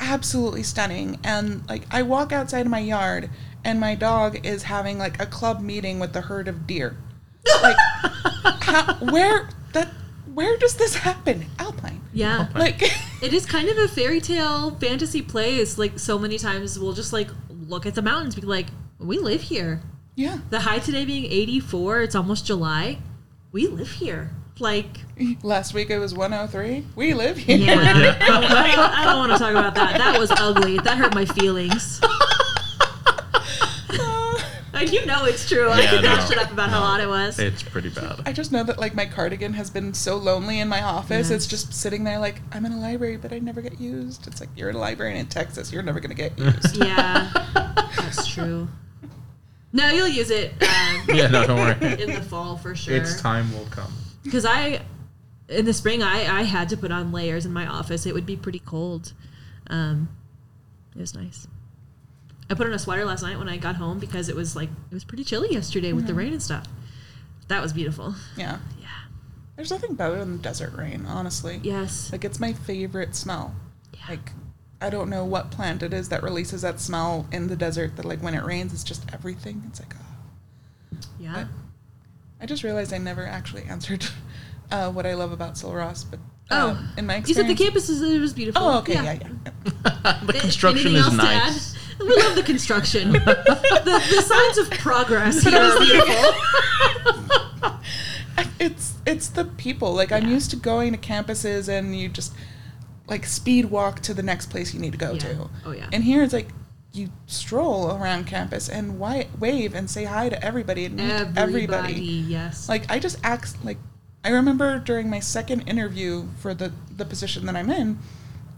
absolutely 0.00 0.62
stunning 0.62 1.18
and 1.24 1.66
like 1.68 1.82
I 1.90 2.02
walk 2.02 2.32
outside 2.32 2.66
of 2.66 2.70
my 2.70 2.80
yard 2.80 3.30
and 3.64 3.80
my 3.80 3.94
dog 3.94 4.44
is 4.44 4.64
having 4.64 4.98
like 4.98 5.20
a 5.22 5.26
club 5.26 5.60
meeting 5.60 5.98
with 5.98 6.12
the 6.12 6.20
herd 6.20 6.48
of 6.48 6.66
deer. 6.66 6.96
Like 7.62 7.76
how, 8.60 8.94
where 8.96 9.48
that 9.72 9.88
where 10.34 10.56
does 10.58 10.74
this 10.74 10.96
happen? 10.96 11.46
Alpine. 11.58 12.00
yeah, 12.12 12.48
Like 12.54 12.82
it 13.22 13.32
is 13.32 13.46
kind 13.46 13.68
of 13.68 13.78
a 13.78 13.88
fairy 13.88 14.20
tale 14.20 14.72
fantasy 14.80 15.22
place. 15.22 15.78
Like 15.78 15.98
so 15.98 16.18
many 16.18 16.38
times, 16.38 16.78
we'll 16.78 16.92
just 16.92 17.12
like 17.12 17.28
look 17.48 17.86
at 17.86 17.94
the 17.94 18.02
mountains, 18.02 18.34
be 18.34 18.42
like, 18.42 18.66
we 18.98 19.18
live 19.18 19.42
here. 19.42 19.80
yeah. 20.16 20.38
The 20.50 20.60
high 20.60 20.80
today 20.80 21.04
being 21.04 21.24
84. 21.26 22.02
It's 22.02 22.14
almost 22.14 22.44
July. 22.46 22.98
We 23.54 23.68
live 23.68 23.88
here. 23.88 24.30
Like, 24.58 24.98
Last 25.44 25.74
week 25.74 25.88
it 25.90 25.98
was 26.00 26.12
103. 26.12 26.84
We 26.96 27.14
live 27.14 27.36
here. 27.36 27.56
yeah, 27.56 27.74
I 27.74 27.92
don't, 27.92 28.44
I 28.50 28.74
don't, 28.74 28.78
I 28.92 29.04
don't 29.04 29.18
want 29.18 29.30
to 29.30 29.38
talk 29.38 29.52
about 29.52 29.76
that. 29.76 29.96
That 29.96 30.18
was 30.18 30.32
ugly. 30.32 30.78
That 30.80 30.98
hurt 30.98 31.14
my 31.14 31.24
feelings. 31.24 32.00
Like, 34.72 34.90
you 34.92 35.06
know 35.06 35.24
it's 35.24 35.48
true. 35.48 35.68
I 35.68 35.82
Yeah, 35.82 35.90
could 35.90 36.02
not 36.02 36.18
no. 36.18 36.26
shut 36.34 36.44
up 36.44 36.50
about 36.52 36.68
how 36.68 36.80
hot 36.80 37.00
it 37.00 37.06
was. 37.06 37.38
It's 37.38 37.62
pretty 37.62 37.90
bad. 37.90 38.20
I 38.26 38.32
just 38.32 38.50
know 38.50 38.64
that 38.64 38.76
like 38.76 38.92
my 38.92 39.06
cardigan 39.06 39.52
has 39.52 39.70
been 39.70 39.94
so 39.94 40.16
lonely 40.16 40.58
in 40.58 40.66
my 40.68 40.82
office. 40.82 41.30
Yeah. 41.30 41.36
It's 41.36 41.46
just 41.46 41.72
sitting 41.72 42.02
there 42.02 42.18
like 42.18 42.40
I'm 42.50 42.66
in 42.66 42.72
a 42.72 42.80
library, 42.80 43.16
but 43.16 43.32
I 43.32 43.38
never 43.38 43.62
get 43.62 43.80
used. 43.80 44.26
It's 44.26 44.40
like 44.40 44.48
you're 44.56 44.68
in 44.70 44.74
a 44.74 44.80
library 44.80 45.16
in 45.20 45.26
Texas. 45.26 45.72
You're 45.72 45.84
never 45.84 46.00
gonna 46.00 46.14
get 46.14 46.36
used. 46.38 46.76
Yeah, 46.76 47.30
that's 47.96 48.26
true. 48.26 48.66
No, 49.74 49.90
you'll 49.90 50.06
use 50.08 50.30
it 50.30 50.52
um, 50.62 51.02
Yeah. 51.08 51.26
No, 51.26 51.46
don't 51.46 51.58
worry. 51.58 52.00
in 52.02 52.12
the 52.14 52.22
fall 52.22 52.56
for 52.56 52.74
sure. 52.76 52.94
Its 52.96 53.20
time 53.20 53.52
will 53.52 53.66
come. 53.66 53.92
Because 54.22 54.46
I, 54.46 54.80
in 55.48 55.64
the 55.66 55.72
spring, 55.74 56.00
I, 56.02 56.38
I 56.40 56.42
had 56.44 56.68
to 56.70 56.76
put 56.76 56.90
on 56.92 57.10
layers 57.12 57.44
in 57.44 57.52
my 57.52 57.66
office. 57.66 58.06
It 58.06 58.14
would 58.14 58.24
be 58.24 58.36
pretty 58.36 58.60
cold. 58.60 59.12
Um, 59.68 60.08
it 60.94 61.00
was 61.00 61.14
nice. 61.14 61.48
I 62.48 62.54
put 62.54 62.66
on 62.68 62.72
a 62.72 62.78
sweater 62.78 63.04
last 63.04 63.22
night 63.22 63.36
when 63.36 63.48
I 63.48 63.56
got 63.56 63.74
home 63.76 63.98
because 63.98 64.28
it 64.28 64.36
was 64.36 64.54
like 64.54 64.68
it 64.68 64.94
was 64.94 65.02
pretty 65.02 65.24
chilly 65.24 65.52
yesterday 65.52 65.92
with 65.92 66.06
the 66.06 66.14
rain 66.14 66.32
and 66.32 66.42
stuff. 66.42 66.66
That 67.48 67.60
was 67.60 67.72
beautiful. 67.72 68.14
yeah. 68.36 68.58
Yeah. 68.80 68.86
There's 69.56 69.70
nothing 69.70 69.94
better 69.94 70.18
than 70.18 70.38
desert 70.38 70.72
rain, 70.74 71.04
honestly. 71.06 71.60
Yes. 71.62 72.12
Like 72.12 72.24
it's 72.24 72.38
my 72.38 72.52
favorite 72.52 73.16
smell. 73.16 73.54
Yeah. 73.94 74.00
Like 74.10 74.30
I 74.84 74.90
don't 74.90 75.08
know 75.08 75.24
what 75.24 75.50
plant 75.50 75.82
it 75.82 75.94
is 75.94 76.10
that 76.10 76.22
releases 76.22 76.60
that 76.60 76.78
smell 76.78 77.26
in 77.32 77.46
the 77.46 77.56
desert 77.56 77.96
that 77.96 78.04
like 78.04 78.20
when 78.20 78.34
it 78.34 78.44
rains 78.44 78.70
it's 78.74 78.84
just 78.84 79.10
everything. 79.14 79.62
It's 79.66 79.80
like 79.80 79.94
oh. 79.96 80.98
yeah. 81.18 81.46
I 82.38 82.44
just 82.44 82.62
realized 82.62 82.92
I 82.92 82.98
never 82.98 83.26
actually 83.26 83.62
answered 83.68 84.06
uh, 84.70 84.92
what 84.92 85.06
I 85.06 85.14
love 85.14 85.32
about 85.32 85.56
Sul 85.56 85.72
Ross, 85.72 86.04
but 86.04 86.20
Oh, 86.50 86.72
um, 86.72 86.88
in 86.98 87.06
my 87.06 87.16
You 87.16 87.32
said 87.32 87.46
the 87.46 87.52
experience, 87.52 87.60
campus 87.60 87.88
is 87.88 88.02
it 88.02 88.18
was 88.20 88.34
beautiful. 88.34 88.60
Oh, 88.62 88.78
okay, 88.80 88.92
yeah, 88.92 89.12
yeah. 89.14 89.28
yeah. 89.46 90.20
the 90.26 90.34
A- 90.36 90.40
construction 90.40 90.88
anything 90.88 91.12
is 91.12 91.16
nice. 91.16 91.74
We 91.98 92.14
love 92.16 92.34
the 92.34 92.42
construction. 92.42 93.12
the, 93.12 94.02
the 94.10 94.20
signs 94.20 94.58
of 94.58 94.68
progress 94.78 95.42
here 95.44 95.58
are 95.58 95.78
beautiful. 95.78 96.34
it's 98.58 98.94
it's 99.06 99.28
the 99.28 99.44
people. 99.44 99.94
Like 99.94 100.12
I'm 100.12 100.28
used 100.28 100.50
to 100.50 100.56
going 100.56 100.92
to 100.92 100.98
campuses 100.98 101.68
and 101.68 101.96
you 101.96 102.08
just 102.08 102.34
like 103.06 103.26
speed 103.26 103.66
walk 103.66 104.00
to 104.00 104.14
the 104.14 104.22
next 104.22 104.46
place 104.50 104.72
you 104.74 104.80
need 104.80 104.92
to 104.92 104.98
go 104.98 105.12
Yeah. 105.12 105.18
to. 105.18 105.50
Oh, 105.66 105.72
yeah. 105.72 105.88
And 105.92 106.02
here 106.04 106.22
it's 106.22 106.32
like 106.32 106.48
you 106.92 107.10
stroll 107.26 107.90
around 107.96 108.24
campus 108.26 108.68
and 108.68 108.92
wi- 109.00 109.26
wave 109.38 109.74
and 109.74 109.90
say 109.90 110.04
hi 110.04 110.28
to 110.28 110.42
everybody 110.44 110.84
and 110.84 110.96
meet 110.96 111.10
Everybody, 111.10 111.36
everybody. 111.36 111.92
yes. 111.94 112.68
Like 112.68 112.90
I 112.90 112.98
just 112.98 113.18
act 113.22 113.62
like 113.64 113.78
I 114.24 114.30
remember 114.30 114.78
during 114.78 115.10
my 115.10 115.20
second 115.20 115.62
interview 115.68 116.28
for 116.38 116.54
the 116.54 116.72
the 116.96 117.04
position 117.04 117.44
that 117.46 117.56
I'm 117.56 117.68
in, 117.70 117.98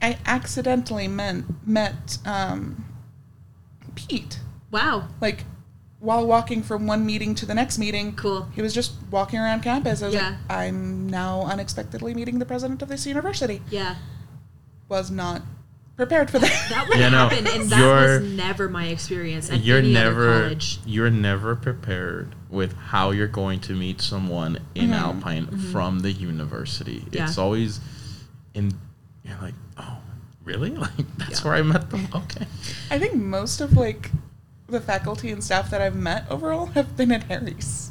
I 0.03 0.19
accidentally 0.27 1.09
met 1.09 1.43
met 1.67 2.19
um, 2.25 2.85
Pete 3.95 4.39
wow. 4.71 5.09
like 5.21 5.45
while 5.99 6.27
walking 6.27 6.63
from 6.63 6.87
one 6.87 7.07
meeting 7.07 7.35
to 7.35 7.47
the 7.47 7.55
next 7.55 7.79
meeting. 7.79 8.15
Cool. 8.15 8.47
He 8.55 8.61
was 8.63 8.75
just 8.75 8.93
walking 9.11 9.39
around 9.41 9.63
campus. 9.63 10.03
I 10.03 10.07
was 10.07 10.15
Yeah. 10.15 10.29
like, 10.29 10.39
I'm 10.51 11.09
now 11.09 11.43
unexpectedly 11.47 12.13
meeting 12.15 12.39
the 12.39 12.45
president 12.45 12.83
of 12.83 12.89
this 12.89 13.07
university. 13.07 13.63
Yeah. 13.71 13.97
Was 14.89 15.11
not 15.11 15.43
prepared 15.97 16.31
for 16.31 16.39
that. 16.39 16.67
That 16.71 16.89
would 16.89 16.99
You 16.99 17.11
know, 17.11 17.29
happen, 17.29 17.47
and 17.47 17.71
that 17.71 17.79
you're- 17.79 18.21
was 18.21 18.33
never 18.37 18.69
my 18.69 18.87
experience 18.87 19.51
at 19.51 19.61
you're 19.61 19.79
any 19.79 19.97
other 19.97 20.11
never 20.11 20.41
college. 20.43 20.79
you're 20.85 21.11
never 21.11 21.57
prepared 21.57 22.35
with 22.51 22.75
how 22.75 23.11
you're 23.11 23.27
going 23.29 23.61
to 23.61 23.73
meet 23.73 24.01
someone 24.01 24.59
in 24.75 24.93
Alpine 24.93 25.47
from 25.73 26.01
the 26.01 26.13
university. 26.13 27.01
Mm-hmm. 27.01 27.15
Yeah. 27.15 27.25
It's 27.29 27.39
always 27.39 27.81
in 28.55 28.73
you're 29.25 29.39
like, 29.43 29.55
oh, 29.79 29.99
really? 30.45 30.71
Like 30.77 30.91
that's 31.19 31.41
Yeah. 31.41 31.47
where 31.49 31.55
I 31.57 31.63
met 31.63 31.91
them. 31.91 32.07
Okay. 32.15 32.47
I 32.91 32.99
think 32.99 33.15
most 33.15 33.61
of 33.61 33.77
like 33.77 34.11
the 34.69 34.81
faculty 34.81 35.31
and 35.31 35.43
staff 35.43 35.71
that 35.71 35.81
I've 35.81 35.97
met 35.97 36.27
overall 36.31 36.67
have 36.67 36.97
been 36.97 37.11
at 37.13 37.25
Harry's. 37.25 37.91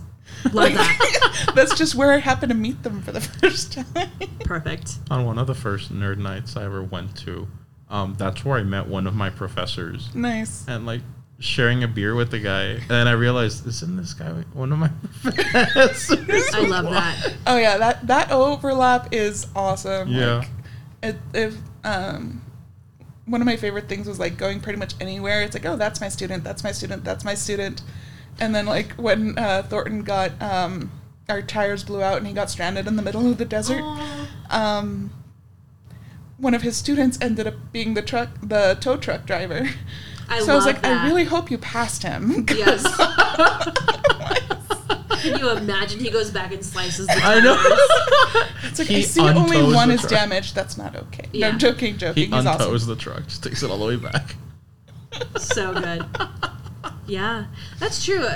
Love 0.54 0.74
that. 0.74 1.52
That's 1.56 1.78
just 1.78 1.96
where 1.96 2.12
I 2.12 2.18
happened 2.18 2.50
to 2.52 2.58
meet 2.58 2.84
them 2.84 3.02
for 3.02 3.12
the 3.12 3.22
first 3.42 3.74
time. 3.74 4.10
Perfect. 4.42 4.94
On 5.10 5.26
one 5.26 5.38
of 5.38 5.48
the 5.48 5.56
first 5.56 5.94
nerd 5.94 6.18
nights 6.18 6.56
I 6.56 6.64
ever 6.66 6.84
went 6.84 7.16
to, 7.20 7.48
um, 7.90 8.16
that's 8.18 8.44
where 8.44 8.58
I 8.58 8.64
met 8.64 8.88
one 8.88 9.06
of 9.08 9.16
my 9.16 9.30
professors. 9.30 10.14
nice. 10.16 10.66
and 10.68 10.86
like 10.86 11.02
sharing 11.40 11.84
a 11.84 11.88
beer 11.88 12.16
with 12.16 12.32
the 12.32 12.40
guy, 12.40 12.80
and 12.90 13.08
I 13.10 13.12
realized, 13.12 13.66
isn't 13.68 13.96
this 13.98 14.14
guy 14.14 14.32
one 14.54 14.72
of 14.72 14.80
my 14.80 14.90
professors? 15.22 16.54
I 16.54 16.62
love 16.62 16.86
that. 16.86 17.34
Oh 17.46 17.58
yeah, 17.58 17.78
that 17.78 18.08
that 18.08 18.32
overlap 18.32 19.14
is 19.14 19.48
awesome. 19.56 20.10
Yeah. 20.10 20.38
Like, 20.38 20.50
it, 21.04 21.16
if 21.34 21.56
um, 21.84 22.42
one 23.26 23.42
of 23.42 23.46
my 23.46 23.58
favorite 23.58 23.88
things 23.90 24.08
was 24.08 24.20
like 24.20 24.38
going 24.38 24.60
pretty 24.60 24.80
much 24.80 24.94
anywhere. 25.00 25.42
It's 25.44 25.56
like, 25.56 25.66
oh, 25.66 25.76
that's 25.78 26.02
my 26.02 26.10
student. 26.10 26.44
That's 26.44 26.64
my 26.64 26.72
student. 26.72 27.04
That's 27.04 27.24
my 27.24 27.36
student. 27.36 27.82
And 28.40 28.54
then 28.54 28.66
like 28.66 28.94
when 28.94 29.38
uh, 29.38 29.64
Thornton 29.64 30.04
got 30.04 30.40
um, 30.42 30.92
our 31.30 31.42
tires 31.42 31.84
blew 31.84 32.04
out 32.04 32.18
and 32.18 32.28
he 32.28 32.34
got 32.34 32.50
stranded 32.50 32.88
in 32.88 32.96
the 32.96 33.02
middle 33.02 33.30
of 33.30 33.38
the 33.38 33.46
desert. 33.46 33.84
Um, 34.50 35.12
one 36.38 36.54
of 36.54 36.62
his 36.62 36.76
students 36.76 37.18
ended 37.22 37.48
up 37.48 37.54
being 37.72 37.94
the 37.94 38.02
truck, 38.02 38.30
the 38.44 38.78
tow 38.82 38.98
truck 38.98 39.26
driver. 39.26 39.70
I 40.28 40.40
so 40.42 40.54
I 40.54 40.56
was 40.56 40.66
like, 40.66 40.82
that. 40.82 41.04
I 41.04 41.08
really 41.08 41.24
hope 41.24 41.50
you 41.52 41.58
passed 41.58 42.04
him. 42.04 42.46
'cause 42.46 42.58
Yes. 42.58 42.84
Can 45.22 45.40
you 45.40 45.50
imagine? 45.50 46.00
He 46.00 46.12
goes 46.12 46.30
back 46.30 46.54
and 46.54 46.64
slices 46.64 47.08
the 47.08 47.14
tires. 47.14 47.24
I 47.24 47.40
know. 47.40 47.58
It's 48.70 48.80
like 48.80 48.88
He 48.88 48.98
I 48.98 49.02
see 49.02 49.22
only 49.22 49.64
one 49.74 49.90
is 49.90 50.02
truck. 50.02 50.12
damaged. 50.12 50.54
That's 50.56 50.78
not 50.78 50.96
okay. 50.96 51.26
Yeah. 51.32 51.52
No, 51.52 51.58
joking, 51.58 51.94
He 51.94 51.98
joking. 52.00 52.24
He's 52.26 52.34
untows 52.34 52.76
awesome. 52.76 52.90
the 52.90 52.96
truck, 52.96 53.26
just 53.28 53.44
takes 53.44 53.64
it 53.64 53.72
all 53.72 53.80
the 53.80 53.86
way 53.86 53.96
back. 53.96 54.36
so 55.38 55.74
good. 55.74 56.06
Yeah, 57.08 57.46
that's 57.80 58.04
true. 58.04 58.28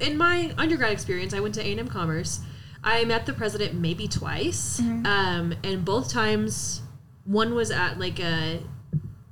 In 0.00 0.16
my 0.16 0.52
undergrad 0.56 0.92
experience, 0.92 1.34
I 1.34 1.40
went 1.40 1.54
to 1.56 1.60
A&M 1.62 1.88
Commerce. 1.88 2.40
I 2.82 3.04
met 3.04 3.26
the 3.26 3.32
president 3.32 3.74
maybe 3.74 4.06
twice, 4.08 4.78
um, 4.80 5.54
and 5.64 5.84
both 5.84 6.10
times, 6.10 6.82
one 7.24 7.54
was 7.54 7.70
at 7.70 7.98
like 7.98 8.20
a 8.20 8.60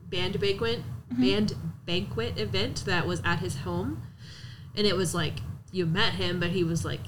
band 0.09 0.40
banquet, 0.40 0.80
band 1.11 1.55
banquet 1.84 2.38
event 2.38 2.84
that 2.86 3.07
was 3.07 3.20
at 3.24 3.40
his 3.40 3.57
home, 3.59 4.03
and 4.74 4.86
it 4.86 4.97
was 4.97 5.14
like 5.14 5.34
you 5.70 5.84
met 5.86 6.14
him, 6.14 6.40
but 6.40 6.51
he 6.51 6.64
was 6.64 6.84
like 6.84 7.01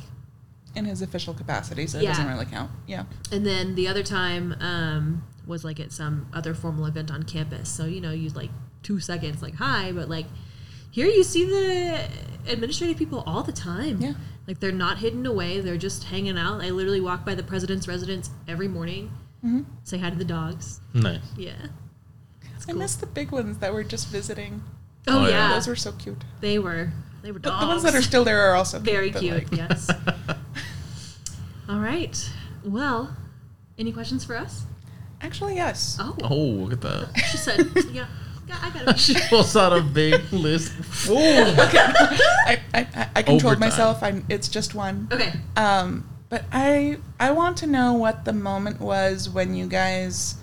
in 0.74 0.84
his 0.84 1.00
official 1.02 1.32
capacity, 1.32 1.86
so 1.86 1.98
it 1.98 2.02
Yeah. 2.04 2.10
doesn't 2.10 2.26
really 2.28 2.46
count. 2.46 2.70
Yeah. 2.86 3.04
And 3.32 3.46
then 3.46 3.74
the 3.74 3.88
other 3.88 4.02
time 4.02 4.54
um, 4.60 5.22
was 5.46 5.64
like 5.64 5.78
at 5.80 5.92
some 5.92 6.26
other 6.32 6.52
formal 6.54 6.84
event 6.86 7.10
on 7.10 7.22
campus. 7.22 7.68
So, 7.68 7.84
you 7.86 8.00
know, 8.00 8.10
you 8.10 8.28
like 8.30 8.50
two 8.82 8.98
seconds, 9.00 9.40
like, 9.40 9.54
hi, 9.54 9.92
but 9.92 10.08
like 10.08 10.26
here 10.94 11.06
you 11.08 11.24
see 11.24 11.44
the 11.44 12.08
administrative 12.46 12.96
people 12.96 13.24
all 13.26 13.42
the 13.42 13.52
time. 13.52 14.00
Yeah. 14.00 14.12
Like 14.46 14.60
they're 14.60 14.70
not 14.86 14.98
hidden 14.98 15.26
away, 15.26 15.60
they're 15.60 15.76
just 15.76 16.04
hanging 16.04 16.38
out. 16.38 16.60
I 16.62 16.70
literally 16.70 17.00
walk 17.00 17.24
by 17.26 17.34
the 17.34 17.42
president's 17.42 17.88
residence 17.88 18.30
every 18.46 18.68
morning, 18.68 19.10
hmm 19.40 19.62
say 19.82 19.98
hi 19.98 20.10
to 20.10 20.16
the 20.16 20.24
dogs. 20.24 20.80
Nice. 20.92 21.20
Yeah. 21.36 21.52
It's 22.54 22.68
I 22.68 22.72
cool. 22.72 22.78
miss 22.78 22.94
the 22.94 23.06
big 23.06 23.32
ones 23.32 23.58
that 23.58 23.72
were 23.74 23.82
just 23.84 24.08
visiting. 24.08 24.62
oh, 25.08 25.18
Oh, 25.18 25.22
yeah. 25.24 25.48
yeah. 25.48 25.54
Those 25.54 25.66
were 25.66 25.76
so 25.76 25.92
cute. 25.92 26.22
they 26.40 26.58
were. 26.58 26.92
They 27.22 27.32
were 27.32 27.38
The, 27.40 27.48
dogs. 27.50 27.60
the 27.62 27.66
ones 27.66 27.82
that 27.82 27.94
are 27.94 28.02
still 28.02 28.22
there 28.24 28.40
are 28.50 28.54
also 28.54 28.78
very 28.78 29.10
but, 29.10 29.20
cute. 29.20 29.34
like- 29.34 29.56
yes. 29.56 29.90
All 31.68 31.80
right. 31.80 32.30
Well, 32.64 33.16
any 33.78 33.92
questions 33.92 34.24
for 34.24 34.36
us? 34.36 34.64
Actually, 35.20 35.54
yes. 35.56 35.96
Oh, 35.98 36.16
oh, 36.22 36.34
look 36.36 36.72
at 36.74 36.80
that. 36.82 37.08
she 37.30 37.38
said, 37.38 37.66
yeah. 37.92 38.06
Yeah 38.48 38.58
I 38.60 38.70
got 38.70 38.98
she 38.98 39.14
pulls 39.28 39.56
out 39.56 39.72
a 39.72 39.80
big 39.80 40.32
list. 40.32 40.72
Ooh. 41.08 41.14
I, 41.16 42.60
I, 42.72 42.86
I, 42.94 43.08
I 43.16 43.22
controlled 43.22 43.56
Overtime. 43.56 43.60
myself. 43.60 44.02
I'm, 44.02 44.24
it's 44.28 44.48
just 44.48 44.74
one. 44.74 45.08
Okay. 45.12 45.32
Um, 45.56 46.08
but 46.28 46.44
I 46.52 46.98
I 47.20 47.30
want 47.30 47.56
to 47.58 47.66
know 47.66 47.92
what 47.92 48.24
the 48.24 48.32
moment 48.32 48.80
was 48.80 49.28
when 49.28 49.54
you 49.54 49.66
guys 49.66 50.36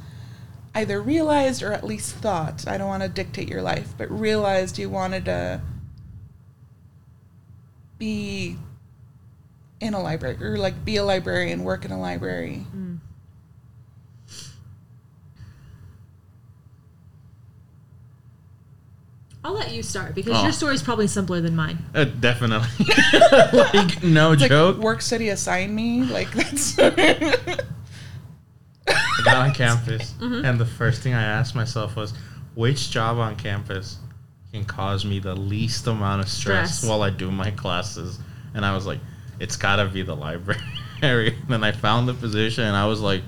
either 0.73 1.01
realized 1.01 1.61
or 1.61 1.73
at 1.73 1.83
least 1.83 2.15
thought. 2.15 2.67
I 2.67 2.77
don't 2.77 2.87
want 2.87 3.03
to 3.03 3.09
dictate 3.09 3.49
your 3.49 3.61
life, 3.61 3.93
but 3.97 4.09
realized 4.09 4.77
you 4.77 4.89
wanted 4.89 5.25
to 5.25 5.61
be 7.97 8.57
in 9.79 9.93
a 9.93 10.01
library 10.01 10.41
or 10.41 10.57
like 10.57 10.85
be 10.85 10.95
a 10.95 11.03
librarian, 11.03 11.63
work 11.63 11.83
in 11.83 11.91
a 11.91 11.99
library. 11.99 12.65
I'll 19.43 19.53
let 19.53 19.71
you 19.73 19.81
start 19.81 20.13
because 20.13 20.33
Oh. 20.37 20.43
your 20.63 20.71
is 20.71 20.83
probably 20.83 21.07
simpler 21.07 21.41
than 21.41 21.55
mine. 21.55 21.79
Uh, 21.95 22.03
definitely. 22.03 22.67
like, 23.53 24.03
no 24.03 24.33
It's 24.33 24.41
like 24.41 24.49
joke. 24.49 24.77
work 24.77 25.01
study 25.01 25.29
assigned 25.29 25.75
me. 25.75 26.03
Like 26.03 26.31
that's 26.31 26.77
I 26.83 27.57
got 29.23 29.37
on 29.37 29.53
campus, 29.53 30.13
Mm-hmm. 30.19 30.45
and 30.45 30.59
the 30.59 30.65
first 30.65 31.01
thing 31.01 31.13
I 31.13 31.23
asked 31.23 31.55
myself 31.55 31.95
was, 31.95 32.13
which 32.55 32.91
job 32.91 33.17
on 33.17 33.35
campus 33.35 33.97
can 34.51 34.65
cause 34.65 35.05
me 35.05 35.19
the 35.19 35.35
least 35.35 35.87
amount 35.87 36.21
of 36.21 36.29
stress, 36.29 36.77
Stress. 36.79 36.89
while 36.89 37.03
I 37.03 37.09
do 37.09 37.31
my 37.31 37.51
classes? 37.51 38.19
And 38.53 38.65
I 38.65 38.75
was 38.75 38.85
like, 38.85 38.99
it's 39.39 39.55
gotta 39.55 39.85
be 39.85 40.01
the 40.01 40.15
library. 40.15 40.59
and 41.01 41.33
then 41.47 41.63
I 41.63 41.71
found 41.71 42.07
the 42.07 42.13
position, 42.13 42.63
and 42.65 42.75
I 42.75 42.85
was 42.85 42.99
like, 43.01 43.23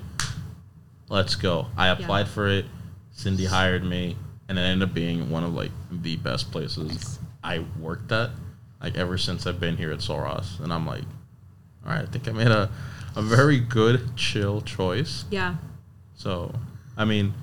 let's 1.09 1.36
go. 1.36 1.68
I 1.78 1.89
applied 1.89 2.28
for 2.28 2.47
it. 2.47 2.66
Cindy 3.11 3.45
hired 3.45 3.84
me, 3.84 4.18
and 4.50 4.58
it 4.58 4.62
ended 4.62 4.89
up 4.89 4.94
being 4.96 5.30
one 5.30 5.44
of 5.44 5.54
like 5.54 5.72
the 5.91 6.16
best 6.18 6.52
places 6.52 6.88
Nice. 6.89 7.20
I 7.44 7.66
worked 7.80 8.12
at, 8.12 8.32
like 8.82 8.96
ever 8.98 9.18
since 9.18 9.46
I've 9.48 9.60
been 9.60 9.78
here 9.78 9.91
at 9.91 10.02
Sul 10.02 10.20
Ross. 10.20 10.60
And 10.60 10.72
I'm 10.74 10.86
like, 10.86 11.04
all 11.86 11.91
right, 11.91 12.02
I 12.04 12.06
think 12.06 12.28
I 12.28 12.32
made 12.32 12.48
a, 12.48 12.70
a 13.16 13.22
very 13.22 13.60
good, 13.60 14.16
chill 14.16 14.62
choice. 14.62 15.26
Yeah. 15.30 15.56
So, 16.16 16.54
I 16.96 17.06
mean, 17.06 17.34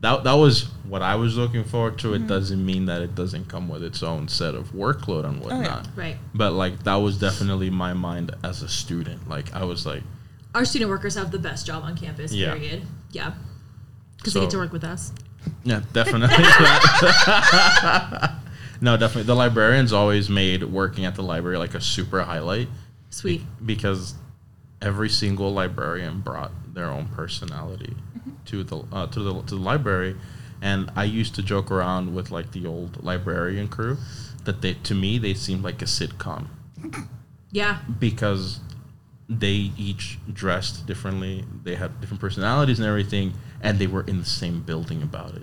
that 0.00 0.22
that 0.24 0.34
was 0.34 0.64
what 0.84 1.02
I 1.02 1.14
was 1.16 1.36
looking 1.36 1.64
forward 1.64 1.98
to. 2.00 2.08
Mm-hmm. 2.08 2.24
It 2.24 2.26
doesn't 2.28 2.64
mean 2.64 2.86
that 2.86 3.00
it 3.02 3.14
doesn't 3.14 3.48
come 3.48 3.68
with 3.68 3.82
its 3.82 4.02
own 4.02 4.28
set 4.28 4.54
of 4.54 4.72
workload 4.72 5.24
and 5.24 5.42
Oh, 5.42 5.46
whatnot. 5.46 5.88
Right. 5.96 6.16
But 6.34 6.52
like 6.52 6.84
that 6.84 6.96
was 6.96 7.18
definitely 7.18 7.70
my 7.70 7.94
mind 7.94 8.34
as 8.44 8.62
a 8.62 8.68
student. 8.68 9.28
Like 9.28 9.52
I 9.54 9.64
was 9.64 9.86
like, 9.86 10.02
Our 10.54 10.64
student 10.64 10.90
workers 10.90 11.14
have 11.14 11.30
the 11.30 11.38
best 11.38 11.66
job 11.66 11.82
on 11.84 11.96
campus, 11.96 12.32
Yeah. 12.32 12.52
period. 12.52 12.82
Yeah. 13.12 13.32
Because 14.18 14.34
they 14.34 14.40
get 14.40 14.50
to 14.50 14.58
work 14.58 14.72
with 14.72 14.84
us. 14.84 15.12
Yeah, 15.64 15.80
definitely. 15.92 16.44
no, 18.80 18.96
definitely. 18.96 19.22
The 19.24 19.34
librarians 19.36 19.92
always 19.92 20.28
made 20.28 20.62
working 20.64 21.04
at 21.04 21.14
the 21.14 21.22
library 21.22 21.58
like 21.58 21.74
a 21.74 21.80
super 21.80 22.22
highlight. 22.22 22.68
Sweet. 23.10 23.40
Be- 23.64 23.74
because 23.74 24.14
every 24.82 25.08
single 25.08 25.52
librarian 25.52 26.20
brought 26.20 26.52
their 26.74 26.86
own 26.86 27.06
personality 27.08 27.94
to 28.46 28.62
the 28.64 28.84
uh, 28.92 29.06
to 29.08 29.20
the 29.20 29.42
to 29.42 29.54
the 29.54 29.60
library, 29.60 30.16
and 30.60 30.90
I 30.96 31.04
used 31.04 31.34
to 31.36 31.42
joke 31.42 31.70
around 31.70 32.14
with 32.14 32.30
like 32.30 32.52
the 32.52 32.66
old 32.66 33.02
librarian 33.02 33.68
crew 33.68 33.96
that 34.44 34.60
they 34.60 34.74
to 34.74 34.94
me 34.94 35.16
they 35.18 35.32
seemed 35.34 35.62
like 35.64 35.80
a 35.80 35.86
sitcom 35.86 36.48
Yeah. 37.50 37.78
because 37.98 38.60
they 39.26 39.72
each 39.78 40.18
dressed 40.30 40.86
differently, 40.86 41.44
they 41.62 41.76
had 41.76 41.98
different 42.00 42.20
personalities 42.20 42.78
and 42.78 42.86
everything, 42.86 43.32
and 43.64 43.78
they 43.78 43.86
were 43.88 44.02
in 44.02 44.18
the 44.20 44.24
same 44.24 44.60
building 44.60 45.02
about 45.02 45.34
it. 45.34 45.42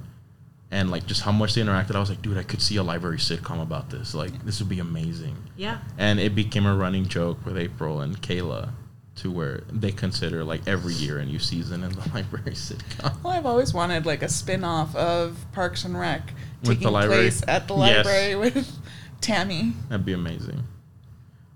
And 0.73 0.89
like 0.89 1.05
just 1.05 1.21
how 1.23 1.33
much 1.33 1.53
they 1.55 1.61
interacted, 1.61 1.95
I 1.95 1.99
was 1.99 2.09
like, 2.09 2.21
dude, 2.21 2.37
I 2.37 2.43
could 2.43 2.61
see 2.61 2.77
a 2.77 2.83
library 2.83 3.17
sitcom 3.17 3.61
about 3.61 3.89
this. 3.89 4.13
Like 4.13 4.45
this 4.45 4.59
would 4.59 4.69
be 4.69 4.79
amazing 4.79 5.35
Yeah. 5.57 5.79
and 5.97 6.17
it 6.19 6.33
became 6.33 6.65
a 6.65 6.73
running 6.75 7.05
joke 7.07 7.45
with 7.45 7.57
April 7.57 7.99
and 7.99 8.21
Kayla 8.21 8.69
to 9.15 9.29
where 9.29 9.63
they 9.69 9.91
consider 9.91 10.45
like 10.45 10.61
every 10.67 10.93
year 10.93 11.19
a 11.19 11.25
new 11.25 11.39
season 11.39 11.83
in 11.83 11.91
the 11.91 12.09
library 12.13 12.53
sitcom. 12.53 13.21
Well, 13.21 13.33
I've 13.33 13.45
always 13.45 13.73
wanted 13.73 14.05
like 14.05 14.21
a 14.23 14.29
spin 14.29 14.63
off 14.63 14.95
of 14.95 15.45
Parks 15.51 15.83
and 15.83 15.99
Rec 15.99 16.27
With 16.61 16.67
the 16.69 16.75
taking 16.75 16.91
library? 16.93 17.23
place 17.23 17.43
at 17.49 17.67
the 17.67 17.75
Yes. 17.75 18.05
library 18.05 18.35
with 18.35 18.79
Tammy. 19.19 19.73
That'd 19.89 20.05
be 20.05 20.13
amazing. 20.13 20.63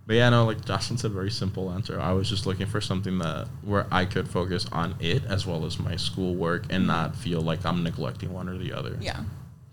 But 0.07 0.17
yeah, 0.17 0.29
no, 0.29 0.45
like 0.45 0.63
Jocelyn 0.63 0.99
said, 0.99 1.11
very 1.11 1.31
simple 1.31 1.71
answer. 1.71 1.99
I 1.99 2.13
was 2.13 2.29
just 2.29 2.45
looking 2.45 2.67
for 2.67 2.79
something 2.79 3.17
that 3.19 3.47
where 3.63 3.87
I 3.91 4.05
could 4.05 4.29
focus 4.29 4.67
on 4.71 4.95
it 4.99 5.25
as 5.25 5.47
well 5.47 5.65
as 5.65 5.79
my 5.79 5.95
schoolwork 5.95 6.65
and 6.69 6.85
not 6.85 7.15
feel 7.15 7.41
like 7.41 7.65
I'm 7.65 7.81
neglecting 7.83 8.31
one 8.31 8.47
or 8.47 8.57
the 8.57 8.71
other. 8.71 8.97
Yeah, 9.01 9.21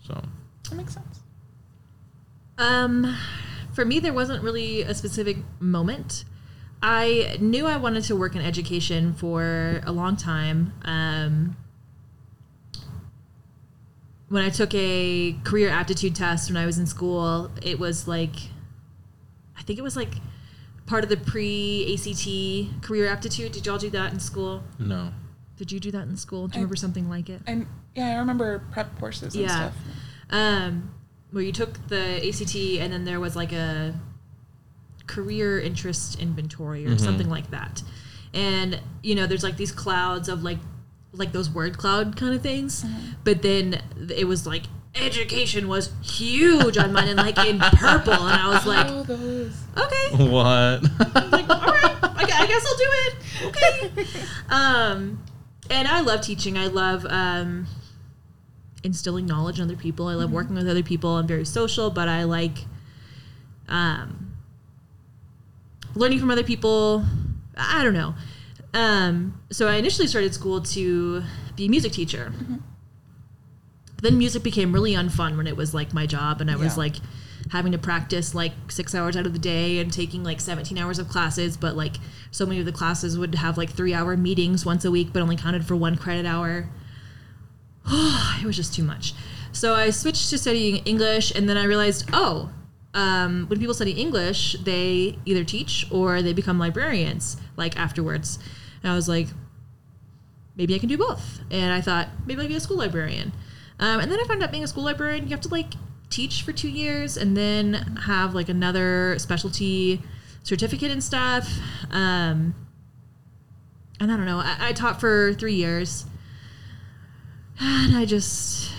So 0.07 0.23
that 0.69 0.75
makes 0.75 0.95
sense. 0.95 1.19
Um, 2.57 3.15
for 3.73 3.85
me, 3.85 3.99
there 3.99 4.13
wasn't 4.13 4.43
really 4.43 4.81
a 4.81 4.95
specific 4.95 5.37
moment. 5.59 6.25
I 6.81 7.37
knew 7.39 7.67
I 7.67 7.77
wanted 7.77 8.03
to 8.05 8.15
work 8.15 8.35
in 8.35 8.41
education 8.41 9.13
for 9.13 9.81
a 9.85 9.91
long 9.91 10.17
time. 10.17 10.73
Um, 10.83 11.57
when 14.29 14.43
I 14.43 14.49
took 14.49 14.73
a 14.73 15.33
career 15.43 15.69
aptitude 15.69 16.15
test 16.15 16.49
when 16.49 16.57
I 16.57 16.65
was 16.65 16.79
in 16.79 16.87
school, 16.87 17.51
it 17.61 17.79
was 17.79 18.07
like, 18.07 18.35
I 19.57 19.61
think 19.63 19.79
it 19.79 19.81
was 19.83 19.95
like 19.95 20.15
part 20.85 21.03
of 21.03 21.09
the 21.09 21.17
pre 21.17 21.93
ACT 21.93 22.81
career 22.83 23.07
aptitude. 23.07 23.51
Did 23.51 23.65
y'all 23.65 23.77
do 23.77 23.89
that 23.91 24.11
in 24.13 24.19
school? 24.19 24.63
No. 24.79 25.11
Did 25.57 25.71
you 25.71 25.79
do 25.79 25.91
that 25.91 26.07
in 26.07 26.17
school? 26.17 26.47
Do 26.47 26.53
you 26.55 26.59
I- 26.59 26.61
remember 26.63 26.75
something 26.75 27.09
like 27.09 27.29
it? 27.29 27.41
And 27.47 27.67
yeah, 27.95 28.07
I 28.09 28.15
remember 28.15 28.59
prep 28.71 28.97
courses 28.99 29.33
and 29.35 29.43
Yeah. 29.43 29.55
stuff. 29.55 29.73
um, 30.29 30.89
where 31.31 31.43
you 31.43 31.51
took 31.51 31.87
the 31.89 32.27
ACT 32.27 32.79
and 32.79 32.91
then 32.91 33.05
there 33.05 33.19
was 33.19 33.35
like 33.35 33.51
a 33.53 33.99
career 35.07 35.59
interest 35.59 36.19
inventory 36.19 36.85
or 36.85 36.91
Mhm. 36.95 36.99
something 36.99 37.29
like 37.29 37.51
that. 37.51 37.83
And 38.33 38.79
you 39.03 39.15
know, 39.15 39.27
there's 39.27 39.43
like 39.43 39.57
these 39.57 39.71
clouds 39.71 40.29
of 40.29 40.43
like 40.43 40.59
like 41.15 41.31
those 41.31 41.47
word 41.51 41.77
cloud 41.77 42.15
kind 42.15 42.33
of 42.33 42.41
things. 42.41 42.83
But 43.23 43.43
then 43.43 43.79
it 44.15 44.27
was 44.27 44.47
like 44.47 44.63
education 44.95 45.67
was 45.67 45.91
huge 46.03 46.77
on 46.77 46.93
mine 46.93 47.07
and 47.07 47.17
like 47.17 47.37
in 47.39 47.59
purple 47.59 48.13
and 48.13 48.41
I 48.41 48.49
was 48.49 48.65
like, 48.65 48.87
oh, 48.89 49.03
those. 49.03 49.63
okay. 49.77 50.29
What? 50.29 50.83
like, 51.31 51.49
all 51.49 51.73
right, 51.73 51.97
I, 52.03 52.29
I 52.31 52.47
guess 52.47 52.65
I'll 52.65 52.77
do 52.77 52.89
it. 52.89 53.15
Okay. 53.45 54.05
Um, 54.49 55.23
and 55.69 55.87
I 55.87 56.01
love 56.01 56.21
teaching. 56.21 56.57
I 56.57 56.67
love 56.67 57.05
um, 57.09 57.65
instilling 58.83 59.25
knowledge 59.25 59.59
in 59.59 59.65
other 59.65 59.75
people. 59.75 60.07
I 60.07 60.13
love 60.13 60.31
working 60.31 60.55
with 60.55 60.69
other 60.69 60.83
people. 60.83 61.17
I'm 61.17 61.27
very 61.27 61.45
social, 61.45 61.89
but 61.89 62.07
I 62.07 62.23
like 62.23 62.65
um, 63.67 64.33
learning 65.95 66.19
from 66.19 66.29
other 66.29 66.43
people. 66.43 67.05
I 67.57 67.83
don't 67.83 67.93
know. 67.93 68.13
Um, 68.73 69.39
so 69.51 69.67
I 69.67 69.75
initially 69.75 70.07
started 70.07 70.33
school 70.33 70.61
to 70.61 71.23
be 71.55 71.65
a 71.65 71.69
music 71.69 71.91
teacher. 71.91 72.31
Then 74.03 74.17
music 74.17 74.43
became 74.43 74.73
really 74.73 74.91
unfun 74.93 75.37
when 75.37 75.47
it 75.47 75.55
was 75.55 75.73
like 75.73 75.93
my 75.93 76.05
job, 76.05 76.41
and 76.41 76.51
I 76.51 76.57
was 76.57 76.73
Yeah. 76.73 76.79
like 76.79 76.95
having 77.51 77.71
to 77.71 77.77
practice 77.77 78.35
like 78.35 78.51
six 78.67 78.93
hours 78.93 79.15
out 79.15 79.25
of 79.25 79.31
the 79.33 79.39
day 79.39 79.79
and 79.79 79.91
taking 79.91 80.23
like 80.25 80.41
17 80.41 80.77
hours 80.77 80.99
of 80.99 81.07
classes. 81.07 81.55
But 81.55 81.77
like 81.77 81.95
so 82.29 82.45
many 82.45 82.59
of 82.59 82.65
the 82.65 82.71
classes 82.73 83.17
would 83.17 83.35
have 83.35 83.57
like 83.57 83.69
three 83.71 83.93
hour 83.93 84.17
meetings 84.17 84.65
once 84.65 84.83
a 84.83 84.91
week, 84.91 85.09
but 85.13 85.21
only 85.21 85.37
counted 85.37 85.65
for 85.65 85.75
one 85.77 85.95
credit 85.95 86.25
hour. 86.25 86.69
it 87.89 88.45
was 88.45 88.57
just 88.57 88.73
too 88.75 88.83
much. 88.83 89.13
So 89.53 89.73
I 89.73 89.89
switched 89.91 90.29
to 90.31 90.37
studying 90.37 90.77
English, 90.85 91.31
and 91.33 91.47
then 91.47 91.57
I 91.57 91.63
realized, 91.63 92.09
oh, 92.11 92.49
um, 92.93 93.45
when 93.47 93.57
people 93.59 93.73
study 93.73 93.91
English, 93.91 94.57
they 94.63 95.17
either 95.25 95.43
teach 95.45 95.87
or 95.91 96.21
they 96.21 96.33
become 96.33 96.59
librarians, 96.59 97.37
like 97.55 97.79
afterwards. 97.79 98.37
And 98.81 98.91
I 98.91 98.95
was 98.95 99.07
like, 99.07 99.27
maybe 100.57 100.75
I 100.75 100.79
can 100.79 100.89
do 100.89 100.97
both. 100.97 101.39
And 101.49 101.71
I 101.71 101.79
thought, 101.81 102.09
maybe 102.25 102.41
I'll 102.41 102.47
be 102.49 102.55
a 102.55 102.59
school 102.59 102.77
librarian. 102.77 103.31
Um, 103.83 103.99
and 103.99 104.09
then 104.09 104.17
I 104.17 104.23
found 104.23 104.41
out 104.41 104.49
being 104.49 104.63
a 104.63 104.67
school 104.67 104.85
librarian, 104.85 105.25
you 105.25 105.31
have 105.31 105.41
to 105.41 105.49
like 105.49 105.73
teach 106.09 106.43
for 106.43 106.53
two 106.53 106.69
years 106.69 107.17
and 107.17 107.35
then 107.35 107.73
have 108.05 108.33
like 108.33 108.47
another 108.47 109.19
specialty 109.19 110.01
certificate 110.41 110.89
and 110.89 111.03
stuff. 111.03 111.51
Um, 111.91 112.55
and 113.99 114.09
I 114.09 114.15
don't 114.15 114.25
know, 114.25 114.37
I, 114.37 114.69
I 114.69 114.71
taught 114.71 115.01
for 115.01 115.33
three 115.33 115.55
years. 115.55 116.05
And 117.59 117.97
I 117.97 118.05
just 118.05 118.71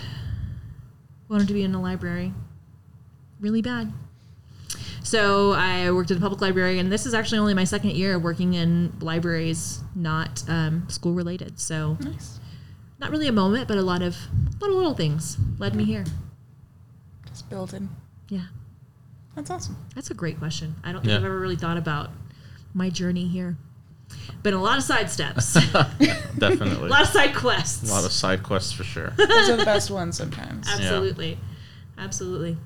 wanted 1.29 1.47
to 1.49 1.53
be 1.53 1.61
in 1.61 1.75
a 1.75 1.81
library 1.81 2.33
really 3.39 3.61
bad. 3.61 3.93
So 5.03 5.51
I 5.51 5.91
worked 5.91 6.09
at 6.09 6.17
a 6.17 6.19
public 6.19 6.41
library, 6.41 6.79
and 6.79 6.91
this 6.91 7.05
is 7.05 7.13
actually 7.13 7.37
only 7.37 7.53
my 7.53 7.63
second 7.63 7.91
year 7.91 8.17
working 8.17 8.55
in 8.55 8.91
libraries, 8.99 9.81
not 9.93 10.43
um, 10.49 10.89
school 10.89 11.13
related. 11.13 11.59
So 11.59 11.95
Nice. 11.99 12.39
Not 13.05 13.11
really 13.11 13.27
a 13.27 13.31
moment, 13.31 13.67
but 13.67 13.77
a 13.77 13.81
lot 13.83 14.01
of 14.01 14.17
little 14.59 14.75
little 14.77 14.95
things 14.95 15.37
led 15.59 15.75
me 15.75 15.85
here. 15.85 16.03
Just 17.27 17.47
building. 17.51 17.89
Yeah, 18.29 18.45
That's 19.35 19.51
awesome. 19.51 19.77
that's 19.93 20.09
a 20.09 20.15
great 20.15 20.39
question. 20.39 20.75
I 20.83 20.91
don't 20.91 21.01
think 21.01 21.11
Yeah. 21.11 21.17
I've 21.17 21.25
ever 21.25 21.39
really 21.39 21.55
thought 21.55 21.77
about 21.77 22.09
my 22.73 22.89
journey 22.89 23.27
here. 23.27 23.57
Been 24.41 24.55
a 24.55 24.61
lot 24.61 24.77
of 24.79 24.83
side 24.83 25.11
steps, 25.11 25.53
Definitely. 26.37 26.87
a 26.87 26.91
lot 26.91 27.03
of 27.03 27.07
side 27.09 27.35
quests. 27.35 27.87
A 27.89 27.93
lot 27.93 28.05
of 28.05 28.11
side 28.11 28.41
quests 28.41 28.71
for 28.71 28.83
sure. 28.83 29.09
Those 29.17 29.49
are 29.49 29.57
the 29.57 29.65
best 29.65 29.91
ones 29.91 30.17
sometimes. 30.17 30.67
Absolutely, 30.67 31.37
absolutely. 31.99 32.57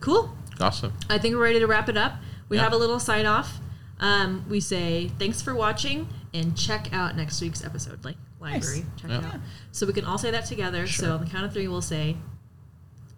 Cool. 0.00 0.32
Awesome. 0.60 0.92
I 1.10 1.18
think 1.18 1.34
we're 1.34 1.42
ready 1.42 1.58
to 1.58 1.66
wrap 1.66 1.88
it 1.88 1.96
up. 1.96 2.14
We 2.48 2.56
Yeah. 2.58 2.62
have 2.62 2.72
a 2.72 2.76
little 2.76 3.00
sign 3.00 3.26
off. 3.26 3.58
Um, 3.98 4.44
we 4.48 4.60
say 4.60 5.08
thanks 5.18 5.42
for 5.42 5.54
watching 5.56 6.08
and 6.32 6.56
check 6.56 6.92
out 6.92 7.16
next 7.16 7.40
week's 7.40 7.64
episode. 7.64 8.04
Like 8.04 8.16
library, 8.52 8.78
Nice. 8.80 9.00
check 9.00 9.10
Yeah. 9.10 9.18
it 9.18 9.24
out. 9.24 9.40
So 9.72 9.86
we 9.86 9.92
can 9.92 10.04
all 10.04 10.18
say 10.18 10.30
that 10.30 10.46
together. 10.46 10.86
So 10.86 11.14
on 11.14 11.20
the 11.24 11.30
count 11.30 11.44
of 11.44 11.52
three, 11.52 11.68
we'll 11.68 11.82
say 11.82 12.16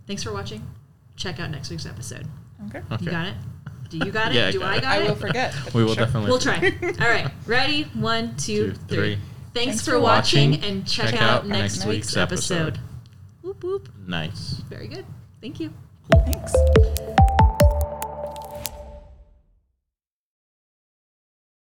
thanks 0.07 0.23
for 0.23 0.33
watching. 0.33 0.67
Check 1.17 1.41
out 1.41 1.51
next 1.51 1.71
week's 1.71 1.87
episode. 1.87 2.27
Okay. 2.69 2.83
Okay. 2.93 3.05
You 3.05 3.11
got 3.11 3.27
it? 3.29 3.35
Do 3.91 3.99
you 3.99 4.11
got 4.13 4.33
it? 4.33 4.35
Yeah, 4.35 4.51
Do 4.51 4.63
I 4.63 4.75
Do 4.77 4.81
got 4.81 4.93
I 4.93 4.97
it. 4.99 5.01
got 5.01 5.03
I 5.07 5.09
will 5.09 5.17
forget. 5.17 5.55
We 5.75 5.83
will 5.85 5.95
sure. 5.95 6.05
definitely. 6.05 6.31
We'll 6.31 6.39
try. 6.39 6.57
All 7.01 7.09
right. 7.11 7.31
Ready? 7.47 7.85
One, 7.95 8.37
two, 8.37 8.73
Two, 8.73 8.75
three. 8.89 8.97
three. 8.97 9.19
Thanks, 9.55 9.55
Thanks 9.55 9.85
for, 9.85 9.93
for 9.93 10.01
watching, 10.01 10.51
watching. 10.53 10.65
and 10.71 10.87
check, 10.87 11.11
Check 11.11 11.23
out, 11.23 11.31
out 11.31 11.47
next, 11.47 11.77
next 11.79 11.87
week's 11.87 12.07
week's 12.09 12.17
episode. 12.17 12.55
episode. 12.75 12.81
Whoop 13.43 13.65
whoop. 13.65 13.89
Nice. 14.07 14.63
Very 14.69 14.89
good. 14.89 15.07
Thank 15.41 15.59
you. 15.61 15.73
Cool. 16.13 16.23
Thanks. 16.27 17.38